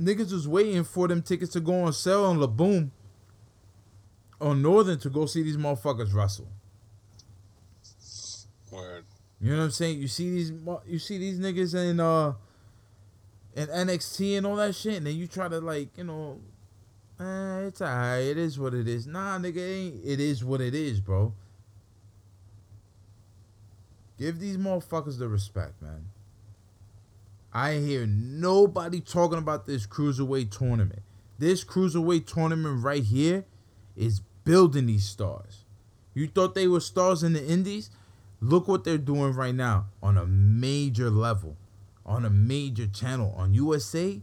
niggas 0.00 0.32
was 0.32 0.48
waiting 0.48 0.84
for 0.84 1.08
them 1.08 1.22
tickets 1.22 1.52
to 1.52 1.60
go 1.60 1.82
on 1.82 1.92
sale 1.92 2.24
on 2.24 2.40
La 2.40 2.46
Boom 2.46 2.92
on 4.40 4.62
Northern 4.62 4.98
to 5.00 5.10
go 5.10 5.26
see 5.26 5.42
these 5.42 5.56
motherfuckers 5.56 6.14
wrestle. 6.14 6.48
Word. 8.70 9.04
You 9.40 9.52
know 9.52 9.58
what 9.58 9.64
I'm 9.64 9.70
saying? 9.70 10.00
You 10.00 10.08
see 10.08 10.30
these 10.30 10.52
you 10.86 10.98
see 10.98 11.18
these 11.18 11.38
niggas 11.38 11.74
in 11.74 12.00
uh 12.00 12.34
in 13.56 13.66
NXT 13.68 14.36
and 14.36 14.46
all 14.46 14.56
that 14.56 14.74
shit, 14.74 14.98
and 14.98 15.06
then 15.06 15.16
you 15.16 15.26
try 15.26 15.48
to 15.48 15.58
like, 15.58 15.96
you 15.96 16.04
know, 16.04 16.38
eh, 17.18 17.66
it's 17.66 17.80
alright, 17.80 18.22
it 18.22 18.38
is 18.38 18.58
what 18.58 18.74
it 18.74 18.86
is. 18.86 19.06
Nah, 19.06 19.38
nigga, 19.38 19.56
it 19.56 19.60
ain't 19.60 20.00
it 20.04 20.20
is 20.20 20.44
what 20.44 20.60
it 20.60 20.74
is, 20.74 21.00
bro. 21.00 21.32
Give 24.18 24.38
these 24.38 24.56
motherfuckers 24.56 25.18
the 25.18 25.28
respect, 25.28 25.80
man. 25.82 26.06
I 27.52 27.74
hear 27.74 28.06
nobody 28.06 29.00
talking 29.00 29.38
about 29.38 29.66
this 29.66 29.86
cruiserweight 29.86 30.56
tournament. 30.56 31.02
This 31.38 31.64
cruiserweight 31.64 32.26
tournament 32.26 32.84
right 32.84 33.02
here 33.02 33.46
is 33.96 34.20
building 34.44 34.86
these 34.86 35.06
stars. 35.06 35.64
You 36.14 36.28
thought 36.28 36.54
they 36.54 36.68
were 36.68 36.80
stars 36.80 37.22
in 37.22 37.32
the 37.32 37.44
indies? 37.44 37.90
Look 38.40 38.68
what 38.68 38.84
they're 38.84 38.98
doing 38.98 39.32
right 39.32 39.54
now 39.54 39.86
on 40.02 40.18
a 40.18 40.26
major 40.26 41.10
level, 41.10 41.56
on 42.06 42.24
a 42.24 42.30
major 42.30 42.86
channel 42.86 43.34
on 43.36 43.52
USA. 43.52 44.20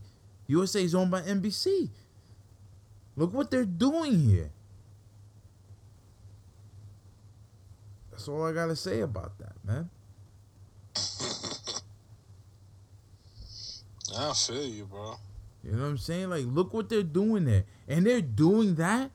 USA 0.47 0.83
is 0.83 0.95
owned 0.95 1.11
by 1.11 1.21
NBC. 1.21 1.89
Look 3.15 3.33
what 3.33 3.51
they're 3.51 3.65
doing 3.65 4.19
here. 4.27 4.51
That's 8.09 8.27
all 8.27 8.45
I 8.45 8.53
gotta 8.53 8.75
say 8.75 9.01
about 9.01 9.37
that, 9.39 9.53
man. 9.63 9.89
I 14.17 14.33
feel 14.33 14.65
you, 14.65 14.85
bro. 14.85 15.15
You 15.63 15.71
know 15.71 15.83
what 15.83 15.89
I'm 15.89 15.97
saying? 15.97 16.29
Like, 16.29 16.45
look 16.45 16.73
what 16.73 16.89
they're 16.89 17.03
doing 17.03 17.45
there. 17.45 17.63
And 17.87 18.05
they're 18.05 18.21
doing 18.21 18.75
that 18.75 19.11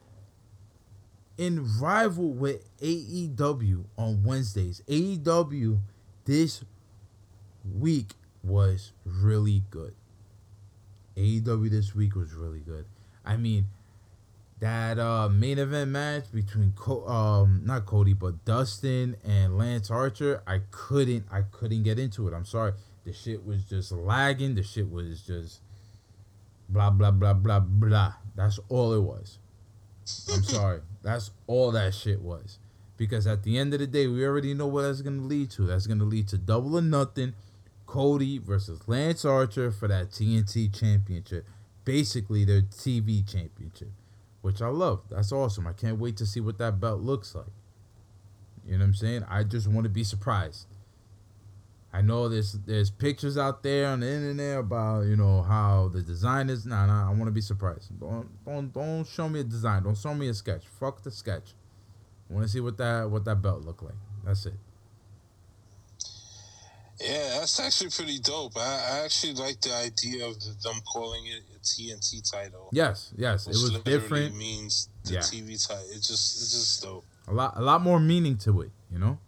in 1.36 1.78
rival 1.78 2.32
with 2.32 2.64
AEW 2.80 3.84
on 3.96 4.24
Wednesdays. 4.24 4.82
AEW 4.88 5.78
this 6.24 6.64
week 7.64 8.14
was 8.42 8.92
really 9.04 9.64
good. 9.70 9.94
AEW 11.16 11.70
this 11.70 11.94
week 11.94 12.14
was 12.14 12.32
really 12.32 12.60
good. 12.60 12.86
I 13.24 13.36
mean, 13.36 13.66
that 14.60 14.98
uh 14.98 15.28
main 15.28 15.58
event 15.58 15.90
match 15.90 16.24
between 16.32 16.72
Co- 16.76 17.06
um 17.06 17.62
not 17.64 17.86
Cody 17.86 18.12
but 18.12 18.44
Dustin 18.44 19.16
and 19.24 19.56
Lance 19.56 19.90
Archer, 19.90 20.42
I 20.46 20.60
couldn't 20.70 21.26
I 21.30 21.42
couldn't 21.42 21.82
get 21.82 21.98
into 21.98 22.26
it. 22.28 22.34
I'm 22.34 22.44
sorry. 22.44 22.72
The 23.04 23.12
shit 23.12 23.44
was 23.44 23.64
just 23.64 23.92
lagging. 23.92 24.54
The 24.54 24.62
shit 24.62 24.90
was 24.90 25.22
just 25.22 25.60
blah 26.68 26.90
blah 26.90 27.10
blah 27.10 27.34
blah 27.34 27.60
blah. 27.60 28.14
That's 28.34 28.58
all 28.68 28.92
it 28.92 29.00
was. 29.02 29.38
I'm 30.32 30.42
sorry. 30.42 30.80
That's 31.02 31.30
all 31.46 31.70
that 31.72 31.94
shit 31.94 32.20
was. 32.20 32.58
Because 32.96 33.28
at 33.28 33.44
the 33.44 33.56
end 33.58 33.72
of 33.74 33.80
the 33.80 33.86
day, 33.86 34.08
we 34.08 34.24
already 34.24 34.54
know 34.54 34.66
what 34.66 34.82
that's 34.82 35.02
gonna 35.02 35.22
lead 35.22 35.50
to. 35.50 35.66
That's 35.66 35.86
gonna 35.86 36.04
lead 36.04 36.28
to 36.28 36.38
double 36.38 36.76
or 36.76 36.82
nothing. 36.82 37.34
Cody 37.88 38.36
versus 38.36 38.86
Lance 38.86 39.24
Archer 39.24 39.72
for 39.72 39.88
that 39.88 40.10
TNT 40.10 40.72
championship. 40.72 41.46
Basically 41.86 42.44
their 42.44 42.60
TV 42.60 43.26
championship. 43.26 43.90
Which 44.42 44.60
I 44.60 44.68
love. 44.68 45.00
That's 45.10 45.32
awesome. 45.32 45.66
I 45.66 45.72
can't 45.72 45.98
wait 45.98 46.16
to 46.18 46.26
see 46.26 46.38
what 46.38 46.58
that 46.58 46.78
belt 46.78 47.00
looks 47.00 47.34
like. 47.34 47.46
You 48.66 48.72
know 48.72 48.80
what 48.80 48.88
I'm 48.88 48.94
saying? 48.94 49.24
I 49.26 49.42
just 49.42 49.66
want 49.66 49.84
to 49.84 49.88
be 49.88 50.04
surprised. 50.04 50.66
I 51.90 52.02
know 52.02 52.28
there's 52.28 52.52
there's 52.52 52.90
pictures 52.90 53.38
out 53.38 53.62
there 53.62 53.86
on 53.86 54.00
the 54.00 54.12
internet 54.12 54.58
about 54.58 55.06
you 55.06 55.16
know 55.16 55.40
how 55.40 55.88
the 55.88 56.02
design 56.02 56.50
is. 56.50 56.66
Nah, 56.66 56.84
nah. 56.84 57.08
I 57.08 57.10
want 57.10 57.24
to 57.24 57.30
be 57.30 57.40
surprised. 57.40 57.98
Don't 57.98 58.28
don't 58.44 58.70
don't 58.70 59.06
show 59.06 59.30
me 59.30 59.40
a 59.40 59.44
design. 59.44 59.84
Don't 59.84 59.96
show 59.96 60.12
me 60.12 60.28
a 60.28 60.34
sketch. 60.34 60.66
Fuck 60.78 61.02
the 61.02 61.10
sketch. 61.10 61.54
I 62.28 62.34
want 62.34 62.44
to 62.44 62.52
see 62.52 62.60
what 62.60 62.76
that 62.76 63.10
what 63.10 63.24
that 63.24 63.40
belt 63.40 63.62
look 63.62 63.80
like. 63.80 63.96
That's 64.26 64.44
it. 64.44 64.58
Yeah, 67.00 67.38
that's 67.38 67.60
actually 67.60 67.90
pretty 67.90 68.18
dope. 68.18 68.56
I, 68.56 68.60
I 68.60 69.04
actually 69.04 69.34
like 69.34 69.60
the 69.60 69.72
idea 69.74 70.26
of 70.26 70.34
them 70.62 70.80
calling 70.92 71.24
it 71.26 71.42
a 71.54 71.58
TNT 71.60 72.28
title. 72.28 72.70
Yes, 72.72 73.12
yes. 73.16 73.46
It 73.46 73.50
was 73.50 73.78
different. 73.84 74.36
Means 74.36 74.88
the 75.04 75.14
Yeah. 75.14 75.20
TV 75.20 75.64
title. 75.64 75.84
It's 75.90 76.08
just 76.08 76.42
it's 76.42 76.52
just 76.52 76.82
dope. 76.82 77.04
A 77.28 77.32
lot 77.32 77.54
a 77.56 77.62
lot 77.62 77.82
more 77.82 78.00
meaning 78.00 78.36
to 78.38 78.62
it. 78.62 78.72
You 78.90 78.98
know. 78.98 79.18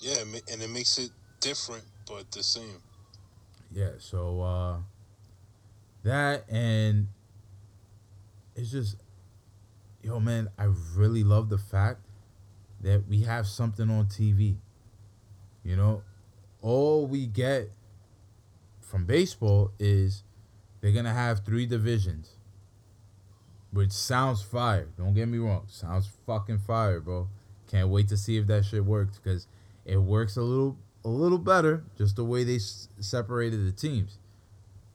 Yeah, 0.00 0.16
and 0.20 0.62
it 0.62 0.70
makes 0.70 0.98
it 0.98 1.10
different 1.40 1.84
but 2.06 2.30
the 2.32 2.42
same. 2.42 2.82
Yeah, 3.72 3.92
so 3.98 4.42
uh 4.42 4.76
that 6.02 6.44
and 6.50 7.08
it's 8.56 8.70
just 8.70 8.96
yo 10.02 10.20
man, 10.20 10.50
I 10.58 10.64
really 10.94 11.24
love 11.24 11.48
the 11.48 11.58
fact 11.58 12.00
that 12.82 13.06
we 13.08 13.20
have 13.22 13.46
something 13.46 13.88
on 13.90 14.06
TV. 14.06 14.56
You 15.62 15.76
know, 15.76 16.02
all 16.62 17.06
we 17.06 17.26
get 17.26 17.70
from 18.80 19.06
baseball 19.06 19.70
is 19.78 20.24
they're 20.80 20.92
to 21.04 21.12
have 21.12 21.44
three 21.44 21.66
divisions. 21.66 22.30
Which 23.72 23.92
sounds 23.92 24.42
fire. 24.42 24.88
Don't 24.98 25.14
get 25.14 25.28
me 25.28 25.38
wrong. 25.38 25.64
Sounds 25.68 26.10
fucking 26.26 26.58
fire, 26.58 27.00
bro. 27.00 27.28
Can't 27.68 27.88
wait 27.88 28.08
to 28.08 28.16
see 28.16 28.36
if 28.36 28.48
that 28.48 28.64
shit 28.64 28.84
works 28.84 29.18
because 29.18 29.46
it 29.84 29.98
works 29.98 30.36
a 30.36 30.42
little 30.42 30.76
a 31.04 31.08
little 31.08 31.38
better 31.38 31.84
just 31.96 32.16
the 32.16 32.24
way 32.24 32.42
they 32.44 32.56
s- 32.56 32.88
separated 32.98 33.64
the 33.64 33.72
teams. 33.72 34.18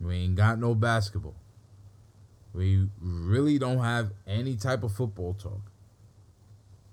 We 0.01 0.15
ain't 0.15 0.35
got 0.35 0.59
no 0.59 0.75
basketball. 0.75 1.35
We 2.53 2.89
really 3.01 3.57
don't 3.57 3.79
have 3.79 4.11
any 4.27 4.55
type 4.55 4.83
of 4.83 4.93
football 4.93 5.33
talk. 5.33 5.61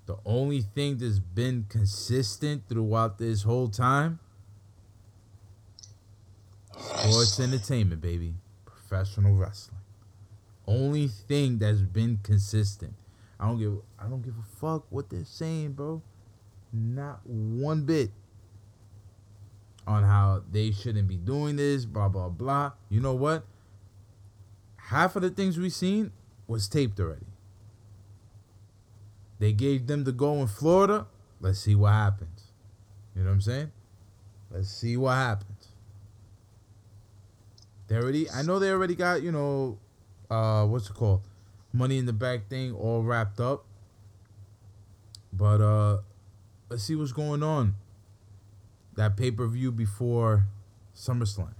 The 0.06 0.16
only 0.24 0.60
thing 0.60 0.98
that's 0.98 1.18
been 1.18 1.66
consistent 1.68 2.68
throughout 2.68 3.18
this 3.18 3.42
whole 3.42 3.68
time 3.68 4.18
sports 6.76 7.40
entertainment, 7.40 8.00
baby. 8.00 8.34
Professional 8.64 9.34
wrestling. 9.34 9.78
Only 10.66 11.08
thing 11.08 11.58
that's 11.58 11.80
been 11.80 12.20
consistent. 12.22 12.94
I 13.38 13.46
don't 13.46 13.58
give 13.58 13.78
I 13.98 14.08
don't 14.08 14.22
give 14.22 14.34
a 14.38 14.56
fuck 14.60 14.84
what 14.90 15.10
they're 15.10 15.24
saying, 15.24 15.72
bro. 15.72 16.02
Not 16.72 17.20
one 17.26 17.84
bit 17.84 18.10
on 19.86 20.04
how 20.04 20.42
they 20.50 20.70
shouldn't 20.70 21.08
be 21.08 21.16
doing 21.16 21.56
this, 21.56 21.84
blah 21.84 22.08
blah 22.08 22.28
blah. 22.28 22.72
You 22.88 23.00
know 23.00 23.14
what? 23.14 23.44
Half 24.76 25.16
of 25.16 25.22
the 25.22 25.30
things 25.30 25.58
we've 25.58 25.72
seen 25.72 26.12
was 26.46 26.68
taped 26.68 27.00
already. 27.00 27.26
They 29.38 29.52
gave 29.52 29.88
them 29.88 30.04
the 30.04 30.12
go 30.12 30.34
in 30.34 30.46
Florida. 30.46 31.06
Let's 31.40 31.58
see 31.58 31.74
what 31.74 31.92
happens. 31.92 32.52
You 33.16 33.22
know 33.22 33.30
what 33.30 33.34
I'm 33.34 33.40
saying? 33.40 33.72
Let's 34.50 34.68
see 34.68 34.96
what 34.96 35.14
happens. 35.14 35.51
They 37.92 37.98
already 37.98 38.30
I 38.30 38.40
know 38.40 38.58
they 38.58 38.70
already 38.70 38.94
got, 38.94 39.22
you 39.22 39.32
know, 39.32 39.76
uh 40.30 40.64
what's 40.64 40.88
it 40.88 40.94
called? 40.94 41.20
Money 41.74 41.98
in 41.98 42.06
the 42.06 42.14
Bank 42.14 42.48
thing 42.48 42.72
all 42.72 43.02
wrapped 43.02 43.38
up. 43.38 43.66
But 45.30 45.60
uh 45.60 45.98
let's 46.70 46.84
see 46.84 46.96
what's 46.96 47.12
going 47.12 47.42
on. 47.42 47.74
That 48.96 49.18
pay-per-view 49.18 49.72
before 49.72 50.46
SummerSlam. 50.96 51.52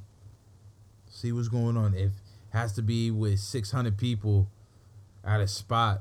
See 1.07 1.33
what's 1.33 1.49
going 1.49 1.77
on. 1.77 1.93
If 1.93 2.13
has 2.49 2.73
to 2.75 2.83
be 2.83 3.11
with 3.11 3.39
600 3.39 3.99
people 3.99 4.49
at 5.23 5.43
a 5.43 5.47
spot 5.47 6.01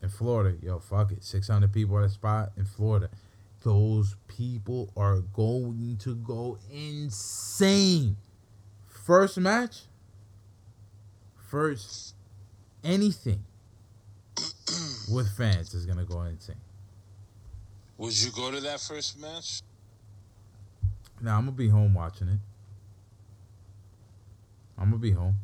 in 0.00 0.10
Florida, 0.10 0.56
yo, 0.62 0.78
fuck 0.78 1.10
it. 1.10 1.24
600 1.24 1.72
people 1.72 1.98
at 1.98 2.04
a 2.04 2.08
spot 2.08 2.52
in 2.56 2.66
Florida. 2.66 3.10
Those 3.64 4.14
people 4.28 4.92
are 4.96 5.18
going 5.18 5.96
to 6.02 6.14
go 6.14 6.58
insane. 6.70 8.16
First 9.02 9.36
match, 9.40 9.80
first 11.50 12.14
anything 12.84 13.42
with 15.10 15.28
fans 15.36 15.74
is 15.74 15.86
gonna 15.86 16.04
go 16.04 16.22
insane. 16.22 16.54
Would 17.98 18.22
you 18.22 18.30
go 18.30 18.52
to 18.52 18.60
that 18.60 18.78
first 18.78 19.20
match? 19.20 19.62
Now 21.20 21.36
I'm 21.36 21.46
gonna 21.46 21.56
be 21.56 21.68
home 21.68 21.94
watching 21.94 22.28
it. 22.28 22.38
I'm 24.78 24.90
gonna 24.90 24.98
be 24.98 25.10
home. 25.10 25.34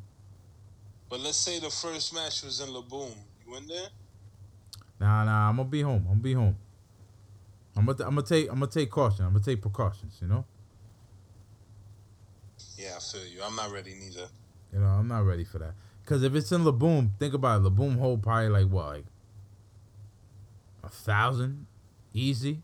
But 1.10 1.18
let's 1.18 1.36
say 1.36 1.58
the 1.58 1.70
first 1.70 2.14
match 2.14 2.44
was 2.44 2.60
in 2.60 2.72
La 2.72 2.82
Boom. 2.82 3.10
You 3.44 3.56
in 3.56 3.66
there? 3.66 3.88
Nah, 5.00 5.24
nah, 5.24 5.48
I'm 5.48 5.56
gonna 5.56 5.68
be 5.68 5.82
home. 5.82 6.06
I'm 6.06 6.12
gonna 6.12 6.20
be 6.20 6.34
home. 6.34 6.56
I'm 7.76 7.86
gonna 7.86 8.04
I'm 8.04 8.14
gonna 8.14 8.22
take 8.22 8.48
I'm 8.50 8.60
gonna 8.60 8.70
take 8.70 8.88
caution. 8.88 9.24
I'm 9.24 9.32
gonna 9.32 9.44
take 9.44 9.60
precautions. 9.60 10.16
You 10.22 10.28
know. 10.28 10.44
Yeah, 12.78 12.94
I 12.96 13.00
feel 13.00 13.26
you. 13.26 13.42
I'm 13.44 13.56
not 13.56 13.72
ready 13.72 13.94
neither. 13.94 14.28
You 14.72 14.78
know, 14.78 14.86
I'm 14.86 15.08
not 15.08 15.26
ready 15.26 15.44
for 15.44 15.58
that. 15.58 15.74
Cause 16.06 16.22
if 16.22 16.34
it's 16.34 16.52
in 16.52 16.64
La 16.64 16.70
Boom, 16.70 17.12
think 17.18 17.34
about 17.34 17.60
it. 17.60 17.64
La 17.64 17.70
Boom 17.70 17.98
hold 17.98 18.22
probably 18.22 18.48
like 18.48 18.68
what, 18.68 18.86
like 18.86 19.04
a 20.84 20.88
thousand, 20.88 21.66
easy. 22.14 22.62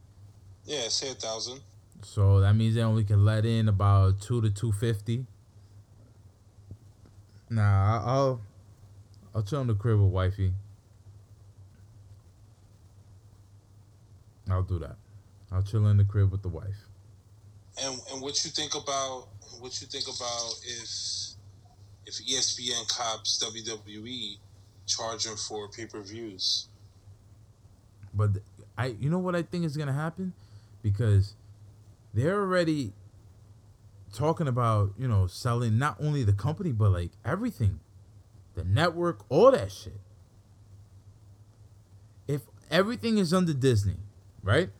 Yeah, 0.65 0.89
say 0.89 1.11
a 1.11 1.15
thousand. 1.15 1.61
So 2.03 2.41
that 2.41 2.55
means 2.55 2.75
they 2.77 2.83
only 2.83 3.05
can 3.05 3.25
let 3.25 3.45
in 3.45 3.69
about 3.69 4.21
two 4.21 4.41
to 4.41 4.51
two 4.51 4.73
fifty. 4.73 5.27
Nah, 7.51 8.03
I'll 8.07 8.41
I'll 9.35 9.43
chill 9.43 9.61
in 9.63 9.67
the 9.67 9.75
crib 9.75 10.01
with 10.01 10.11
wifey. 10.11 10.53
I'll 14.49 14.63
do 14.63 14.79
that. 14.79 14.97
I'll 15.51 15.63
chill 15.63 15.87
in 15.89 15.97
the 15.97 16.05
crib 16.05 16.31
with 16.31 16.43
the 16.43 16.49
wife. 16.49 16.89
And 17.83 17.99
and 18.13 18.23
what 18.23 18.45
you 18.45 18.51
think 18.51 18.75
about 18.75 19.29
what 19.61 19.81
you 19.81 19.87
think 19.87 20.05
about 20.07 20.55
if 20.65 21.35
if 22.07 22.15
ESPN 22.27 22.89
cops 22.89 23.43
WWE 23.43 24.37
charging 24.87 25.37
for 25.37 25.69
pay 25.69 25.87
per 25.87 26.03
views? 26.03 26.69
But 28.13 28.31
I, 28.77 28.87
you 28.87 29.11
know 29.11 29.19
what 29.19 29.35
I 29.35 29.43
think 29.43 29.65
is 29.65 29.77
gonna 29.77 29.93
happen, 29.93 30.33
because 30.83 31.35
they're 32.13 32.41
already 32.41 32.93
talking 34.13 34.47
about 34.47 34.93
you 34.97 35.09
know 35.09 35.27
selling 35.27 35.79
not 35.79 35.97
only 36.01 36.23
the 36.23 36.33
company 36.33 36.73
but 36.73 36.91
like 36.91 37.11
everything, 37.25 37.81
the 38.55 38.65
network, 38.65 39.25
all 39.29 39.51
that 39.51 39.73
shit. 39.73 39.99
If 42.29 42.43
everything 42.71 43.19
is 43.19 43.35
under 43.35 43.53
Disney, 43.53 43.97
right? 44.43 44.71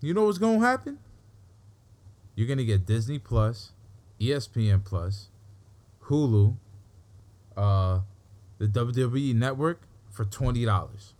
You 0.00 0.14
know 0.14 0.24
what's 0.24 0.38
gonna 0.38 0.60
happen? 0.60 0.98
You're 2.38 2.46
gonna 2.46 2.62
get 2.62 2.86
Disney 2.86 3.18
Plus, 3.18 3.72
ESPN 4.20 4.84
Plus, 4.84 5.30
Hulu, 6.04 6.56
uh, 7.56 7.98
the 8.58 8.66
WWE 8.68 9.34
Network 9.34 9.82
for 10.08 10.24
twenty 10.24 10.64
dollars. 10.64 11.14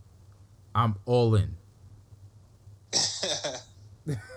I'm 0.77 0.95
all 1.07 1.35
in. 1.35 1.57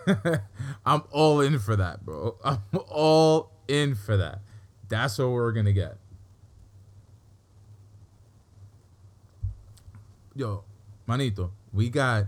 I'm 0.84 1.04
all 1.12 1.42
in 1.42 1.60
for 1.60 1.76
that, 1.76 2.04
bro. 2.04 2.38
I'm 2.44 2.64
all 2.90 3.52
in 3.68 3.94
for 3.94 4.18
that. 4.18 4.40
That's 4.90 5.20
what 5.20 5.30
we're 5.30 5.52
gonna 5.52 5.74
get. 5.74 6.00
Yo, 10.34 10.64
Manito, 11.06 11.52
we 11.72 11.92
got 11.92 12.26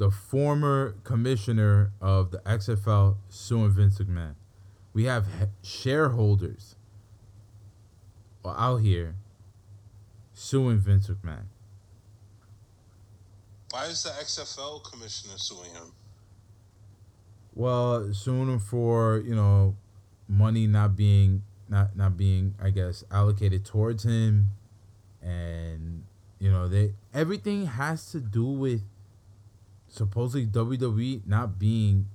the 0.00 0.10
former 0.10 0.94
commissioner 1.04 1.92
of 2.00 2.30
the 2.30 2.38
XFL 2.38 3.16
suing 3.28 3.70
Vince 3.70 3.98
McMahon. 3.98 4.34
We 4.94 5.04
have 5.04 5.26
shareholders 5.62 6.74
out 8.42 8.78
here 8.78 9.16
suing 10.32 10.78
Vince 10.78 11.08
McMahon. 11.08 11.44
Why 13.72 13.84
is 13.84 14.02
the 14.02 14.08
XFL 14.08 14.82
commissioner 14.90 15.34
suing 15.36 15.70
him? 15.70 15.92
Well, 17.54 18.14
suing 18.14 18.48
him 18.48 18.58
for 18.58 19.18
you 19.18 19.34
know 19.34 19.76
money 20.26 20.66
not 20.66 20.96
being 20.96 21.42
not 21.68 21.94
not 21.94 22.16
being 22.16 22.54
I 22.58 22.70
guess 22.70 23.04
allocated 23.10 23.66
towards 23.66 24.04
him, 24.04 24.48
and 25.20 26.04
you 26.38 26.50
know 26.50 26.68
they 26.68 26.94
everything 27.12 27.66
has 27.66 28.10
to 28.12 28.20
do 28.20 28.46
with 28.46 28.80
supposedly 29.90 30.46
WWE 30.46 31.26
not 31.26 31.58
being 31.58 32.06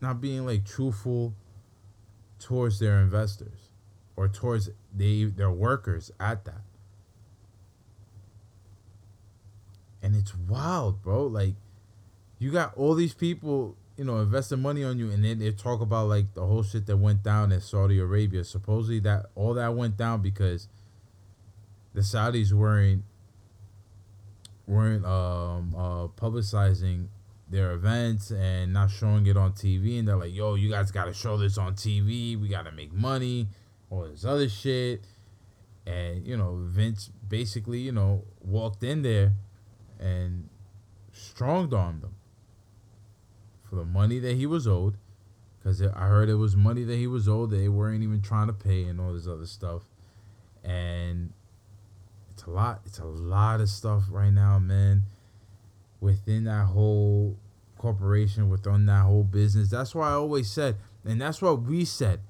not 0.00 0.20
being 0.20 0.46
like 0.46 0.64
truthful 0.64 1.34
towards 2.38 2.80
their 2.80 3.00
investors 3.00 3.68
or 4.16 4.28
towards 4.28 4.70
they 4.94 5.24
their 5.24 5.50
workers 5.50 6.10
at 6.18 6.44
that. 6.46 6.62
And 10.02 10.16
it's 10.16 10.34
wild, 10.34 11.02
bro. 11.02 11.26
Like 11.26 11.54
you 12.38 12.50
got 12.50 12.74
all 12.76 12.94
these 12.94 13.12
people, 13.12 13.76
you 13.98 14.04
know, 14.04 14.20
investing 14.20 14.62
money 14.62 14.82
on 14.82 14.98
you, 14.98 15.10
and 15.10 15.22
then 15.22 15.38
they 15.38 15.52
talk 15.52 15.82
about 15.82 16.08
like 16.08 16.32
the 16.32 16.46
whole 16.46 16.62
shit 16.62 16.86
that 16.86 16.96
went 16.96 17.22
down 17.22 17.52
in 17.52 17.60
Saudi 17.60 17.98
Arabia. 17.98 18.42
Supposedly 18.42 19.00
that 19.00 19.26
all 19.34 19.52
that 19.52 19.74
went 19.74 19.98
down 19.98 20.22
because 20.22 20.66
the 21.92 22.00
Saudis 22.00 22.52
weren't 22.52 23.04
weren't 24.70 25.04
um 25.04 25.74
uh 25.76 26.06
publicizing 26.08 27.08
their 27.48 27.72
events 27.72 28.30
and 28.30 28.72
not 28.72 28.90
showing 28.90 29.26
it 29.26 29.36
on 29.36 29.52
TV, 29.52 29.98
and 29.98 30.06
they're 30.06 30.16
like, 30.16 30.34
"Yo, 30.34 30.54
you 30.54 30.70
guys 30.70 30.90
got 30.90 31.06
to 31.06 31.12
show 31.12 31.36
this 31.36 31.58
on 31.58 31.74
TV. 31.74 32.40
We 32.40 32.48
got 32.48 32.64
to 32.64 32.72
make 32.72 32.92
money." 32.92 33.48
All 33.90 34.04
this 34.04 34.24
other 34.24 34.48
shit, 34.48 35.04
and 35.84 36.24
you 36.24 36.36
know, 36.36 36.60
Vince 36.62 37.10
basically, 37.28 37.80
you 37.80 37.90
know, 37.90 38.24
walked 38.40 38.84
in 38.84 39.02
there 39.02 39.32
and 39.98 40.48
strong 41.12 41.74
armed 41.74 42.02
them 42.02 42.14
for 43.64 43.74
the 43.76 43.84
money 43.84 44.20
that 44.20 44.36
he 44.36 44.46
was 44.46 44.66
owed. 44.66 44.96
Because 45.58 45.82
I 45.82 46.06
heard 46.06 46.28
it 46.28 46.36
was 46.36 46.56
money 46.56 46.84
that 46.84 46.96
he 46.96 47.06
was 47.06 47.28
owed 47.28 47.50
they 47.50 47.68
weren't 47.68 48.02
even 48.02 48.22
trying 48.22 48.46
to 48.46 48.52
pay 48.52 48.84
and 48.84 49.00
all 49.00 49.12
this 49.12 49.26
other 49.26 49.44
stuff. 49.44 49.82
And 50.64 51.32
it's 52.40 52.46
a 52.46 52.50
lot. 52.50 52.80
It's 52.86 52.98
a 52.98 53.04
lot 53.04 53.60
of 53.60 53.68
stuff 53.68 54.04
right 54.08 54.32
now, 54.32 54.58
man. 54.58 55.02
Within 56.00 56.44
that 56.44 56.68
whole 56.68 57.36
corporation, 57.76 58.48
within 58.48 58.86
that 58.86 59.02
whole 59.02 59.24
business. 59.24 59.68
That's 59.68 59.94
why 59.94 60.08
I 60.08 60.12
always 60.12 60.50
said, 60.50 60.76
and 61.04 61.20
that's 61.20 61.42
what 61.42 61.60
we 61.62 61.84
said 61.84 62.20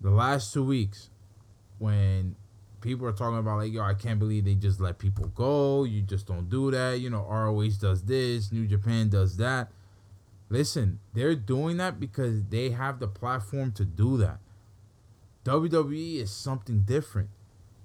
the 0.00 0.10
last 0.10 0.54
two 0.54 0.64
weeks 0.64 1.10
when 1.78 2.36
people 2.80 3.06
are 3.06 3.12
talking 3.12 3.36
about 3.36 3.58
like, 3.58 3.72
yo, 3.72 3.82
I 3.82 3.92
can't 3.92 4.18
believe 4.18 4.46
they 4.46 4.54
just 4.54 4.80
let 4.80 4.98
people 4.98 5.26
go. 5.28 5.84
You 5.84 6.00
just 6.00 6.26
don't 6.26 6.48
do 6.48 6.70
that. 6.70 6.98
You 6.98 7.10
know, 7.10 7.26
ROH 7.28 7.78
does 7.78 8.04
this, 8.04 8.50
New 8.50 8.66
Japan 8.66 9.10
does 9.10 9.36
that. 9.36 9.70
Listen, 10.48 11.00
they're 11.12 11.34
doing 11.34 11.76
that 11.76 12.00
because 12.00 12.44
they 12.44 12.70
have 12.70 12.98
the 12.98 13.08
platform 13.08 13.72
to 13.72 13.84
do 13.84 14.16
that. 14.18 14.38
WWE 15.44 16.22
is 16.22 16.30
something 16.30 16.80
different. 16.80 17.28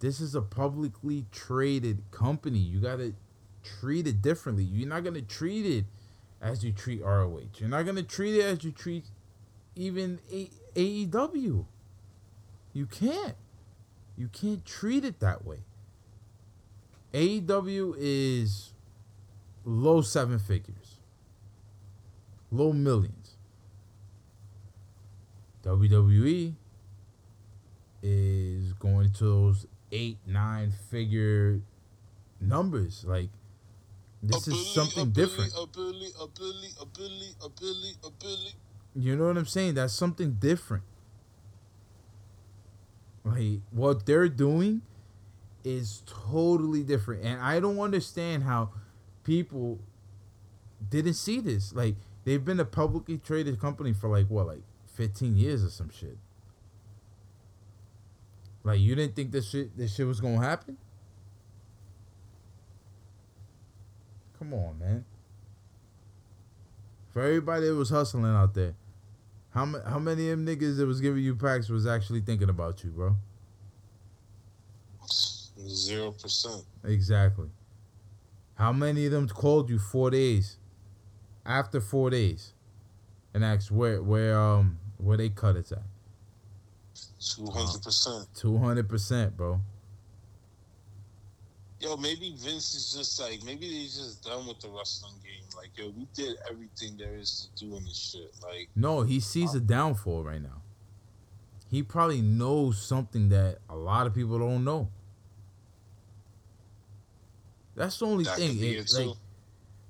This 0.01 0.19
is 0.19 0.33
a 0.33 0.41
publicly 0.41 1.27
traded 1.31 2.01
company. 2.09 2.57
You 2.57 2.79
gotta 2.79 3.13
treat 3.63 4.07
it 4.07 4.19
differently. 4.19 4.63
You're 4.63 4.89
not 4.89 5.03
gonna 5.03 5.21
treat 5.21 5.63
it 5.63 5.85
as 6.41 6.63
you 6.63 6.71
treat 6.71 7.03
ROH. 7.03 7.59
You're 7.59 7.69
not 7.69 7.85
gonna 7.85 8.01
treat 8.01 8.35
it 8.35 8.41
as 8.41 8.63
you 8.63 8.71
treat 8.71 9.05
even 9.75 10.19
AEW. 10.75 11.65
You 12.73 12.85
can't. 12.87 13.35
You 14.17 14.27
can't 14.27 14.65
treat 14.65 15.05
it 15.05 15.19
that 15.19 15.45
way. 15.45 15.59
AEW 17.13 17.95
is 17.99 18.73
low 19.63 20.01
seven 20.01 20.39
figures, 20.39 20.97
low 22.49 22.73
millions. 22.73 23.35
WWE 25.63 26.55
is 28.01 28.73
going 28.73 29.11
to 29.11 29.23
those 29.23 29.67
eight, 29.91 30.17
nine 30.25 30.71
figure 30.89 31.61
numbers. 32.39 33.05
Like, 33.05 33.29
this 34.23 34.47
A 34.47 34.51
is 34.51 34.57
Billy, 34.57 34.73
something 34.73 35.03
a 35.03 35.11
different. 35.11 35.53
Billy, 35.73 36.09
a 36.19 36.27
Billy, 36.27 36.69
a 36.79 36.85
Billy, 36.85 37.29
a 37.43 37.49
Billy, 37.49 37.91
a 38.05 38.09
Billy. 38.11 38.53
You 38.95 39.15
know 39.15 39.27
what 39.27 39.37
I'm 39.37 39.45
saying? 39.45 39.75
That's 39.75 39.93
something 39.93 40.33
different. 40.33 40.83
Like 43.23 43.61
what 43.71 44.05
they're 44.05 44.29
doing 44.29 44.81
is 45.63 46.03
totally 46.05 46.83
different. 46.83 47.23
And 47.23 47.39
I 47.39 47.59
don't 47.59 47.79
understand 47.79 48.43
how 48.43 48.69
people 49.23 49.79
didn't 50.89 51.13
see 51.13 51.39
this. 51.39 51.73
Like 51.73 51.95
they've 52.23 52.43
been 52.43 52.59
a 52.59 52.65
publicly 52.65 53.17
traded 53.17 53.59
company 53.59 53.93
for 53.93 54.09
like 54.09 54.27
what, 54.27 54.47
like 54.47 54.63
15 54.95 55.35
years 55.35 55.63
or 55.63 55.69
some 55.69 55.89
shit. 55.89 56.17
Like 58.63 58.79
you 58.79 58.95
didn't 58.95 59.15
think 59.15 59.31
this 59.31 59.49
shit 59.49 59.75
this 59.77 59.95
shit 59.95 60.05
was 60.07 60.21
gonna 60.21 60.39
happen? 60.41 60.77
Come 64.37 64.53
on, 64.53 64.79
man. 64.79 65.05
For 67.09 67.21
everybody 67.21 67.67
that 67.67 67.75
was 67.75 67.89
hustling 67.89 68.25
out 68.25 68.53
there, 68.53 68.73
how 69.53 69.65
ma- 69.65 69.83
how 69.85 69.99
many 69.99 70.29
of 70.29 70.37
them 70.37 70.45
niggas 70.45 70.77
that 70.77 70.85
was 70.85 71.01
giving 71.01 71.23
you 71.23 71.35
packs 71.35 71.69
was 71.69 71.85
actually 71.85 72.21
thinking 72.21 72.49
about 72.49 72.83
you, 72.83 72.91
bro? 72.91 73.15
Zero 75.67 76.11
percent. 76.11 76.63
Exactly. 76.83 77.49
How 78.55 78.71
many 78.71 79.05
of 79.05 79.11
them 79.11 79.27
called 79.27 79.69
you 79.69 79.79
four 79.79 80.09
days 80.11 80.57
after 81.45 81.81
four 81.81 82.09
days 82.09 82.53
and 83.33 83.43
asked 83.43 83.71
where 83.71 84.01
where 84.01 84.39
um 84.39 84.79
where 84.97 85.17
they 85.17 85.29
cut 85.29 85.55
it 85.55 85.71
at? 85.71 85.83
Two 87.21 87.45
hundred 87.45 87.69
uh-huh. 87.69 87.77
percent. 87.83 88.27
Two 88.33 88.57
hundred 88.57 88.89
percent, 88.89 89.37
bro. 89.37 89.61
yo, 91.79 91.95
maybe 91.97 92.35
Vince 92.37 92.73
is 92.73 92.93
just 92.95 93.19
like 93.19 93.43
maybe 93.43 93.67
he's 93.67 93.95
just 93.95 94.23
done 94.23 94.47
with 94.47 94.59
the 94.59 94.69
wrestling 94.69 95.13
game. 95.23 95.43
Like, 95.55 95.69
yo, 95.75 95.89
we 95.89 96.07
did 96.15 96.37
everything 96.49 96.97
there 96.97 97.15
is 97.15 97.49
to 97.55 97.65
do 97.65 97.75
in 97.75 97.83
this 97.83 98.11
shit. 98.11 98.31
Like, 98.41 98.69
No, 98.75 99.03
he 99.03 99.19
sees 99.19 99.53
a 99.53 99.59
downfall 99.59 100.23
right 100.23 100.41
now. 100.41 100.61
He 101.69 101.83
probably 101.83 102.21
knows 102.21 102.81
something 102.81 103.29
that 103.29 103.59
a 103.69 103.75
lot 103.75 104.07
of 104.07 104.13
people 104.15 104.39
don't 104.39 104.63
know. 104.63 104.89
That's 107.75 107.97
the 107.99 108.05
only 108.05 108.23
that 108.25 108.37
thing. 108.37 108.57
It- 108.59 108.77
it 108.77 108.93
like 108.93 109.17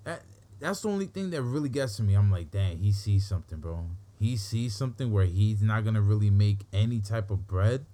that, 0.03 0.21
that's 0.59 0.81
the 0.81 0.89
only 0.89 1.07
thing 1.07 1.29
that 1.31 1.41
really 1.41 1.69
gets 1.69 1.95
to 1.97 2.03
me. 2.03 2.13
I'm 2.13 2.29
like, 2.29 2.51
dang, 2.51 2.77
he 2.77 2.91
sees 2.91 3.25
something, 3.25 3.59
bro. 3.59 3.87
He 4.21 4.37
sees 4.37 4.75
something 4.75 5.11
where 5.11 5.25
he's 5.25 5.63
not 5.63 5.83
gonna 5.83 5.99
really 5.99 6.29
make 6.29 6.67
any 6.71 6.99
type 6.99 7.31
of 7.31 7.47
bread 7.47 7.87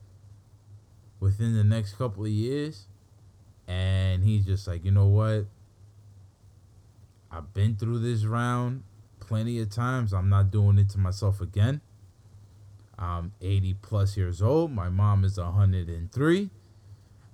within 1.21 1.55
the 1.55 1.63
next 1.63 1.93
couple 1.93 2.25
of 2.25 2.29
years, 2.29 2.87
and 3.65 4.25
he's 4.25 4.45
just 4.45 4.67
like, 4.67 4.83
you 4.83 4.91
know 4.91 5.07
what? 5.07 5.45
I've 7.31 7.53
been 7.53 7.77
through 7.77 7.99
this 7.99 8.25
round 8.25 8.83
plenty 9.21 9.61
of 9.61 9.69
times. 9.69 10.13
I'm 10.13 10.27
not 10.27 10.51
doing 10.51 10.77
it 10.77 10.89
to 10.89 10.97
myself 10.97 11.39
again. 11.39 11.79
I'm 12.99 13.31
80 13.39 13.75
plus 13.75 14.17
years 14.17 14.41
old. 14.41 14.73
My 14.73 14.89
mom 14.89 15.23
is 15.23 15.37
103. 15.37 16.49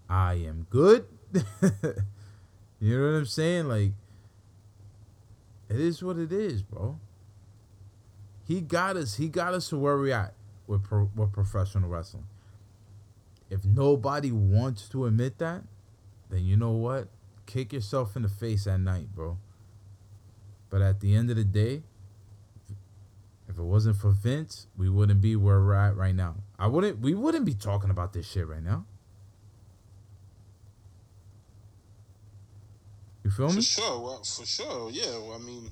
I 0.08 0.34
am 0.36 0.68
good. 0.70 1.08
you 2.80 3.00
know 3.00 3.12
what 3.12 3.18
I'm 3.18 3.26
saying? 3.26 3.68
Like, 3.68 3.94
it 5.68 5.80
is 5.80 6.04
what 6.04 6.20
it 6.20 6.32
is, 6.32 6.62
bro. 6.62 7.00
He 8.54 8.62
got 8.62 8.98
us. 8.98 9.16
He 9.16 9.30
got 9.30 9.56
us 9.56 9.70
to 9.70 9.78
where 9.80 9.98
we're 9.98 10.14
at 10.14 10.36
with 10.68 10.84
pro, 10.84 11.10
with 11.16 11.32
professional 11.32 11.90
wrestling. 11.90 12.28
If 13.50 13.66
nobody 13.66 14.32
wants 14.32 14.88
to 14.90 15.08
admit 15.08 15.40
that, 15.40 15.64
then 16.30 16.46
you 16.46 16.56
know 16.56 16.70
what? 16.70 17.08
Kick 17.48 17.74
yourself 17.74 18.16
in 18.16 18.22
the 18.22 18.30
face 18.30 18.68
at 18.68 18.80
night, 18.80 19.08
bro. 19.16 19.40
But 20.70 20.84
at 20.84 21.00
the 21.00 21.16
end 21.16 21.32
of 21.32 21.36
the 21.36 21.44
day, 21.44 21.82
if 23.50 23.58
it 23.58 23.64
wasn't 23.64 23.98
for 23.98 24.12
Vince, 24.12 24.68
we 24.78 24.88
wouldn't 24.88 25.20
be 25.20 25.36
where 25.36 25.60
we're 25.60 25.74
at 25.74 25.96
right 25.96 26.14
now. 26.14 26.36
I 26.60 26.68
wouldn't. 26.68 27.00
We 27.00 27.16
wouldn't 27.16 27.46
be 27.46 27.56
talking 27.56 27.90
about 27.90 28.14
this 28.14 28.30
shit 28.30 28.48
right 28.48 28.64
now. 28.64 28.86
You 33.24 33.32
feel 33.32 33.50
me? 33.50 33.56
For 33.56 33.62
sure, 33.64 34.00
well, 34.00 34.24
for 34.24 34.46
sure, 34.46 34.92
yeah. 34.92 35.18
Well, 35.18 35.34
I 35.34 35.40
mean, 35.40 35.72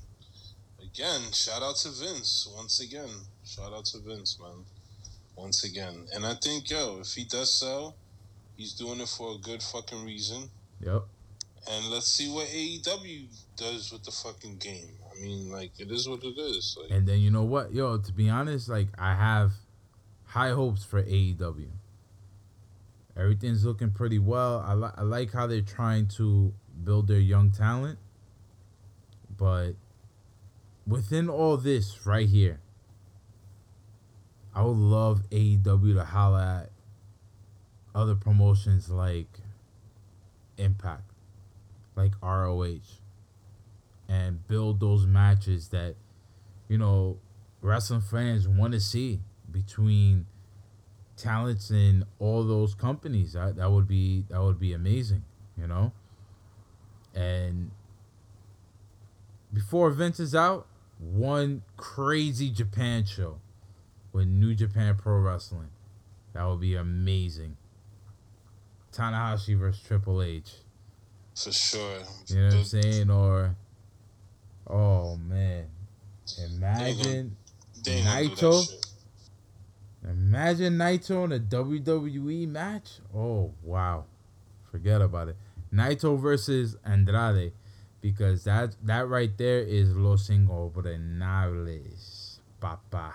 again, 0.92 1.32
shout 1.32 1.62
out 1.62 1.76
to 1.76 1.90
Vince 1.90 2.48
once 2.56 2.80
again. 2.80 3.08
Shout 3.44 3.72
out 3.72 3.84
to 3.86 3.98
Vince, 3.98 4.38
man. 4.40 4.64
Once 5.36 5.64
again, 5.64 6.06
and 6.14 6.26
I 6.26 6.34
think 6.34 6.68
yo, 6.68 6.98
if 7.00 7.14
he 7.14 7.24
does 7.24 7.52
sell, 7.52 7.96
he's 8.56 8.74
doing 8.74 9.00
it 9.00 9.08
for 9.08 9.34
a 9.34 9.38
good 9.38 9.62
fucking 9.62 10.04
reason. 10.04 10.50
Yep. 10.80 11.04
And 11.70 11.86
let's 11.90 12.06
see 12.08 12.30
what 12.30 12.48
AEW 12.48 13.26
does 13.56 13.92
with 13.92 14.04
the 14.04 14.10
fucking 14.10 14.58
game. 14.58 14.90
I 15.10 15.20
mean, 15.20 15.50
like 15.50 15.72
it 15.78 15.90
is 15.90 16.08
what 16.08 16.22
it 16.22 16.38
is. 16.38 16.76
Like, 16.80 16.90
And 16.90 17.06
then 17.06 17.20
you 17.20 17.30
know 17.30 17.44
what, 17.44 17.72
yo? 17.72 17.96
To 17.96 18.12
be 18.12 18.28
honest, 18.28 18.68
like 18.68 18.88
I 18.98 19.14
have 19.14 19.52
high 20.24 20.50
hopes 20.50 20.84
for 20.84 21.02
AEW. 21.02 21.68
Everything's 23.16 23.64
looking 23.64 23.90
pretty 23.90 24.18
well. 24.18 24.62
I, 24.66 24.74
li- 24.74 24.94
I 24.96 25.02
like 25.02 25.32
how 25.32 25.46
they're 25.46 25.60
trying 25.60 26.08
to 26.16 26.52
build 26.82 27.08
their 27.08 27.20
young 27.20 27.50
talent, 27.50 27.98
but 29.36 29.72
within 30.86 31.28
all 31.28 31.56
this 31.56 32.06
right 32.06 32.28
here, 32.28 32.60
I 34.54 34.62
would 34.62 34.76
love 34.76 35.22
AEW 35.30 35.94
to 35.94 36.04
holla 36.04 36.64
at 36.64 36.70
other 37.94 38.14
promotions 38.14 38.90
like 38.90 39.40
Impact, 40.58 41.10
like 41.96 42.12
ROH, 42.22 43.00
and 44.08 44.46
build 44.46 44.80
those 44.80 45.06
matches 45.06 45.68
that 45.68 45.94
you 46.68 46.76
know 46.76 47.18
wrestling 47.62 48.02
fans 48.02 48.46
want 48.46 48.74
to 48.74 48.80
see 48.80 49.20
between 49.50 50.26
talents 51.16 51.70
in 51.70 52.04
all 52.18 52.44
those 52.44 52.74
companies. 52.74 53.32
That 53.32 53.56
that 53.56 53.70
would 53.70 53.88
be 53.88 54.24
that 54.28 54.42
would 54.42 54.60
be 54.60 54.74
amazing, 54.74 55.24
you 55.56 55.66
know. 55.66 55.92
And 57.14 57.70
before 59.52 59.90
Vince 59.90 60.20
is 60.20 60.34
out, 60.34 60.66
one 61.02 61.62
crazy 61.76 62.50
Japan 62.50 63.04
show 63.04 63.40
with 64.12 64.26
New 64.26 64.54
Japan 64.54 64.96
Pro 64.96 65.18
Wrestling. 65.18 65.70
That 66.32 66.44
would 66.44 66.60
be 66.60 66.74
amazing. 66.76 67.56
Tanahashi 68.92 69.58
versus 69.58 69.82
Triple 69.82 70.22
H. 70.22 70.52
for 71.34 71.52
sure. 71.52 71.98
You 72.28 72.36
know 72.36 72.46
what 72.46 72.54
I'm 72.54 72.64
saying? 72.64 73.10
Or 73.10 73.56
oh 74.68 75.16
man. 75.16 75.66
Imagine 76.46 77.36
they 77.84 77.92
ain't 77.92 78.08
gonna 78.08 78.30
do 78.30 78.36
that 78.36 78.36
Naito? 78.38 78.88
Imagine 80.08 80.78
Naito 80.78 81.24
in 81.24 81.32
a 81.32 81.38
WWE 81.38 82.48
match. 82.48 83.00
Oh 83.14 83.52
wow, 83.62 84.04
forget 84.70 85.00
about 85.00 85.28
it. 85.28 85.36
Naito 85.72 86.18
versus 86.20 86.76
Andrade, 86.84 87.52
because 88.02 88.44
that 88.44 88.76
that 88.82 89.08
right 89.08 89.36
there 89.38 89.60
is 89.60 89.96
Los 89.96 90.28
Ingobernables, 90.28 92.38
papa. 92.60 93.14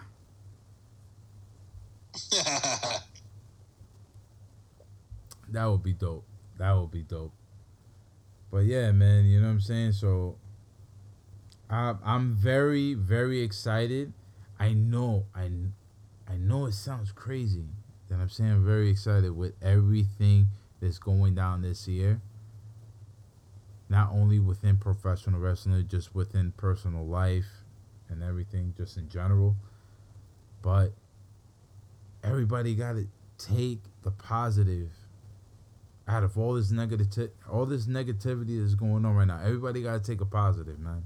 That 5.49 5.65
would 5.65 5.83
be 5.83 5.93
dope. 5.93 6.25
That 6.57 6.73
would 6.73 6.91
be 6.91 7.03
dope. 7.03 7.31
But 8.51 8.65
yeah, 8.65 8.91
man, 8.91 9.25
you 9.25 9.39
know 9.39 9.47
what 9.47 9.53
I'm 9.53 9.61
saying. 9.61 9.91
So, 9.93 10.37
I 11.69 11.95
I'm 12.03 12.35
very 12.35 12.93
very 12.93 13.41
excited. 13.41 14.13
I 14.59 14.73
know 14.73 15.25
I 15.35 15.49
I 16.27 16.37
know 16.37 16.65
it 16.65 16.73
sounds 16.73 17.11
crazy 17.11 17.65
that 18.09 18.19
I'm 18.19 18.29
saying 18.29 18.51
I'm 18.51 18.65
very 18.65 18.89
excited 18.89 19.35
with 19.35 19.53
everything 19.61 20.47
that's 20.81 20.99
going 20.99 21.35
down 21.35 21.61
this 21.61 21.87
year. 21.87 22.21
Not 23.89 24.11
only 24.11 24.39
within 24.39 24.77
professional 24.77 25.39
wrestling, 25.39 25.87
just 25.87 26.13
within 26.13 26.51
personal 26.57 27.05
life 27.05 27.47
and 28.09 28.21
everything, 28.21 28.73
just 28.75 28.97
in 28.97 29.07
general. 29.09 29.55
But 30.61 30.93
everybody 32.23 32.75
got 32.75 32.93
to 32.93 33.07
take 33.37 33.79
the 34.03 34.11
positive 34.11 34.91
out 36.07 36.23
of 36.23 36.37
all 36.37 36.53
this 36.53 36.71
negative, 36.71 37.31
all 37.49 37.65
this 37.65 37.85
negativity 37.85 38.61
that's 38.61 38.75
going 38.75 39.05
on 39.05 39.15
right 39.15 39.27
now. 39.27 39.39
Everybody 39.43 39.83
got 39.83 40.03
to 40.03 40.11
take 40.11 40.21
a 40.21 40.25
positive, 40.25 40.79
man. 40.79 41.03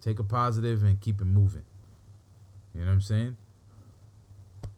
Take 0.00 0.18
a 0.18 0.24
positive 0.24 0.82
and 0.82 1.00
keep 1.00 1.20
it 1.20 1.24
moving. 1.24 1.64
You 2.74 2.80
know 2.80 2.86
what 2.86 2.92
I'm 2.92 3.00
saying? 3.00 3.36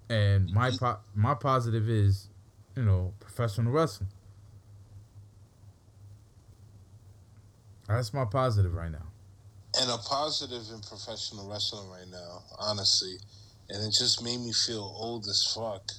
And 0.09 0.53
my 0.53 0.71
po- 0.71 1.01
my 1.15 1.35
positive 1.35 1.89
is, 1.89 2.29
you 2.77 2.85
know, 2.85 3.13
professional 3.19 3.73
wrestling. 3.73 4.11
That's 7.89 8.13
my 8.13 8.25
positive 8.25 8.75
right 8.75 8.91
now. 8.91 9.07
and 9.81 9.91
a 9.91 9.99
positive 9.99 10.63
in 10.73 10.81
professional 10.81 11.49
wrestling 11.51 11.89
right 11.91 12.09
now, 12.11 12.43
honestly. 12.59 13.19
And 13.69 13.85
it 13.85 13.95
just 13.99 14.23
made 14.23 14.39
me 14.39 14.53
feel 14.53 14.95
old 14.97 15.27
as 15.27 15.53
fuck. 15.55 15.91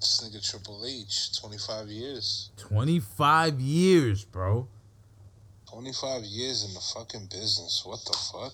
This 0.00 0.20
nigga 0.24 0.44
Triple 0.50 0.84
H, 0.84 1.38
25 1.40 1.88
years. 1.88 2.50
25 2.56 3.60
years, 3.60 4.24
bro. 4.24 4.66
25 5.70 6.24
years 6.24 6.64
in 6.64 6.74
the 6.74 6.80
fucking 6.80 7.26
business. 7.30 7.82
What 7.84 8.00
the 8.04 8.18
fuck? 8.32 8.52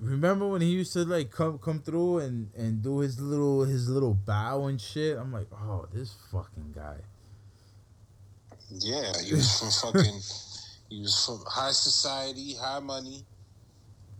Remember 0.00 0.46
when 0.48 0.60
he 0.62 0.68
used 0.68 0.92
to 0.94 1.04
like 1.04 1.30
come 1.30 1.58
come 1.58 1.80
through 1.80 2.18
and 2.18 2.50
and 2.56 2.82
do 2.82 2.98
his 2.98 3.20
little 3.20 3.64
his 3.64 3.88
little 3.88 4.14
bow 4.14 4.66
and 4.66 4.80
shit? 4.80 5.16
I'm 5.16 5.32
like, 5.32 5.46
"Oh, 5.52 5.86
this 5.92 6.14
fucking 6.32 6.72
guy." 6.74 6.96
Yeah, 8.80 9.12
he 9.22 9.34
was 9.34 9.58
from 9.82 9.92
fucking. 9.92 10.20
he 10.90 11.00
was 11.00 11.24
from 11.24 11.42
high 11.46 11.70
society, 11.72 12.54
high 12.54 12.80
money. 12.80 13.24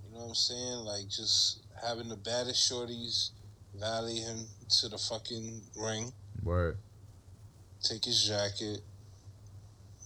You 0.07 0.15
know 0.15 0.21
what 0.21 0.29
I'm 0.29 0.35
saying? 0.35 0.79
Like 0.85 1.09
just 1.09 1.61
having 1.83 2.09
the 2.09 2.17
baddest 2.17 2.71
shorties 2.71 3.31
valet 3.79 4.17
him 4.17 4.47
to 4.81 4.89
the 4.89 4.99
fucking 4.99 5.61
ring, 5.77 6.13
Word. 6.43 6.79
take 7.83 8.05
his 8.05 8.25
jacket, 8.25 8.81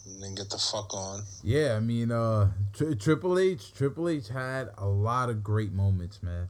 and 0.06 0.22
then 0.22 0.34
get 0.34 0.48
the 0.48 0.56
fuck 0.58 0.94
on. 0.94 1.22
Yeah, 1.42 1.74
I 1.76 1.80
mean, 1.80 2.10
uh, 2.10 2.50
Tri- 2.72 2.94
Triple 2.94 3.38
H, 3.38 3.74
Triple 3.74 4.08
H 4.08 4.28
had 4.28 4.70
a 4.78 4.86
lot 4.86 5.28
of 5.28 5.44
great 5.44 5.72
moments, 5.72 6.22
man. 6.22 6.48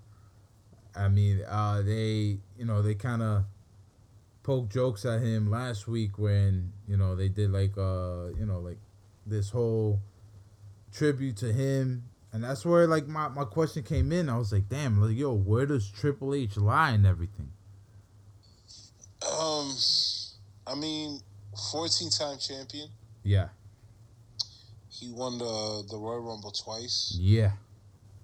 I 0.94 1.08
mean, 1.08 1.42
uh, 1.48 1.82
they, 1.82 2.38
you 2.56 2.64
know, 2.64 2.82
they 2.82 2.94
kind 2.94 3.22
of 3.22 3.44
poked 4.48 4.72
jokes 4.72 5.04
at 5.04 5.20
him 5.20 5.50
last 5.50 5.86
week 5.86 6.18
when, 6.18 6.72
you 6.88 6.96
know, 6.96 7.14
they 7.14 7.28
did 7.28 7.50
like, 7.50 7.76
uh, 7.76 8.28
you 8.28 8.46
know, 8.46 8.60
like 8.60 8.78
this 9.26 9.50
whole 9.50 10.00
tribute 10.90 11.36
to 11.36 11.52
him, 11.52 12.04
and 12.32 12.42
that's 12.42 12.64
where 12.64 12.86
like 12.86 13.06
my 13.06 13.28
my 13.28 13.44
question 13.44 13.82
came 13.82 14.10
in. 14.10 14.30
I 14.30 14.38
was 14.38 14.50
like, 14.50 14.70
damn, 14.70 15.02
like, 15.02 15.14
yo, 15.14 15.34
where 15.34 15.66
does 15.66 15.90
Triple 15.90 16.32
H 16.32 16.56
lie 16.56 16.92
and 16.92 17.04
everything? 17.06 17.50
Um, 19.30 19.70
I 20.66 20.74
mean, 20.74 21.20
14 21.70 22.08
time 22.18 22.38
champion. 22.38 22.88
Yeah. 23.22 23.48
He 24.88 25.10
won 25.10 25.36
the 25.36 25.84
the 25.90 25.98
Royal 25.98 26.20
Rumble 26.20 26.52
twice. 26.52 27.14
Yeah. 27.20 27.52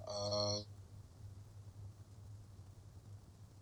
Uh, 0.09 0.61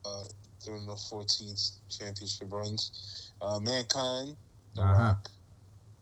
uh, 0.04 0.24
during 0.64 0.86
the 0.86 0.92
14th 0.94 1.78
championship 1.88 2.52
runs. 2.52 3.32
Uh, 3.40 3.58
Mankind, 3.60 4.36
The 4.74 4.82
Uh-huh. 4.82 5.02
Rock, 5.02 5.28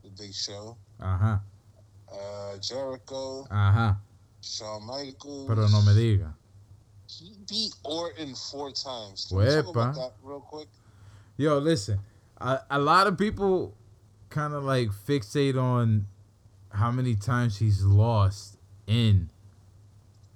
The 0.04 0.10
Big 0.10 0.34
Show, 0.34 0.76
Uh 1.00 1.16
huh. 1.16 1.38
uh, 2.12 2.56
Jericho, 2.58 3.46
Uh 3.50 3.72
huh. 3.72 3.94
Shawn 4.42 4.86
Michaels. 4.86 5.46
Pero 5.48 5.68
no 5.68 5.82
me 5.82 5.92
diga. 5.94 6.34
He 7.06 7.34
beat 7.48 7.74
Orton 7.84 8.34
four 8.34 8.70
times. 8.72 9.26
Can 9.28 9.38
we 9.38 9.44
talk 9.46 9.66
about 9.68 9.74
Wepa. 9.74 9.94
that 9.96 10.12
real 10.22 10.40
quick? 10.40 10.68
Yo, 11.36 11.58
listen. 11.58 11.98
A, 12.38 12.60
a 12.70 12.78
lot 12.78 13.06
of 13.06 13.18
people 13.18 13.74
kind 14.30 14.54
of 14.54 14.64
like 14.64 14.88
fixate 14.90 15.60
on 15.60 16.06
how 16.70 16.90
many 16.90 17.14
times 17.16 17.58
he's 17.58 17.82
lost 17.84 18.56
in 18.86 19.28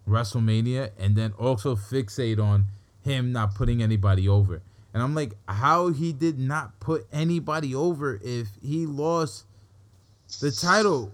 WrestleMania 0.09 0.91
and 0.99 1.17
then 1.17 1.33
also 1.39 1.77
fixate 1.77 2.39
on 2.43 2.67
him 3.05 3.33
not 3.33 3.55
putting 3.55 3.83
anybody 3.83 4.29
over. 4.29 4.63
And 4.93 5.03
I'm 5.03 5.15
like, 5.15 5.35
how 5.49 5.89
he 5.89 6.13
did 6.13 6.39
not 6.39 6.79
put 6.81 7.07
anybody 7.13 7.75
over 7.75 8.21
if 8.23 8.49
he 8.63 8.87
lost 8.87 9.45
the 10.41 10.51
title 10.51 11.13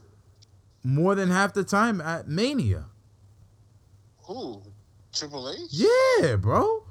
more 0.85 1.15
than 1.15 1.31
half 1.31 1.55
the 1.55 1.65
time 1.65 2.01
at 2.01 2.29
Mania? 2.29 2.85
Who? 4.25 4.63
Triple 5.13 5.51
H? 5.51 5.71
Yeah, 5.71 6.37
bro. 6.37 6.85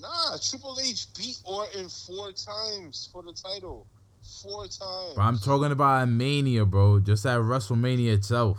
Nah, 0.00 0.36
Triple 0.38 0.78
H 0.82 1.06
beat 1.16 1.38
Orton 1.44 1.88
four 1.88 2.32
times 2.32 3.08
for 3.12 3.22
the 3.22 3.32
title. 3.32 3.86
Four 4.42 4.66
times. 4.68 5.14
But 5.16 5.22
I'm 5.22 5.38
talking 5.38 5.72
about 5.72 6.08
Mania, 6.08 6.64
bro. 6.64 7.00
Just 7.00 7.26
at 7.26 7.38
WrestleMania 7.38 8.14
itself. 8.14 8.58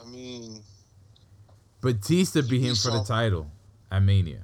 I 0.00 0.08
mean, 0.08 0.62
Batista 1.80 2.42
beat 2.42 2.62
him 2.62 2.74
for 2.74 2.90
the 2.90 3.02
title 3.04 3.50
at 3.90 4.02
Mania. 4.02 4.42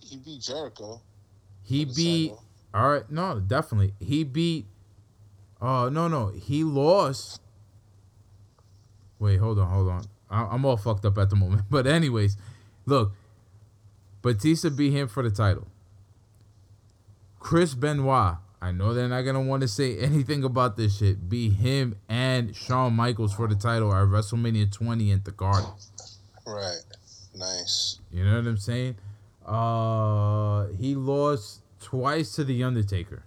he 0.00 0.16
beat 0.16 0.40
Jericho. 0.42 1.00
He 1.62 1.84
beat. 1.84 2.32
All 2.74 2.90
right, 2.90 3.10
no, 3.10 3.40
definitely. 3.40 3.94
He 4.00 4.24
beat. 4.24 4.66
Oh 5.60 5.88
no, 5.88 6.08
no, 6.08 6.28
he 6.28 6.64
lost. 6.64 7.40
Wait, 9.18 9.38
hold 9.38 9.58
on, 9.58 9.70
hold 9.70 9.88
on. 9.88 10.04
I, 10.28 10.42
I'm 10.44 10.64
all 10.64 10.76
fucked 10.76 11.04
up 11.06 11.16
at 11.18 11.30
the 11.30 11.36
moment. 11.36 11.62
But 11.70 11.86
anyways, 11.86 12.36
look, 12.84 13.12
Batista 14.22 14.68
beat 14.70 14.92
him 14.92 15.08
for 15.08 15.22
the 15.22 15.30
title. 15.30 15.66
Chris 17.38 17.74
Benoit. 17.74 18.36
I 18.60 18.72
know 18.72 18.94
they're 18.94 19.08
not 19.08 19.22
gonna 19.22 19.40
want 19.42 19.62
to 19.62 19.68
say 19.68 19.98
anything 20.00 20.42
about 20.44 20.76
this 20.76 20.98
shit. 20.98 21.28
Beat 21.28 21.54
him 21.54 21.96
and 22.08 22.54
Shawn 22.54 22.94
Michaels 22.94 23.32
for 23.34 23.46
the 23.48 23.54
title 23.54 23.92
at 23.94 24.06
WrestleMania 24.08 24.70
20 24.72 25.10
in 25.10 25.22
the 25.24 25.30
Garden. 25.30 25.70
Right. 26.46 26.78
Nice. 27.34 27.98
You 28.10 28.24
know 28.24 28.36
what 28.36 28.46
I'm 28.46 28.56
saying? 28.56 28.96
Uh, 29.44 30.66
he 30.78 30.94
lost 30.94 31.60
twice 31.80 32.32
to 32.36 32.44
the 32.44 32.62
Undertaker, 32.64 33.24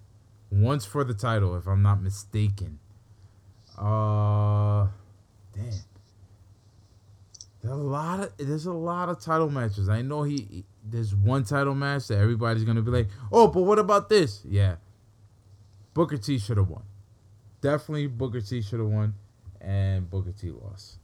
once 0.52 0.86
for 0.86 1.04
the 1.04 1.14
title, 1.14 1.56
if 1.56 1.68
I'm 1.68 1.82
not 1.82 2.02
mistaken. 2.02 2.80
Uh, 3.78 4.88
damn. 5.54 5.72
There's 7.62 7.74
a 7.74 7.76
lot 7.76 8.20
of 8.22 8.32
there's 8.38 8.66
a 8.66 8.74
lot 8.74 9.10
of 9.10 9.20
title 9.22 9.50
matches. 9.50 9.90
I 9.90 10.02
know 10.02 10.24
he, 10.24 10.36
he- 10.50 10.66
there's 10.84 11.14
one 11.14 11.44
title 11.44 11.76
match 11.76 12.08
that 12.08 12.18
everybody's 12.18 12.64
gonna 12.64 12.82
be 12.82 12.90
like, 12.92 13.08
oh, 13.32 13.48
but 13.48 13.62
what 13.64 13.80
about 13.80 14.08
this? 14.10 14.42
Yeah, 14.46 14.76
Booker 15.94 16.18
T 16.18 16.40
should 16.40 16.56
have 16.58 16.70
won. 16.70 16.84
Definitely 17.62 18.08
Booker 18.08 18.40
T 18.42 18.62
should 18.62 18.80
have 18.80 18.88
won, 18.88 19.14
and 19.60 20.10
Booker 20.10 20.32
T 20.32 20.52
lost. 20.52 20.99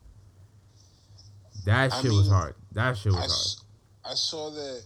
That 1.66 1.94
I 1.94 2.02
shit 2.02 2.12
was 2.12 2.30
hard. 2.30 2.56
That 2.72 2.98
shit 2.98 3.12
was 3.12 3.16
I, 3.16 3.20
hard. 3.22 3.32
s- 3.32 3.64
I 4.06 4.14
saw 4.14 4.50
that 4.52 4.84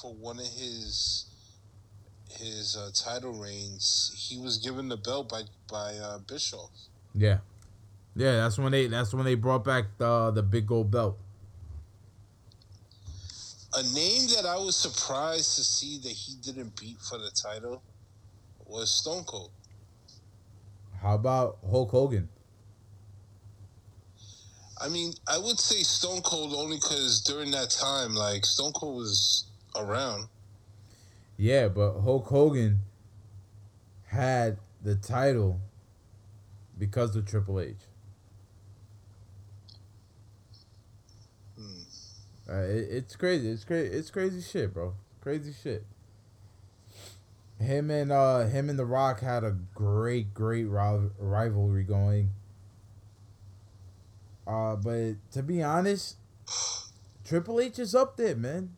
for 0.00 0.12
one 0.14 0.38
of 0.38 0.46
his 0.46 1.26
his 2.30 2.76
uh, 2.76 2.90
title 2.94 3.32
reigns, 3.32 4.12
he 4.16 4.38
was 4.38 4.58
given 4.58 4.88
the 4.88 4.96
belt 4.96 5.28
by 5.28 5.42
by 5.70 5.94
uh, 5.96 6.18
Bischoff. 6.18 6.70
Yeah, 7.14 7.38
yeah. 8.14 8.32
That's 8.32 8.58
when 8.58 8.72
they. 8.72 8.86
That's 8.88 9.14
when 9.14 9.24
they 9.24 9.34
brought 9.34 9.64
back 9.64 9.84
the 9.98 10.30
the 10.30 10.42
big 10.42 10.66
gold 10.66 10.90
belt. 10.90 11.18
A 13.74 13.82
name 13.82 14.22
that 14.34 14.46
I 14.46 14.56
was 14.56 14.74
surprised 14.74 15.56
to 15.56 15.64
see 15.64 15.98
that 15.98 16.12
he 16.12 16.34
didn't 16.36 16.80
beat 16.80 16.98
for 16.98 17.18
the 17.18 17.30
title 17.30 17.82
was 18.64 18.90
Stone 18.90 19.24
Cold. 19.24 19.50
How 21.02 21.14
about 21.14 21.58
Hulk 21.68 21.90
Hogan? 21.90 22.28
I 24.78 24.88
mean, 24.88 25.14
I 25.26 25.38
would 25.38 25.58
say 25.58 25.82
Stone 25.82 26.22
Cold 26.22 26.52
only 26.54 26.76
because 26.76 27.22
during 27.22 27.50
that 27.52 27.70
time, 27.70 28.14
like 28.14 28.44
Stone 28.44 28.72
Cold 28.72 28.96
was 28.96 29.44
around. 29.74 30.28
Yeah, 31.38 31.68
but 31.68 32.00
Hulk 32.00 32.26
Hogan 32.26 32.80
had 34.06 34.58
the 34.82 34.94
title 34.94 35.60
because 36.78 37.16
of 37.16 37.26
Triple 37.26 37.60
H. 37.60 37.76
Hmm. 41.58 41.80
Uh, 42.50 42.60
it, 42.62 42.88
it's 42.90 43.16
crazy. 43.16 43.48
It's 43.48 43.64
crazy. 43.64 43.94
It's 43.94 44.10
crazy 44.10 44.40
shit, 44.42 44.74
bro. 44.74 44.94
Crazy 45.22 45.54
shit. 45.62 45.84
Him 47.58 47.90
and 47.90 48.12
uh 48.12 48.46
him 48.46 48.68
and 48.68 48.78
The 48.78 48.84
Rock 48.84 49.20
had 49.20 49.42
a 49.42 49.56
great, 49.74 50.34
great 50.34 50.64
ri- 50.64 51.10
rivalry 51.18 51.84
going. 51.84 52.32
Uh, 54.46 54.76
but 54.76 55.14
to 55.32 55.42
be 55.42 55.62
honest, 55.62 56.16
Triple 57.24 57.60
H 57.60 57.78
is 57.78 57.94
up 57.94 58.16
there, 58.16 58.36
man. 58.36 58.76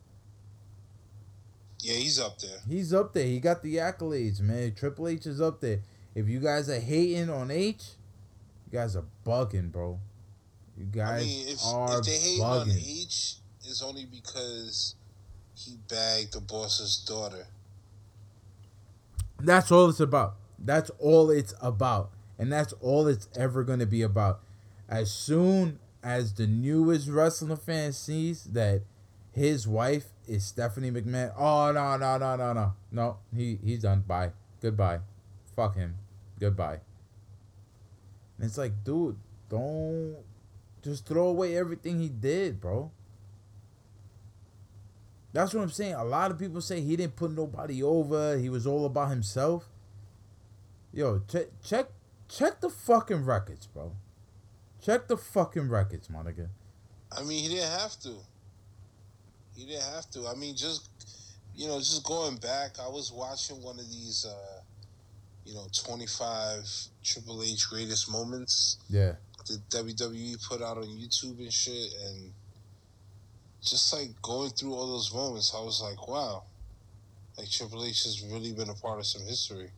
Yeah, 1.81 1.93
he's 1.93 2.19
up 2.19 2.39
there. 2.39 2.59
He's 2.67 2.93
up 2.93 3.13
there. 3.13 3.25
He 3.25 3.39
got 3.39 3.63
the 3.63 3.77
accolades, 3.77 4.41
man. 4.41 4.73
Triple 4.73 5.07
H 5.07 5.25
is 5.25 5.39
up 5.39 5.61
there. 5.61 5.81
If 6.15 6.27
you 6.27 6.39
guys 6.39 6.69
are 6.69 6.79
hating 6.79 7.29
on 7.29 7.51
H, 7.51 7.83
you 8.69 8.77
guys 8.77 8.95
are 8.95 9.05
bugging, 9.25 9.71
bro. 9.71 9.99
You 10.77 10.87
I 10.93 10.97
guys 10.97 11.25
mean, 11.25 11.47
if, 11.47 11.59
are 11.65 11.99
if 11.99 12.05
they 12.05 12.17
hate 12.17 12.41
on. 12.41 12.69
H, 12.69 13.35
it's 13.63 13.81
only 13.83 14.05
because 14.05 14.95
he 15.55 15.77
bagged 15.87 16.33
the 16.33 16.41
boss's 16.41 16.97
daughter. 16.97 17.47
That's 19.39 19.71
all 19.71 19.89
it's 19.89 19.99
about. 19.99 20.35
That's 20.57 20.89
all 20.99 21.29
it's 21.29 21.53
about. 21.61 22.11
And 22.37 22.51
that's 22.51 22.73
all 22.81 23.07
it's 23.07 23.27
ever 23.35 23.63
going 23.63 23.79
to 23.79 23.85
be 23.85 24.01
about. 24.01 24.41
As 24.89 25.11
soon 25.11 25.79
as 26.03 26.33
the 26.33 26.47
newest 26.47 27.07
wrestling 27.07 27.55
fan 27.57 27.93
sees 27.93 28.45
that 28.45 28.81
his 29.31 29.67
wife 29.67 30.07
is 30.27 30.43
Stephanie 30.43 30.91
McMahon, 30.91 31.31
oh, 31.37 31.71
no, 31.71 31.95
no, 31.97 32.17
no, 32.17 32.35
no, 32.35 32.53
no. 32.53 32.73
No, 32.91 33.17
he, 33.33 33.59
he's 33.63 33.83
done. 33.83 34.03
Bye. 34.07 34.31
Goodbye. 34.61 34.99
Fuck 35.55 35.75
him. 35.75 35.95
Goodbye. 36.39 36.79
And 38.37 38.47
it's 38.47 38.57
like, 38.57 38.83
dude, 38.83 39.17
don't 39.49 40.17
just 40.81 41.05
throw 41.05 41.27
away 41.27 41.55
everything 41.55 41.99
he 41.99 42.09
did, 42.09 42.59
bro. 42.59 42.91
That's 45.33 45.53
what 45.53 45.61
I'm 45.61 45.69
saying. 45.69 45.93
A 45.93 46.03
lot 46.03 46.31
of 46.31 46.39
people 46.39 46.61
say 46.61 46.81
he 46.81 46.95
didn't 46.95 47.15
put 47.15 47.31
nobody 47.31 47.83
over. 47.83 48.37
He 48.37 48.49
was 48.49 48.65
all 48.65 48.85
about 48.85 49.09
himself. 49.09 49.69
Yo, 50.91 51.21
check 51.27 51.47
check 51.63 51.89
check 52.27 52.61
the 52.61 52.69
fucking 52.69 53.25
records, 53.25 53.67
bro. 53.67 53.91
Check 54.89 55.07
the 55.07 55.17
fucking 55.17 55.69
records, 55.69 56.09
my 56.09 56.23
nigga. 56.23 56.47
I 57.15 57.21
mean, 57.21 57.43
he 57.43 57.49
didn't 57.49 57.69
have 57.79 57.91
to. 57.99 58.09
He 59.55 59.65
didn't 59.65 59.83
have 59.83 60.09
to. 60.11 60.25
I 60.27 60.33
mean, 60.33 60.55
just 60.55 60.89
you 61.55 61.67
know, 61.67 61.77
just 61.77 62.03
going 62.03 62.37
back, 62.37 62.79
I 62.79 62.87
was 62.87 63.11
watching 63.11 63.61
one 63.61 63.77
of 63.77 63.87
these, 63.87 64.25
uh, 64.27 64.61
you 65.45 65.53
know, 65.53 65.67
twenty 65.85 66.07
five 66.07 66.67
Triple 67.03 67.43
H 67.43 67.69
greatest 67.69 68.09
moments 68.11 68.77
Yeah. 68.89 69.13
that 69.47 69.69
WWE 69.69 70.43
put 70.47 70.63
out 70.63 70.77
on 70.77 70.85
YouTube 70.85 71.37
and 71.37 71.53
shit, 71.53 71.93
and 72.07 72.33
just 73.61 73.93
like 73.93 74.19
going 74.23 74.49
through 74.49 74.73
all 74.73 74.87
those 74.87 75.13
moments, 75.13 75.53
I 75.55 75.61
was 75.61 75.81
like, 75.83 76.07
wow, 76.07 76.45
like 77.37 77.47
Triple 77.51 77.85
H 77.85 78.05
has 78.05 78.23
really 78.23 78.53
been 78.53 78.69
a 78.69 78.73
part 78.75 78.97
of 78.97 79.05
some 79.05 79.21
history. 79.27 79.69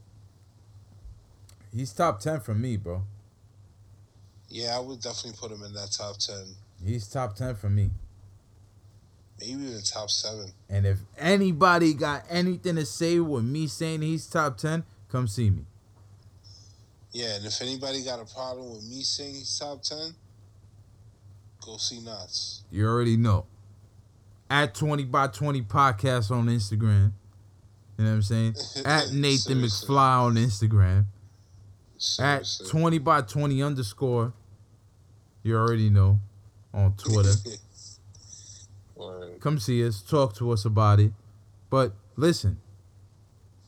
He's 1.76 1.92
top 1.92 2.22
10 2.22 2.40
for 2.40 2.54
me, 2.54 2.78
bro. 2.78 3.04
Yeah, 4.52 4.76
I 4.76 4.80
would 4.80 5.02
definitely 5.02 5.38
put 5.40 5.52
him 5.52 5.64
in 5.64 5.74
that 5.74 5.92
top 5.92 6.18
ten, 6.18 6.44
He's 6.86 7.08
top 7.08 7.36
10 7.36 7.56
for 7.56 7.70
me. 7.70 7.92
maybe 9.40 9.52
even 9.54 9.82
top 9.82 10.10
seven. 10.10 10.52
And 10.70 10.86
if 10.86 11.00
anybody 11.18 11.94
got 11.94 12.26
anything 12.30 12.76
to 12.76 12.86
say 12.86 13.20
with 13.20 13.44
me 13.44 13.68
saying 13.68 14.02
he's 14.02 14.28
top 14.28 14.58
10, 14.58 14.84
come 15.10 15.28
see 15.28 15.50
me. 15.52 15.66
Yeah, 17.14 17.36
and 17.36 17.46
if 17.46 17.62
anybody 17.62 18.04
got 18.04 18.20
a 18.20 18.26
problem 18.26 18.72
with 18.72 18.84
me 18.84 19.04
saying 19.04 19.36
he's 19.36 19.60
top 19.60 19.82
ten, 19.84 20.16
go 21.66 21.78
see 21.78 22.00
Knots. 22.00 22.64
You 22.72 22.88
already 22.88 23.18
know. 23.18 23.46
At 24.50 24.74
20 24.76 25.06
by 25.06 25.28
20 25.28 25.62
podcast 25.64 26.32
on 26.32 26.48
Instagram. 26.48 27.12
You 27.98 28.06
know 28.06 28.10
what 28.12 28.16
I'm 28.16 28.22
saying? 28.22 28.56
At 28.86 29.12
Nathan 29.12 29.62
McFly 29.62 30.22
on 30.22 30.36
Instagram. 30.36 31.06
At 32.20 32.46
20 32.70 32.98
by 33.00 33.22
20 33.22 33.62
underscore. 33.62 34.34
You 35.44 35.58
already 35.58 35.90
know. 35.90 36.20
On 36.74 36.94
Twitter. 36.94 37.34
Come 39.40 39.60
see 39.60 39.86
us. 39.86 40.02
Talk 40.02 40.36
to 40.36 40.52
us 40.52 40.64
about 40.64 41.00
it. 41.00 41.12
But 41.70 41.94
listen. 42.16 42.60